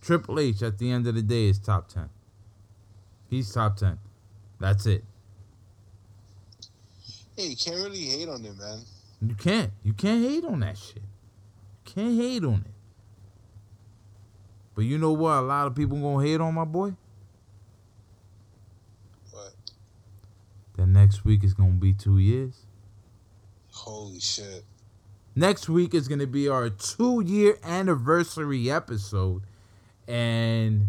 Triple 0.01 0.39
H 0.39 0.61
at 0.61 0.77
the 0.77 0.91
end 0.91 1.07
of 1.07 1.15
the 1.15 1.21
day 1.21 1.47
is 1.47 1.59
top 1.59 1.87
10. 1.87 2.09
He's 3.29 3.51
top 3.51 3.77
10. 3.77 3.97
That's 4.59 4.85
it. 4.85 5.03
Hey, 7.35 7.47
you 7.47 7.55
can't 7.55 7.77
really 7.77 8.03
hate 8.03 8.29
on 8.29 8.43
him, 8.43 8.57
man. 8.57 8.79
You 9.27 9.35
can't. 9.35 9.71
You 9.83 9.93
can't 9.93 10.21
hate 10.21 10.45
on 10.45 10.59
that 10.59 10.77
shit. 10.77 10.97
You 10.97 11.93
can't 11.93 12.15
hate 12.15 12.43
on 12.43 12.65
it. 12.65 12.73
But 14.75 14.85
you 14.85 14.97
know 14.97 15.13
what? 15.13 15.39
A 15.39 15.41
lot 15.41 15.67
of 15.67 15.75
people 15.75 15.97
gonna 15.97 16.25
hate 16.25 16.41
on 16.41 16.53
my 16.53 16.65
boy. 16.65 16.93
But 19.31 19.53
That 20.75 20.87
next 20.87 21.23
week 21.25 21.43
is 21.43 21.53
gonna 21.53 21.71
be 21.71 21.93
two 21.93 22.17
years. 22.17 22.65
holy 23.71 24.19
shit. 24.19 24.63
Next 25.35 25.67
week 25.67 25.93
is 25.95 26.07
gonna 26.07 26.27
be 26.27 26.47
our 26.47 26.69
two 26.69 27.21
year 27.21 27.57
anniversary 27.63 28.69
episode, 28.69 29.43
and 30.07 30.87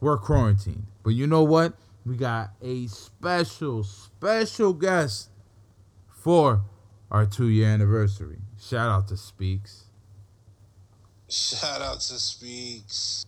we're 0.00 0.18
quarantined. 0.18 0.86
But 1.02 1.10
you 1.10 1.26
know 1.26 1.42
what? 1.42 1.74
We 2.04 2.16
got 2.16 2.52
a 2.60 2.86
special, 2.88 3.84
special 3.84 4.72
guest 4.72 5.30
for 6.08 6.62
our 7.10 7.26
two 7.26 7.48
year 7.48 7.68
anniversary. 7.68 8.38
Shout 8.60 8.88
out 8.88 9.08
to 9.08 9.16
Speaks. 9.16 9.84
Shout 11.28 11.80
out 11.80 12.00
to 12.00 12.18
Speaks. 12.18 13.24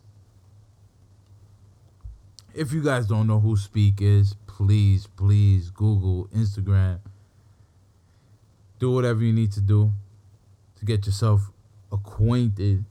If 2.54 2.72
you 2.72 2.82
guys 2.82 3.06
don't 3.06 3.26
know 3.26 3.40
who 3.40 3.56
Speak 3.56 4.00
is, 4.00 4.34
please, 4.56 5.08
please 5.08 5.70
Google, 5.70 6.28
Instagram. 6.28 7.00
Do 8.78 8.92
whatever 8.92 9.22
you 9.22 9.32
need 9.32 9.50
to 9.52 9.60
do 9.60 9.92
to 10.76 10.84
get 10.84 11.06
yourself 11.06 11.50
acquainted 11.90 12.84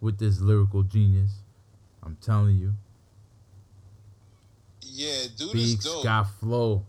with 0.00 0.18
this 0.18 0.40
lyrical 0.40 0.82
genius. 0.82 1.42
I'm 2.02 2.16
telling 2.20 2.56
you. 2.56 2.74
Yeah, 4.82 5.24
dude 5.38 5.54
is 5.54 5.76
dope. 5.76 6.04
got 6.04 6.24
flow. 6.38 6.84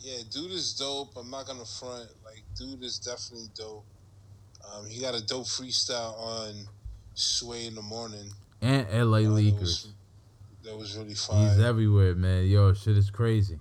Yeah, 0.00 0.18
dude 0.30 0.50
is 0.50 0.74
dope. 0.74 1.16
I'm 1.16 1.30
not 1.30 1.46
gonna 1.46 1.64
front. 1.64 2.08
Like, 2.24 2.42
dude 2.54 2.82
is 2.82 2.98
definitely 2.98 3.48
dope. 3.54 3.84
Um, 4.74 4.86
he 4.86 5.00
got 5.00 5.14
a 5.14 5.24
dope 5.24 5.46
freestyle 5.46 6.18
on 6.18 6.54
Sway 7.14 7.66
in 7.66 7.74
the 7.74 7.82
morning. 7.82 8.30
And 8.60 8.86
LA 8.88 9.20
Leakers. 9.20 9.86
That 10.64 10.78
was 10.78 10.96
really 10.96 11.14
fun. 11.14 11.46
He's 11.46 11.58
everywhere, 11.58 12.14
man. 12.14 12.46
Yo, 12.46 12.72
shit 12.72 12.96
is 12.96 13.10
crazy. 13.10 13.58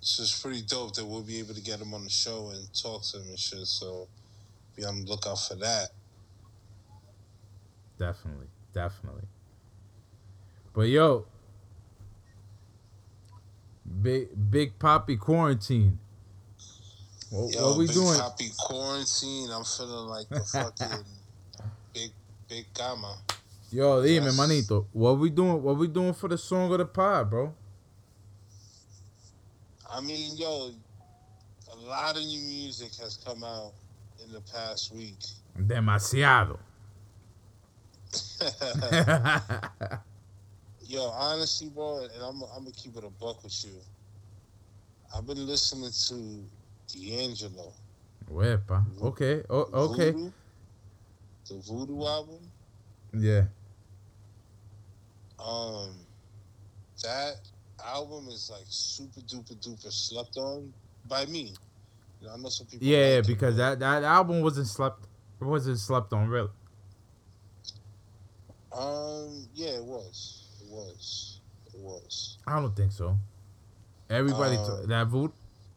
So 0.00 0.22
it's 0.22 0.40
pretty 0.40 0.62
dope 0.62 0.94
that 0.94 1.04
we'll 1.04 1.22
be 1.22 1.38
able 1.38 1.54
to 1.54 1.60
get 1.60 1.80
him 1.80 1.94
on 1.94 2.04
the 2.04 2.10
show 2.10 2.50
and 2.50 2.72
talk 2.74 3.02
to 3.04 3.18
him 3.18 3.28
and 3.28 3.38
shit. 3.38 3.66
So 3.66 4.08
be 4.74 4.84
on 4.84 5.04
the 5.04 5.10
lookout 5.10 5.38
for 5.38 5.54
that. 5.56 5.88
Definitely. 7.98 8.46
Definitely. 8.74 9.24
But 10.74 10.88
yo, 10.88 11.26
Big 14.02 14.28
Big 14.50 14.78
Poppy 14.78 15.16
quarantine. 15.16 15.98
What, 17.30 17.54
Yo, 17.54 17.68
what 17.68 17.78
we 17.78 17.86
Big 17.86 17.94
doing? 17.94 18.18
Poppy 18.18 18.50
quarantine. 18.58 19.48
I'm 19.50 19.64
feeling 19.64 20.08
like 20.08 20.28
the 20.28 20.40
fucking 20.52 21.04
big 21.94 22.10
big 22.48 22.66
gamma. 22.74 23.16
Yo, 23.70 24.00
dime, 24.02 24.24
Yes. 24.24 24.36
manito. 24.36 24.86
What 24.92 25.18
we 25.18 25.30
doing? 25.30 25.62
What 25.62 25.76
we 25.76 25.88
doing 25.88 26.12
for 26.14 26.28
the 26.28 26.38
song 26.38 26.70
of 26.72 26.78
the 26.78 26.86
pod, 26.86 27.30
bro? 27.30 27.54
I 29.90 30.00
mean, 30.00 30.36
yo, 30.36 30.72
a 31.72 31.76
lot 31.76 32.16
of 32.16 32.22
new 32.22 32.40
music 32.42 32.94
has 32.96 33.16
come 33.16 33.42
out 33.44 33.72
in 34.24 34.32
the 34.32 34.40
past 34.40 34.92
week. 34.94 35.16
Demasiado. 35.58 36.58
Yo, 40.88 41.02
honestly, 41.10 41.68
bro, 41.68 42.04
and 42.04 42.22
I'm, 42.22 42.42
I'm 42.54 42.62
gonna 42.62 42.70
keep 42.70 42.96
it 42.96 43.02
a 43.04 43.10
buck 43.10 43.42
with 43.42 43.64
you. 43.64 43.72
I've 45.14 45.26
been 45.26 45.44
listening 45.46 45.90
to 45.90 46.44
D'Angelo. 46.96 47.72
Wepa. 48.30 48.84
Okay. 49.02 49.42
Oh, 49.50 49.68
okay. 49.72 50.12
Voodoo, 50.12 50.30
the 51.48 51.54
Voodoo 51.56 52.04
album. 52.06 52.38
Yeah. 53.12 53.44
Um, 55.38 55.94
that 57.02 57.36
album 57.84 58.28
is 58.28 58.50
like 58.50 58.64
super 58.68 59.20
duper 59.20 59.54
duper 59.56 59.92
slept 59.92 60.36
on 60.36 60.72
by 61.08 61.26
me. 61.26 61.52
You 62.20 62.26
know, 62.26 62.34
I 62.34 62.36
know 62.36 62.48
some 62.48 62.66
people. 62.66 62.86
Yeah, 62.86 63.16
yeah, 63.16 63.20
because 63.20 63.56
that 63.56 63.78
that 63.80 64.02
album 64.02 64.40
wasn't 64.40 64.66
slept. 64.68 65.06
It 65.40 65.44
wasn't 65.44 65.78
slept 65.78 66.12
on, 66.12 66.28
really. 66.28 66.50
Um, 68.72 69.46
yeah, 69.54 69.76
it 69.76 69.84
was. 69.84 70.48
It 70.62 70.70
was. 70.70 71.40
It 71.74 71.80
was. 71.80 72.38
I 72.46 72.60
don't 72.60 72.74
think 72.74 72.92
so. 72.92 73.16
Everybody 74.08 74.56
Uh, 74.56 74.80
t- 74.80 74.86
that 74.86 75.06
voodoo 75.08 75.32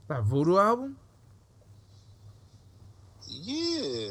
that 0.08 0.24
voodoo 0.24 0.58
album. 0.58 0.98
Yeah, 3.28 4.10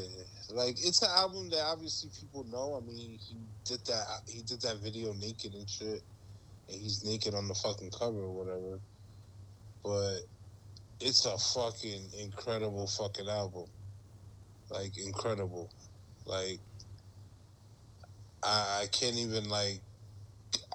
like 0.50 0.76
it's 0.78 1.02
an 1.02 1.10
album 1.14 1.50
that 1.50 1.62
obviously 1.62 2.10
people 2.18 2.44
know. 2.44 2.80
I 2.82 2.86
mean, 2.86 3.18
he 3.18 3.36
did 3.64 3.84
that. 3.86 4.04
He 4.26 4.42
did 4.42 4.60
that 4.62 4.78
video 4.78 5.12
naked 5.12 5.54
and 5.54 5.68
shit, 5.68 6.02
and 6.68 6.80
he's 6.80 7.04
naked 7.04 7.34
on 7.34 7.48
the 7.48 7.54
fucking 7.54 7.90
cover 7.90 8.18
or 8.18 8.32
whatever. 8.32 8.80
But 9.84 10.20
it's 11.00 11.26
a 11.26 11.36
fucking 11.36 12.02
incredible 12.18 12.86
fucking 12.86 13.28
album. 13.28 13.66
Like 14.70 14.96
incredible. 14.98 15.70
Like 16.24 16.60
I, 18.42 18.82
I 18.82 18.86
can't 18.90 19.16
even 19.16 19.48
like. 19.50 19.80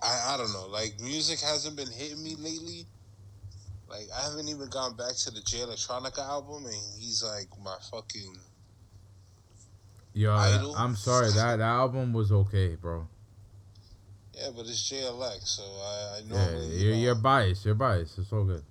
I 0.01 0.33
I 0.33 0.37
don't 0.37 0.53
know. 0.53 0.67
Like 0.67 0.99
music 0.99 1.39
hasn't 1.39 1.75
been 1.75 1.91
hitting 1.91 2.23
me 2.23 2.35
lately. 2.35 2.85
Like 3.89 4.07
I 4.15 4.29
haven't 4.29 4.49
even 4.49 4.69
gone 4.69 4.95
back 4.95 5.15
to 5.23 5.31
the 5.31 5.41
Jay 5.41 5.59
Electronica 5.59 6.19
album, 6.19 6.65
and 6.65 6.75
he's 6.99 7.23
like 7.23 7.47
my 7.63 7.75
fucking. 7.91 8.37
Yo, 10.13 10.33
Idol? 10.35 10.75
I'm 10.75 10.95
sorry 10.95 11.27
that, 11.31 11.57
that 11.57 11.61
album 11.61 12.13
was 12.13 12.31
okay, 12.31 12.75
bro. 12.75 13.07
Yeah, 14.35 14.49
but 14.55 14.61
it's 14.61 14.89
JLX, 14.91 15.47
so 15.47 15.63
I, 15.63 16.17
I 16.17 16.19
Yeah, 16.27 16.45
normally. 16.45 16.67
you 16.67 16.85
you're, 16.87 16.95
know, 16.95 17.01
you're 17.01 17.15
biased. 17.15 17.65
You're 17.65 17.75
biased. 17.75 18.17
It's 18.19 18.31
all 18.33 18.43
good. 18.43 18.63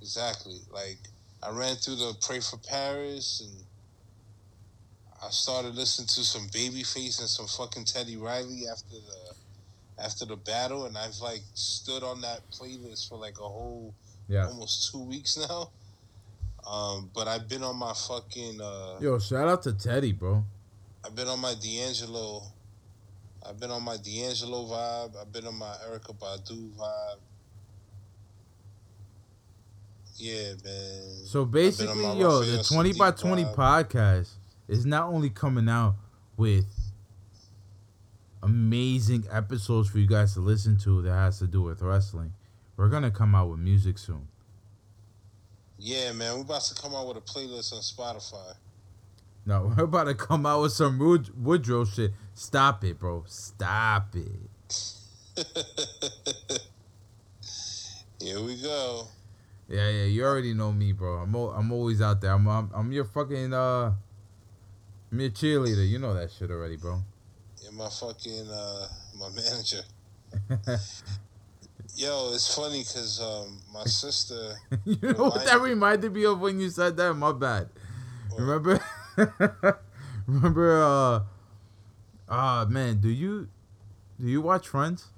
Exactly. 0.00 0.58
Like 0.72 0.98
I 1.42 1.50
ran 1.50 1.76
through 1.76 1.96
the 1.96 2.14
Pray 2.20 2.40
for 2.40 2.58
Paris, 2.58 3.42
and 3.44 3.64
I 5.24 5.30
started 5.30 5.74
listening 5.74 6.06
to 6.08 6.24
some 6.24 6.48
Babyface 6.48 7.20
and 7.20 7.28
some 7.28 7.46
fucking 7.46 7.84
Teddy 7.84 8.16
Riley 8.16 8.62
after 8.70 8.94
the 8.94 10.02
after 10.04 10.24
the 10.24 10.36
battle, 10.36 10.86
and 10.86 10.96
I've 10.96 11.18
like 11.20 11.42
stood 11.54 12.04
on 12.04 12.20
that 12.20 12.40
playlist 12.52 13.08
for 13.08 13.18
like 13.18 13.38
a 13.40 13.42
whole 13.48 13.94
Yeah. 14.28 14.46
almost 14.46 14.90
two 14.92 15.00
weeks 15.02 15.36
now. 15.36 15.70
Um, 16.66 17.10
but 17.14 17.26
I've 17.28 17.48
been 17.48 17.62
on 17.64 17.76
my 17.76 17.94
fucking. 17.94 18.60
Uh, 18.60 18.98
Yo, 19.00 19.18
shout 19.18 19.48
out 19.48 19.62
to 19.62 19.72
Teddy, 19.72 20.12
bro. 20.12 20.44
I've 21.08 21.16
been 21.16 21.28
on 21.28 21.40
my 21.40 21.54
D'Angelo. 21.54 22.42
I've 23.48 23.58
been 23.58 23.70
on 23.70 23.82
my 23.82 23.96
D'Angelo 23.96 24.66
vibe. 24.66 25.18
I've 25.18 25.32
been 25.32 25.46
on 25.46 25.58
my 25.58 25.74
Erykah 25.88 26.14
Badu 26.18 26.70
vibe. 26.72 27.18
Yeah, 30.16 30.52
man. 30.62 31.02
So 31.24 31.46
basically, 31.46 32.02
yo, 32.02 32.40
Raphael 32.40 32.40
the 32.40 32.62
Twenty 32.62 32.92
by 32.92 33.12
Twenty 33.12 33.44
vibe. 33.44 33.54
podcast 33.54 34.32
is 34.68 34.84
not 34.84 35.08
only 35.08 35.30
coming 35.30 35.66
out 35.66 35.94
with 36.36 36.66
amazing 38.42 39.24
episodes 39.32 39.88
for 39.88 40.00
you 40.00 40.06
guys 40.06 40.34
to 40.34 40.40
listen 40.40 40.76
to 40.80 41.00
that 41.00 41.12
has 41.14 41.38
to 41.38 41.46
do 41.46 41.62
with 41.62 41.80
wrestling. 41.80 42.34
We're 42.76 42.90
gonna 42.90 43.10
come 43.10 43.34
out 43.34 43.48
with 43.48 43.60
music 43.60 43.96
soon. 43.96 44.28
Yeah, 45.78 46.12
man. 46.12 46.34
We're 46.34 46.42
about 46.42 46.64
to 46.64 46.74
come 46.74 46.94
out 46.94 47.08
with 47.08 47.16
a 47.16 47.20
playlist 47.22 47.72
on 47.72 47.80
Spotify. 47.80 48.56
No, 49.48 49.72
we're 49.78 49.84
about 49.84 50.04
to 50.04 50.14
come 50.14 50.44
out 50.44 50.60
with 50.60 50.72
some 50.72 50.98
Wood- 50.98 51.30
Woodrow 51.42 51.86
shit. 51.86 52.12
Stop 52.34 52.84
it, 52.84 52.98
bro. 52.98 53.24
Stop 53.26 54.14
it. 54.14 54.84
Here 58.20 58.40
we 58.42 58.60
go. 58.60 59.08
Yeah, 59.68 59.88
yeah. 59.88 60.04
You 60.04 60.24
already 60.24 60.52
know 60.52 60.70
me, 60.70 60.92
bro. 60.92 61.14
I'm 61.20 61.34
al- 61.34 61.52
I'm 61.52 61.72
always 61.72 62.02
out 62.02 62.20
there. 62.20 62.32
I'm 62.32 62.46
I'm, 62.46 62.70
I'm 62.74 62.92
your 62.92 63.04
fucking 63.06 63.54
uh, 63.54 63.94
I'm 65.10 65.20
your 65.20 65.30
cheerleader. 65.30 65.88
You 65.88 65.98
know 65.98 66.12
that 66.12 66.30
shit 66.30 66.50
already, 66.50 66.76
bro. 66.76 67.00
Yeah, 67.62 67.70
my 67.70 67.88
fucking 67.88 68.48
uh, 68.50 68.86
my 69.18 69.30
manager. 69.30 69.80
Yo, 71.96 72.32
it's 72.34 72.54
funny 72.54 72.80
because 72.80 73.20
um, 73.22 73.60
my 73.72 73.84
sister. 73.84 74.56
you 74.84 74.98
know 75.00 75.24
what 75.30 75.46
that 75.46 75.60
reminded 75.62 76.12
me 76.12 76.26
of 76.26 76.38
when 76.38 76.60
you 76.60 76.68
said 76.68 76.98
that? 76.98 77.14
My 77.14 77.32
bad. 77.32 77.70
Remember? 78.36 78.78
Remember? 80.26 80.82
Uh, 80.82 81.20
Ah 82.28 82.66
man, 82.68 82.98
do 83.00 83.08
you 83.08 83.48
do 84.20 84.26
you 84.26 84.42
watch 84.42 84.68
Friends? 84.68 85.08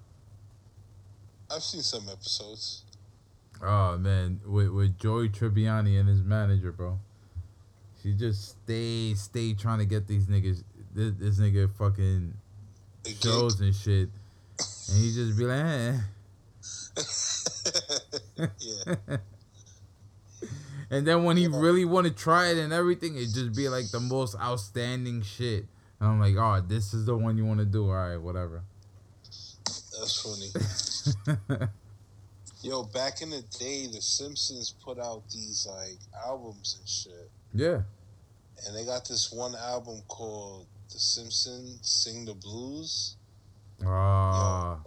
I've 1.50 1.62
seen 1.62 1.82
some 1.82 2.08
episodes. 2.08 2.84
Oh 3.60 3.98
man, 3.98 4.40
with 4.46 4.68
with 4.68 4.96
Joey 4.98 5.28
Tribbiani 5.28 5.98
and 5.98 6.08
his 6.08 6.22
manager, 6.22 6.70
bro. 6.70 7.00
She 8.00 8.12
just 8.14 8.50
stay 8.62 9.14
stay 9.14 9.54
trying 9.54 9.78
to 9.80 9.86
get 9.86 10.06
these 10.06 10.26
niggas 10.26 10.62
this, 10.94 11.14
this 11.18 11.40
nigga 11.40 11.68
fucking 11.74 12.34
shows 13.20 13.60
and 13.60 13.74
shit, 13.74 14.08
and 14.88 15.02
he 15.02 15.12
just 15.12 15.36
be 15.36 15.44
like, 15.44 15.64
eh. 15.64 15.96
yeah. 18.60 19.16
and 20.90 21.06
then 21.06 21.24
when 21.24 21.36
he 21.36 21.44
Yeah. 21.44 21.58
really 21.60 21.84
want 21.84 22.06
to 22.06 22.12
try 22.12 22.48
it 22.48 22.58
and 22.58 22.72
everything, 22.72 23.16
it 23.16 23.26
just 23.32 23.54
be 23.54 23.68
like 23.68 23.90
the 23.90 24.00
most 24.00 24.34
outstanding 24.36 25.22
shit. 25.22 25.66
And 26.00 26.08
I'm 26.08 26.20
like, 26.20 26.36
oh, 26.36 26.60
this 26.66 26.92
is 26.94 27.04
the 27.04 27.16
one 27.16 27.36
you 27.36 27.44
want 27.44 27.60
to 27.60 27.66
do. 27.66 27.86
All 27.88 27.94
right, 27.94 28.16
whatever. 28.16 28.62
That's 29.24 30.20
funny. 30.22 31.68
Yo, 32.62 32.82
back 32.84 33.22
in 33.22 33.30
the 33.30 33.42
day, 33.58 33.86
The 33.86 34.02
Simpsons 34.02 34.74
put 34.84 34.98
out 34.98 35.22
these 35.30 35.66
like 35.70 35.98
albums 36.26 36.76
and 36.78 36.86
shit, 36.88 37.30
yeah. 37.54 37.80
and 38.66 38.76
they 38.76 38.84
got 38.84 39.08
this 39.08 39.32
one 39.32 39.54
album 39.54 40.02
called 40.08 40.66
The 40.92 40.98
Simpsons 40.98 41.78
Sing 41.82 42.26
the 42.26 42.34
Blues. 42.34 43.16
Ah, 43.86 44.78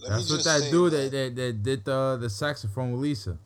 Let 0.00 0.10
that's 0.10 0.28
what 0.30 0.42
that 0.42 0.68
dude 0.72 0.92
that, 0.92 1.10
that 1.12 1.36
that 1.36 1.62
did 1.62 1.84
the 1.84 2.18
the 2.20 2.28
saxophone 2.28 2.90
with 2.92 3.00
Lisa. 3.02 3.38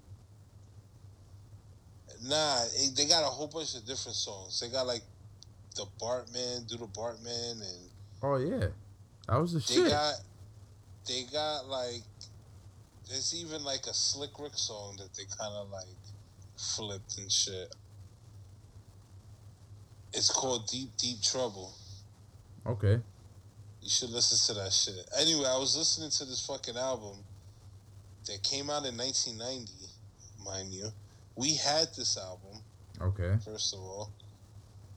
Nah, 2.23 2.65
it, 2.75 2.97
they 2.97 3.07
got 3.07 3.23
a 3.23 3.27
whole 3.27 3.47
bunch 3.47 3.75
of 3.75 3.87
different 3.87 4.17
songs. 4.17 4.61
They 4.61 4.69
got 4.69 4.87
like 4.87 5.03
the 5.77 5.87
Bartman, 6.01 6.67
do 6.69 6.77
the 6.77 6.87
Bartman, 6.87 7.53
and 7.53 7.91
Oh 8.23 8.37
yeah, 8.37 8.69
that 9.29 9.41
was 9.41 9.53
the 9.53 9.61
they 9.61 9.83
shit. 9.83 9.91
got 9.91 10.15
they 11.07 11.23
got 11.33 11.67
like 11.69 12.03
there's 13.09 13.35
even 13.35 13.65
like 13.65 13.87
a 13.87 13.95
Slick 13.95 14.39
Rick 14.39 14.53
song 14.55 14.97
that 14.99 15.15
they 15.15 15.25
kind 15.39 15.55
of 15.55 15.71
like 15.71 15.87
flipped 16.57 17.19
and 17.19 17.31
shit. 17.31 17.75
It's 20.13 20.31
called 20.31 20.67
Deep 20.67 20.97
Deep 20.97 21.23
Trouble. 21.23 21.73
Okay. 22.67 23.01
You 23.81 23.89
should 23.89 24.11
listen 24.11 24.55
to 24.55 24.61
that 24.61 24.73
shit. 24.73 25.09
Anyway, 25.19 25.47
I 25.47 25.57
was 25.57 25.77
listening 25.77 26.11
to 26.11 26.25
this 26.25 26.45
fucking 26.45 26.77
album 26.77 27.19
that 28.27 28.43
came 28.43 28.69
out 28.69 28.85
in 28.85 28.97
1990, 28.97 29.73
mind 30.45 30.73
you. 30.73 30.89
We 31.39 31.55
had 31.55 31.95
this 31.97 32.19
album, 32.19 32.65
Okay. 33.01 33.37
first 33.45 33.73
of 33.73 33.79
all. 33.79 34.11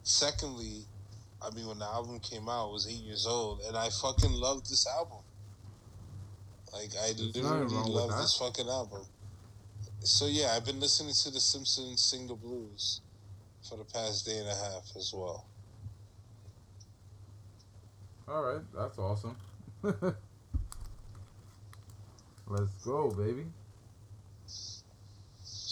Secondly, 0.02 0.88
I 1.40 1.52
mean, 1.52 1.68
when 1.68 1.78
the 1.78 1.86
album 1.86 2.20
came 2.20 2.50
out, 2.50 2.70
I 2.70 2.72
was 2.72 2.88
eight 2.88 3.04
years 3.04 3.28
old, 3.28 3.62
and 3.68 3.78
I 3.78 3.90
fucking 3.92 4.32
loved 4.34 4.68
this 4.68 4.88
album. 4.88 5.20
Like, 6.74 6.96
I 7.00 7.10
nothing 7.10 7.32
literally 7.44 7.76
wrong 7.76 7.84
with 7.86 7.94
love 7.94 8.18
this 8.18 8.36
fucking 8.38 8.68
album. 8.68 9.06
So, 10.00 10.26
yeah, 10.26 10.54
I've 10.56 10.66
been 10.66 10.80
listening 10.80 11.14
to 11.14 11.30
The 11.30 11.40
Simpsons 11.40 12.02
sing 12.02 12.26
the 12.26 12.34
blues 12.34 13.02
for 13.62 13.78
the 13.78 13.86
past 13.86 14.26
day 14.26 14.40
and 14.40 14.48
a 14.48 14.56
half 14.56 14.96
as 14.96 15.14
well. 15.14 15.46
All 18.28 18.42
right, 18.42 18.62
that's 18.74 18.98
awesome. 18.98 19.38
Let's 22.48 22.74
go, 22.84 23.12
baby. 23.12 23.46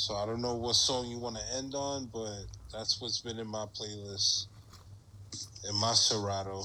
So 0.10 0.16
I 0.16 0.26
don't 0.26 0.42
know 0.42 0.56
what 0.56 0.74
song 0.74 1.06
you 1.06 1.20
want 1.20 1.36
to 1.36 1.44
end 1.56 1.76
on, 1.76 2.08
but 2.12 2.46
that's 2.74 3.00
what's 3.00 3.22
been 3.22 3.38
in 3.38 3.46
my 3.46 3.68
playlist, 3.80 4.48
in 5.70 5.76
my 5.76 5.94
Serato. 5.94 6.64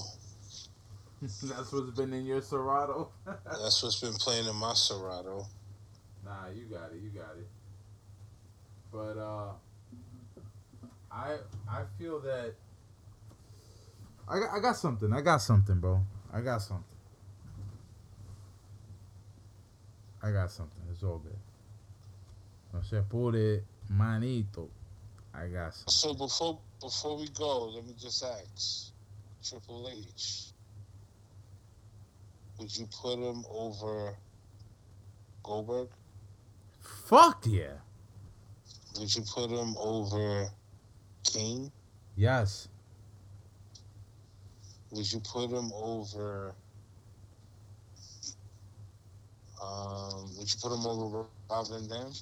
that's 1.20 1.70
what's 1.70 1.90
been 1.90 2.14
in 2.14 2.24
your 2.24 2.40
Serato. 2.40 3.10
That's 3.44 3.82
what's 3.82 4.00
been 4.00 4.14
playing 4.14 4.48
in 4.48 4.56
my 4.56 4.72
Serato. 4.72 5.44
Nah, 6.24 6.48
you 6.54 6.64
got 6.64 6.92
it. 6.92 7.02
You 7.02 7.10
got 7.10 7.36
it. 7.36 7.46
But 8.90 9.18
uh, 9.18 9.52
I 11.12 11.36
I 11.68 11.82
feel 11.98 12.20
that 12.20 12.54
I 14.26 14.38
got, 14.38 14.56
I 14.56 14.60
got 14.60 14.76
something. 14.76 15.12
I 15.12 15.20
got 15.20 15.42
something, 15.42 15.80
bro. 15.80 16.00
I 16.32 16.40
got 16.40 16.62
something. 16.62 16.84
I 20.22 20.30
got 20.30 20.50
something. 20.50 20.80
It's 20.90 21.02
all 21.02 21.18
good. 21.18 21.36
No 22.74 22.82
se 22.82 22.96
apure, 22.98 23.62
manito. 23.88 24.68
I 25.32 25.46
got 25.46 25.74
something. 25.74 25.92
So 25.92 26.14
before 26.14 26.58
before 26.80 27.16
we 27.16 27.28
go, 27.28 27.66
let 27.68 27.86
me 27.86 27.94
just 27.96 28.24
ask, 28.24 28.92
Triple 29.48 29.88
H, 29.92 30.52
would 32.58 32.76
you 32.76 32.88
put 33.00 33.18
him 33.18 33.44
over 33.48 34.16
Goldberg? 35.44 35.88
Fuck 36.80 37.44
yeah. 37.46 37.78
Would 38.98 39.14
you 39.14 39.22
put 39.22 39.50
him 39.50 39.76
over 39.78 40.48
Kane? 41.22 41.70
Yes. 42.16 42.68
Would 44.90 45.12
you 45.12 45.20
put 45.20 45.50
him 45.50 45.70
over? 45.74 46.54
Um, 49.62 50.36
would 50.36 50.52
you 50.52 50.58
put 50.60 50.72
him 50.72 50.86
over 50.86 51.24
Rob 51.48 51.68
Van 51.68 51.86
Dam? 51.88 52.12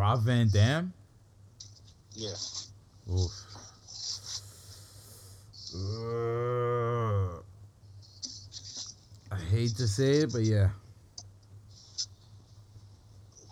Rob 0.00 0.22
Van 0.22 0.48
Dam. 0.48 0.94
Yeah. 2.14 2.32
Oof. 3.12 3.30
Ugh. 5.74 7.44
I 9.30 9.38
hate 9.50 9.76
to 9.76 9.86
say 9.86 10.22
it, 10.22 10.32
but 10.32 10.40
yeah. 10.40 10.70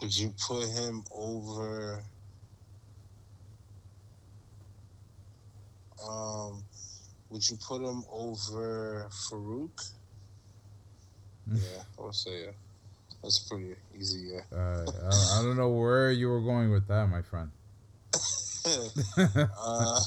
Would 0.00 0.16
you 0.16 0.32
put 0.40 0.66
him 0.70 1.04
over? 1.12 2.02
Um, 6.08 6.64
would 7.28 7.46
you 7.50 7.58
put 7.58 7.82
him 7.82 8.04
over 8.10 9.06
Faarooq? 9.10 9.92
Mm. 11.50 11.60
Yeah, 11.60 11.82
I 11.98 12.02
would 12.02 12.14
say 12.14 12.44
yeah. 12.44 12.50
That's 13.22 13.40
pretty 13.40 13.74
easy. 13.98 14.30
Yeah. 14.32 14.56
Uh, 14.56 14.86
I, 15.10 15.40
I 15.40 15.42
don't 15.42 15.56
know 15.56 15.70
where 15.70 16.12
you 16.12 16.28
were 16.28 16.40
going 16.40 16.70
with 16.70 16.86
that, 16.88 17.08
my 17.08 17.22
friend. 17.22 17.50
uh, 18.66 20.00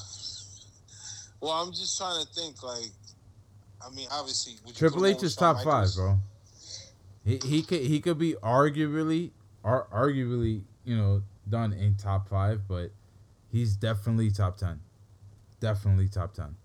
well, 1.40 1.52
I'm 1.52 1.72
just 1.72 1.98
trying 1.98 2.24
to 2.24 2.34
think. 2.34 2.62
Like, 2.64 2.92
I 3.86 3.94
mean, 3.94 4.08
obviously, 4.12 4.54
Triple 4.74 5.06
H 5.06 5.24
is 5.24 5.36
top 5.36 5.58
Michaels? 5.58 5.96
five, 5.96 6.04
bro. 6.04 6.20
He 7.24 7.40
he 7.44 7.62
could 7.64 7.82
he 7.82 8.00
could 8.00 8.18
be 8.18 8.34
arguably 8.44 9.32
ar- 9.64 9.88
arguably 9.94 10.64
you 10.86 10.98
know 10.98 11.24
done 11.50 11.74
in 11.74 11.96
top 11.96 12.30
five, 12.30 12.68
but 12.68 12.92
he's 13.52 13.76
definitely 13.76 14.32
top 14.32 14.58
ten. 14.58 14.80
Definitely 15.60 16.08
top 16.08 16.34
ten. 16.34 16.56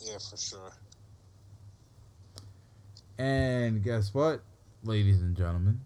Yeah, 0.00 0.18
for 0.18 0.36
sure. 0.36 0.72
And 3.18 3.82
guess 3.82 4.12
what, 4.14 4.42
ladies 4.82 5.20
and 5.20 5.36
gentlemen, 5.36 5.80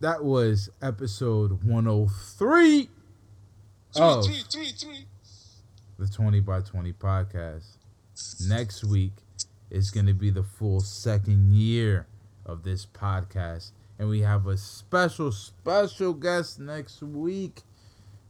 that 0.00 0.24
was 0.24 0.70
episode 0.80 1.62
one 1.64 1.84
hundred 1.86 2.10
three. 2.38 2.90
Three, 3.92 4.02
Oh. 4.02 4.22
three, 4.22 4.42
three, 4.50 4.72
three. 4.72 5.06
the 5.98 6.08
20 6.08 6.40
by 6.40 6.60
20 6.60 6.92
podcast. 6.94 7.76
Next 8.48 8.82
week 8.84 9.12
is 9.70 9.90
going 9.90 10.06
to 10.06 10.14
be 10.14 10.30
the 10.30 10.42
full 10.42 10.80
second 10.80 11.52
year 11.54 12.06
of 12.44 12.62
this 12.64 12.86
podcast. 12.86 13.70
And 13.98 14.08
we 14.08 14.20
have 14.20 14.46
a 14.46 14.56
special, 14.56 15.30
special 15.30 16.12
guest 16.14 16.58
next 16.58 17.02
week 17.02 17.62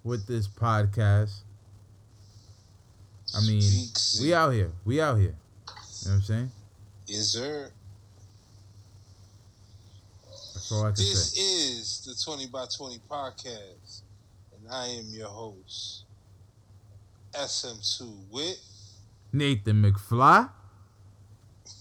with 0.05 0.27
this 0.27 0.47
podcast. 0.49 1.43
I 3.35 3.41
mean, 3.47 3.63
we 4.21 4.35
out 4.35 4.51
here. 4.51 4.73
We 4.85 5.01
out 5.01 5.17
here. 5.19 5.37
You 6.03 6.09
know 6.09 6.11
what 6.11 6.13
I'm 6.17 6.23
saying? 6.23 6.51
Yes, 7.07 7.27
sir. 7.29 7.71
That's 10.63 10.73
all 10.73 10.83
I 10.83 10.93
can 10.93 11.05
This 11.05 11.33
say. 11.33 11.41
is 11.43 12.01
the 12.07 12.15
20 12.25 12.47
by 12.47 12.67
20 12.77 13.01
podcast, 13.11 14.03
and 14.57 14.71
I 14.71 14.87
am 14.87 15.07
your 15.11 15.27
host, 15.27 16.05
SM2 17.35 18.31
Wit. 18.31 18.61
Nathan 19.33 19.83
McFly. 19.83 20.49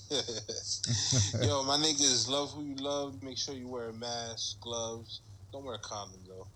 Yo, 1.45 1.63
my 1.63 1.77
niggas, 1.77 2.27
love 2.27 2.53
who 2.53 2.63
you 2.63 2.75
love. 2.77 3.21
Make 3.21 3.37
sure 3.37 3.53
you 3.53 3.67
wear 3.67 3.89
a 3.89 3.93
mask, 3.93 4.59
gloves. 4.61 5.21
Don't 5.53 5.63
wear 5.63 5.75
a 5.75 5.79
condom, 5.79 6.19
though. 6.27 6.47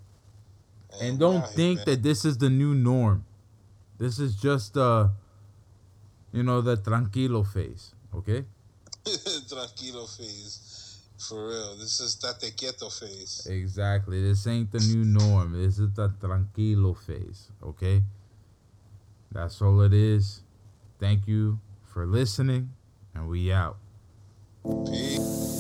And 1.00 1.14
we 1.14 1.20
don't 1.20 1.44
out 1.44 1.50
here, 1.50 1.56
think 1.56 1.84
that 1.86 2.02
this 2.02 2.26
is 2.26 2.40
the 2.40 2.50
new 2.50 2.74
norm. 2.74 3.24
This 4.00 4.18
is 4.18 4.36
just, 4.36 4.76
uh, 4.78 5.10
you 6.34 6.42
know, 6.42 6.62
the 6.62 6.76
tranquilo 6.76 7.46
phase. 7.46 7.94
Okay? 8.16 8.46
Tranquilo 9.06 10.08
phase. 10.18 10.75
For 11.28 11.48
real. 11.48 11.76
This 11.78 12.00
is 12.00 12.16
Tate 12.16 12.56
Quieto 12.56 12.90
phase. 12.90 13.48
Exactly. 13.50 14.22
This 14.22 14.46
ain't 14.46 14.72
the 14.72 14.80
new 14.80 15.04
norm. 15.04 15.54
This 15.54 15.80
is 15.80 15.92
the 15.94 16.10
tranquilo 16.22 16.96
phase. 16.96 17.50
Okay? 17.64 18.04
That's 19.32 19.62
all 19.62 19.82
it 19.82 19.94
is. 19.94 20.42
Thank 21.00 21.28
you 21.28 21.60
for 21.84 22.06
listening, 22.06 22.72
and 23.14 23.28
we 23.28 23.52
out. 23.52 23.78
Peace. 24.86 25.55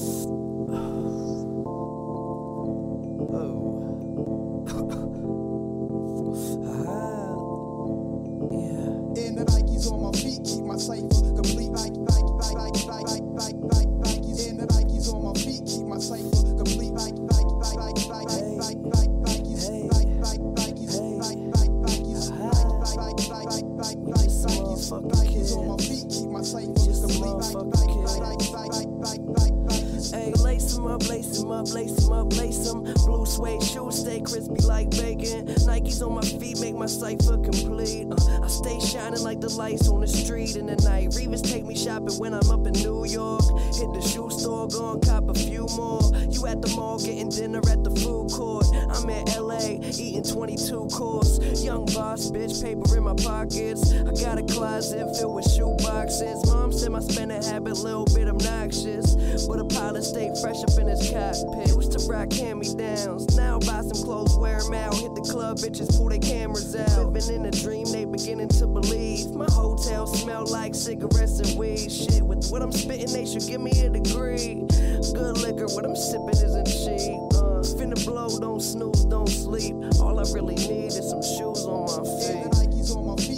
Crispy 34.26 34.62
like 34.66 34.90
bacon. 34.90 35.65
Nikes 35.76 36.02
on 36.02 36.14
my 36.14 36.22
feet 36.22 36.58
make 36.62 36.74
my 36.74 36.86
cipher 36.86 37.38
complete. 37.38 38.08
Uh, 38.10 38.46
I 38.46 38.48
stay 38.48 38.80
shining 38.80 39.22
like 39.22 39.42
the 39.42 39.50
lights 39.50 39.90
on 39.90 40.00
the 40.00 40.08
street 40.08 40.56
in 40.56 40.68
the 40.68 40.78
night. 40.78 41.10
Revis 41.10 41.44
take 41.44 41.66
me 41.66 41.76
shopping 41.76 42.16
when 42.18 42.34
I'm 42.34 42.50
up 42.50 42.66
in 42.66 42.72
New 42.74 43.06
York. 43.06 43.44
Hit 43.76 43.92
the 43.92 44.02
shoe 44.02 44.30
store, 44.30 44.70
go 44.70 44.94
and 44.94 45.06
cop 45.06 45.28
a 45.28 45.34
few 45.34 45.68
more. 45.76 46.00
You 46.32 46.48
at 46.48 46.62
the 46.62 46.70
mall 46.78 46.98
getting 46.98 47.28
dinner 47.28 47.60
at 47.70 47.84
the 47.84 47.92
food 47.92 48.32
court. 48.32 48.66
I'm 48.90 49.10
in 49.10 49.26
LA 49.36 49.84
eating 50.00 50.24
22 50.24 50.88
course. 50.96 51.40
Young 51.62 51.86
boss, 51.88 52.32
bitch, 52.32 52.64
paper 52.64 52.96
in 52.96 53.04
my 53.04 53.16
pockets. 53.16 53.92
I 53.92 54.16
got 54.24 54.40
a 54.40 54.44
closet 54.44 55.04
filled 55.18 55.36
with 55.36 55.52
shoe 55.52 55.76
boxes. 55.84 56.40
Mom 56.46 56.72
said 56.72 56.94
my 56.94 57.02
spending 57.02 57.44
habit 57.44 57.76
little 57.76 58.06
bit 58.06 58.30
obnoxious, 58.30 59.46
but 59.46 59.60
a 59.60 59.66
pilot 59.66 60.04
stay 60.06 60.32
fresh 60.42 60.64
up 60.64 60.80
in 60.80 60.88
his 60.88 61.04
cockpit. 61.12 61.76
Used 61.76 61.92
to 61.92 62.00
rock 62.08 62.32
hand 62.32 62.60
me 62.60 62.74
downs. 62.76 63.36
Now 63.36 63.60
buy 63.60 63.82
some 63.82 64.02
clothes, 64.06 64.38
wear 64.38 64.64
'em 64.64 64.74
out. 64.74 64.96
Hit 64.96 65.14
the 65.16 65.22
club, 65.22 65.60
bitches 65.66 65.98
pull 65.98 66.10
their 66.10 66.20
cameras 66.20 66.76
out. 66.76 67.12
Living 67.12 67.36
in 67.38 67.46
a 67.46 67.52
dream, 67.52 67.86
they 67.92 68.06
beginning 68.06 68.48
to 68.48 68.68
believe. 68.68 69.32
My 69.32 69.50
hotel 69.50 70.06
smell 70.06 70.46
like 70.46 70.76
cigarettes 70.76 71.40
and 71.40 71.58
weed. 71.58 71.92
Shit, 71.92 72.22
with 72.22 72.50
what 72.50 72.62
I'm 72.62 72.72
spitting, 72.72 73.12
they 73.12 73.26
should 73.26 73.48
give 73.48 73.62
me 73.62 73.72
a 73.82 73.90
degree. 73.90 74.66
Good 75.14 75.38
liquor, 75.38 75.68
what 75.74 75.86
I'm 75.86 75.96
sipping 75.96 76.30
isn't 76.30 76.68
cheap. 76.68 77.18
Uh, 77.34 77.66
finna 77.78 77.98
blow, 78.06 78.40
don't 78.40 78.62
snooze, 78.62 79.06
don't 79.06 79.30
sleep. 79.30 79.76
All 80.00 80.20
I 80.20 80.26
really 80.34 80.56
need 80.56 80.88
is 80.88 81.10
some 81.10 81.24
shoes 81.24 81.66
on 81.66 81.90
my 81.90 82.04
feet. 82.22 82.46
Nikes 82.54 82.96
on 82.96 83.08
my 83.08 83.16
feet 83.16 83.35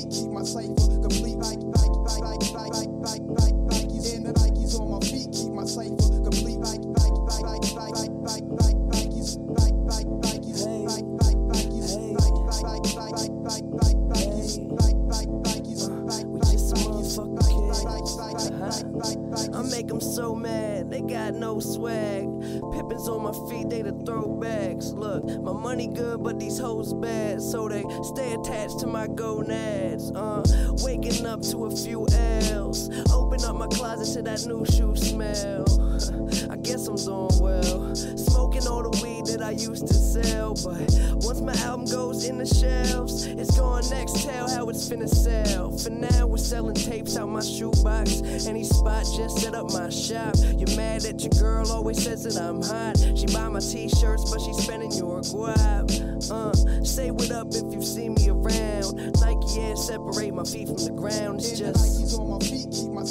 hoes 26.67 26.93
bad, 26.93 27.41
so 27.41 27.69
they 27.69 27.85
stay 28.03 28.33
attached 28.33 28.79
to 28.79 28.87
my 28.87 29.07
gonads. 29.07 30.11
Uh, 30.11 30.43
waking 30.83 31.25
up 31.25 31.41
to 31.41 31.65
a 31.65 31.71
few 31.71 32.05
L's. 32.11 32.89
Open 33.13 33.41
up 33.45 33.55
my 33.55 33.67
closet 33.67 34.13
to 34.15 34.21
that 34.23 34.45
new 34.45 34.65
shoe 34.65 34.93
smell. 34.95 35.63
I 36.51 36.57
guess 36.57 36.87
I'm 36.87 36.97
doing 36.97 37.39
well. 37.39 37.95
Smoking 37.95 38.67
all 38.67 38.83
the 38.83 38.99
weed 39.01 39.27
that 39.27 39.41
I 39.41 39.51
used 39.51 39.87
to 39.87 39.93
sell, 39.93 40.55
but 40.55 40.91
once 41.25 41.39
my 41.39 41.53
album 41.63 41.85
goes 41.85 42.25
in 42.25 42.37
the 42.37 42.45
shelves, 42.45 43.25
it's 43.25 43.57
going 43.57 43.89
next. 43.89 44.25
Tell 44.25 44.49
how 44.49 44.67
it's 44.67 44.89
finna 44.89 45.07
sell. 45.07 45.71
For 45.71 45.89
now, 45.89 46.27
we're 46.27 46.37
selling 46.37 46.75
tapes 46.75 47.15
out 47.15 47.29
my 47.29 47.41
shoebox. 47.41 48.45
Any 48.45 48.65
spot, 48.65 49.05
just 49.15 49.39
set 49.39 49.55
up 49.55 49.71
my 49.71 49.89
shop. 49.89 50.35
You're 50.57 50.75
mad 50.75 51.01
that 51.03 51.21
your 51.21 51.35
girl 51.41 51.71
always 51.71 52.03
says 52.03 52.23
that 52.25 52.37
I'm 52.41 52.61
hot. 52.61 52.97
She 53.17 53.25
buy 53.27 53.47
my 53.47 53.61
t-shirts, 53.61 54.29
but 54.29 54.41
she's 54.41 54.57
spending 54.57 54.91
your 54.91 55.21
guap. 55.21 55.87
Uh, 56.29 56.51
say 56.83 57.09
what 57.11 57.31
up 57.31 57.47
if 57.51 57.73
you 57.73 57.81
see 57.81 58.09
me 58.09 58.29
around. 58.29 58.95
Nike 59.21 59.61
Air 59.61 59.75
separate 59.77 60.33
my 60.33 60.43
feet 60.43 60.67
from 60.67 60.75
the 60.75 60.91
ground. 60.91 61.39
It's 61.39 61.57
just. 61.57 61.79
Nikes 61.79 62.19
on 62.19 62.29
my 62.29 62.39
feet 62.39 62.67
keep 62.71 62.91
my 62.91 63.03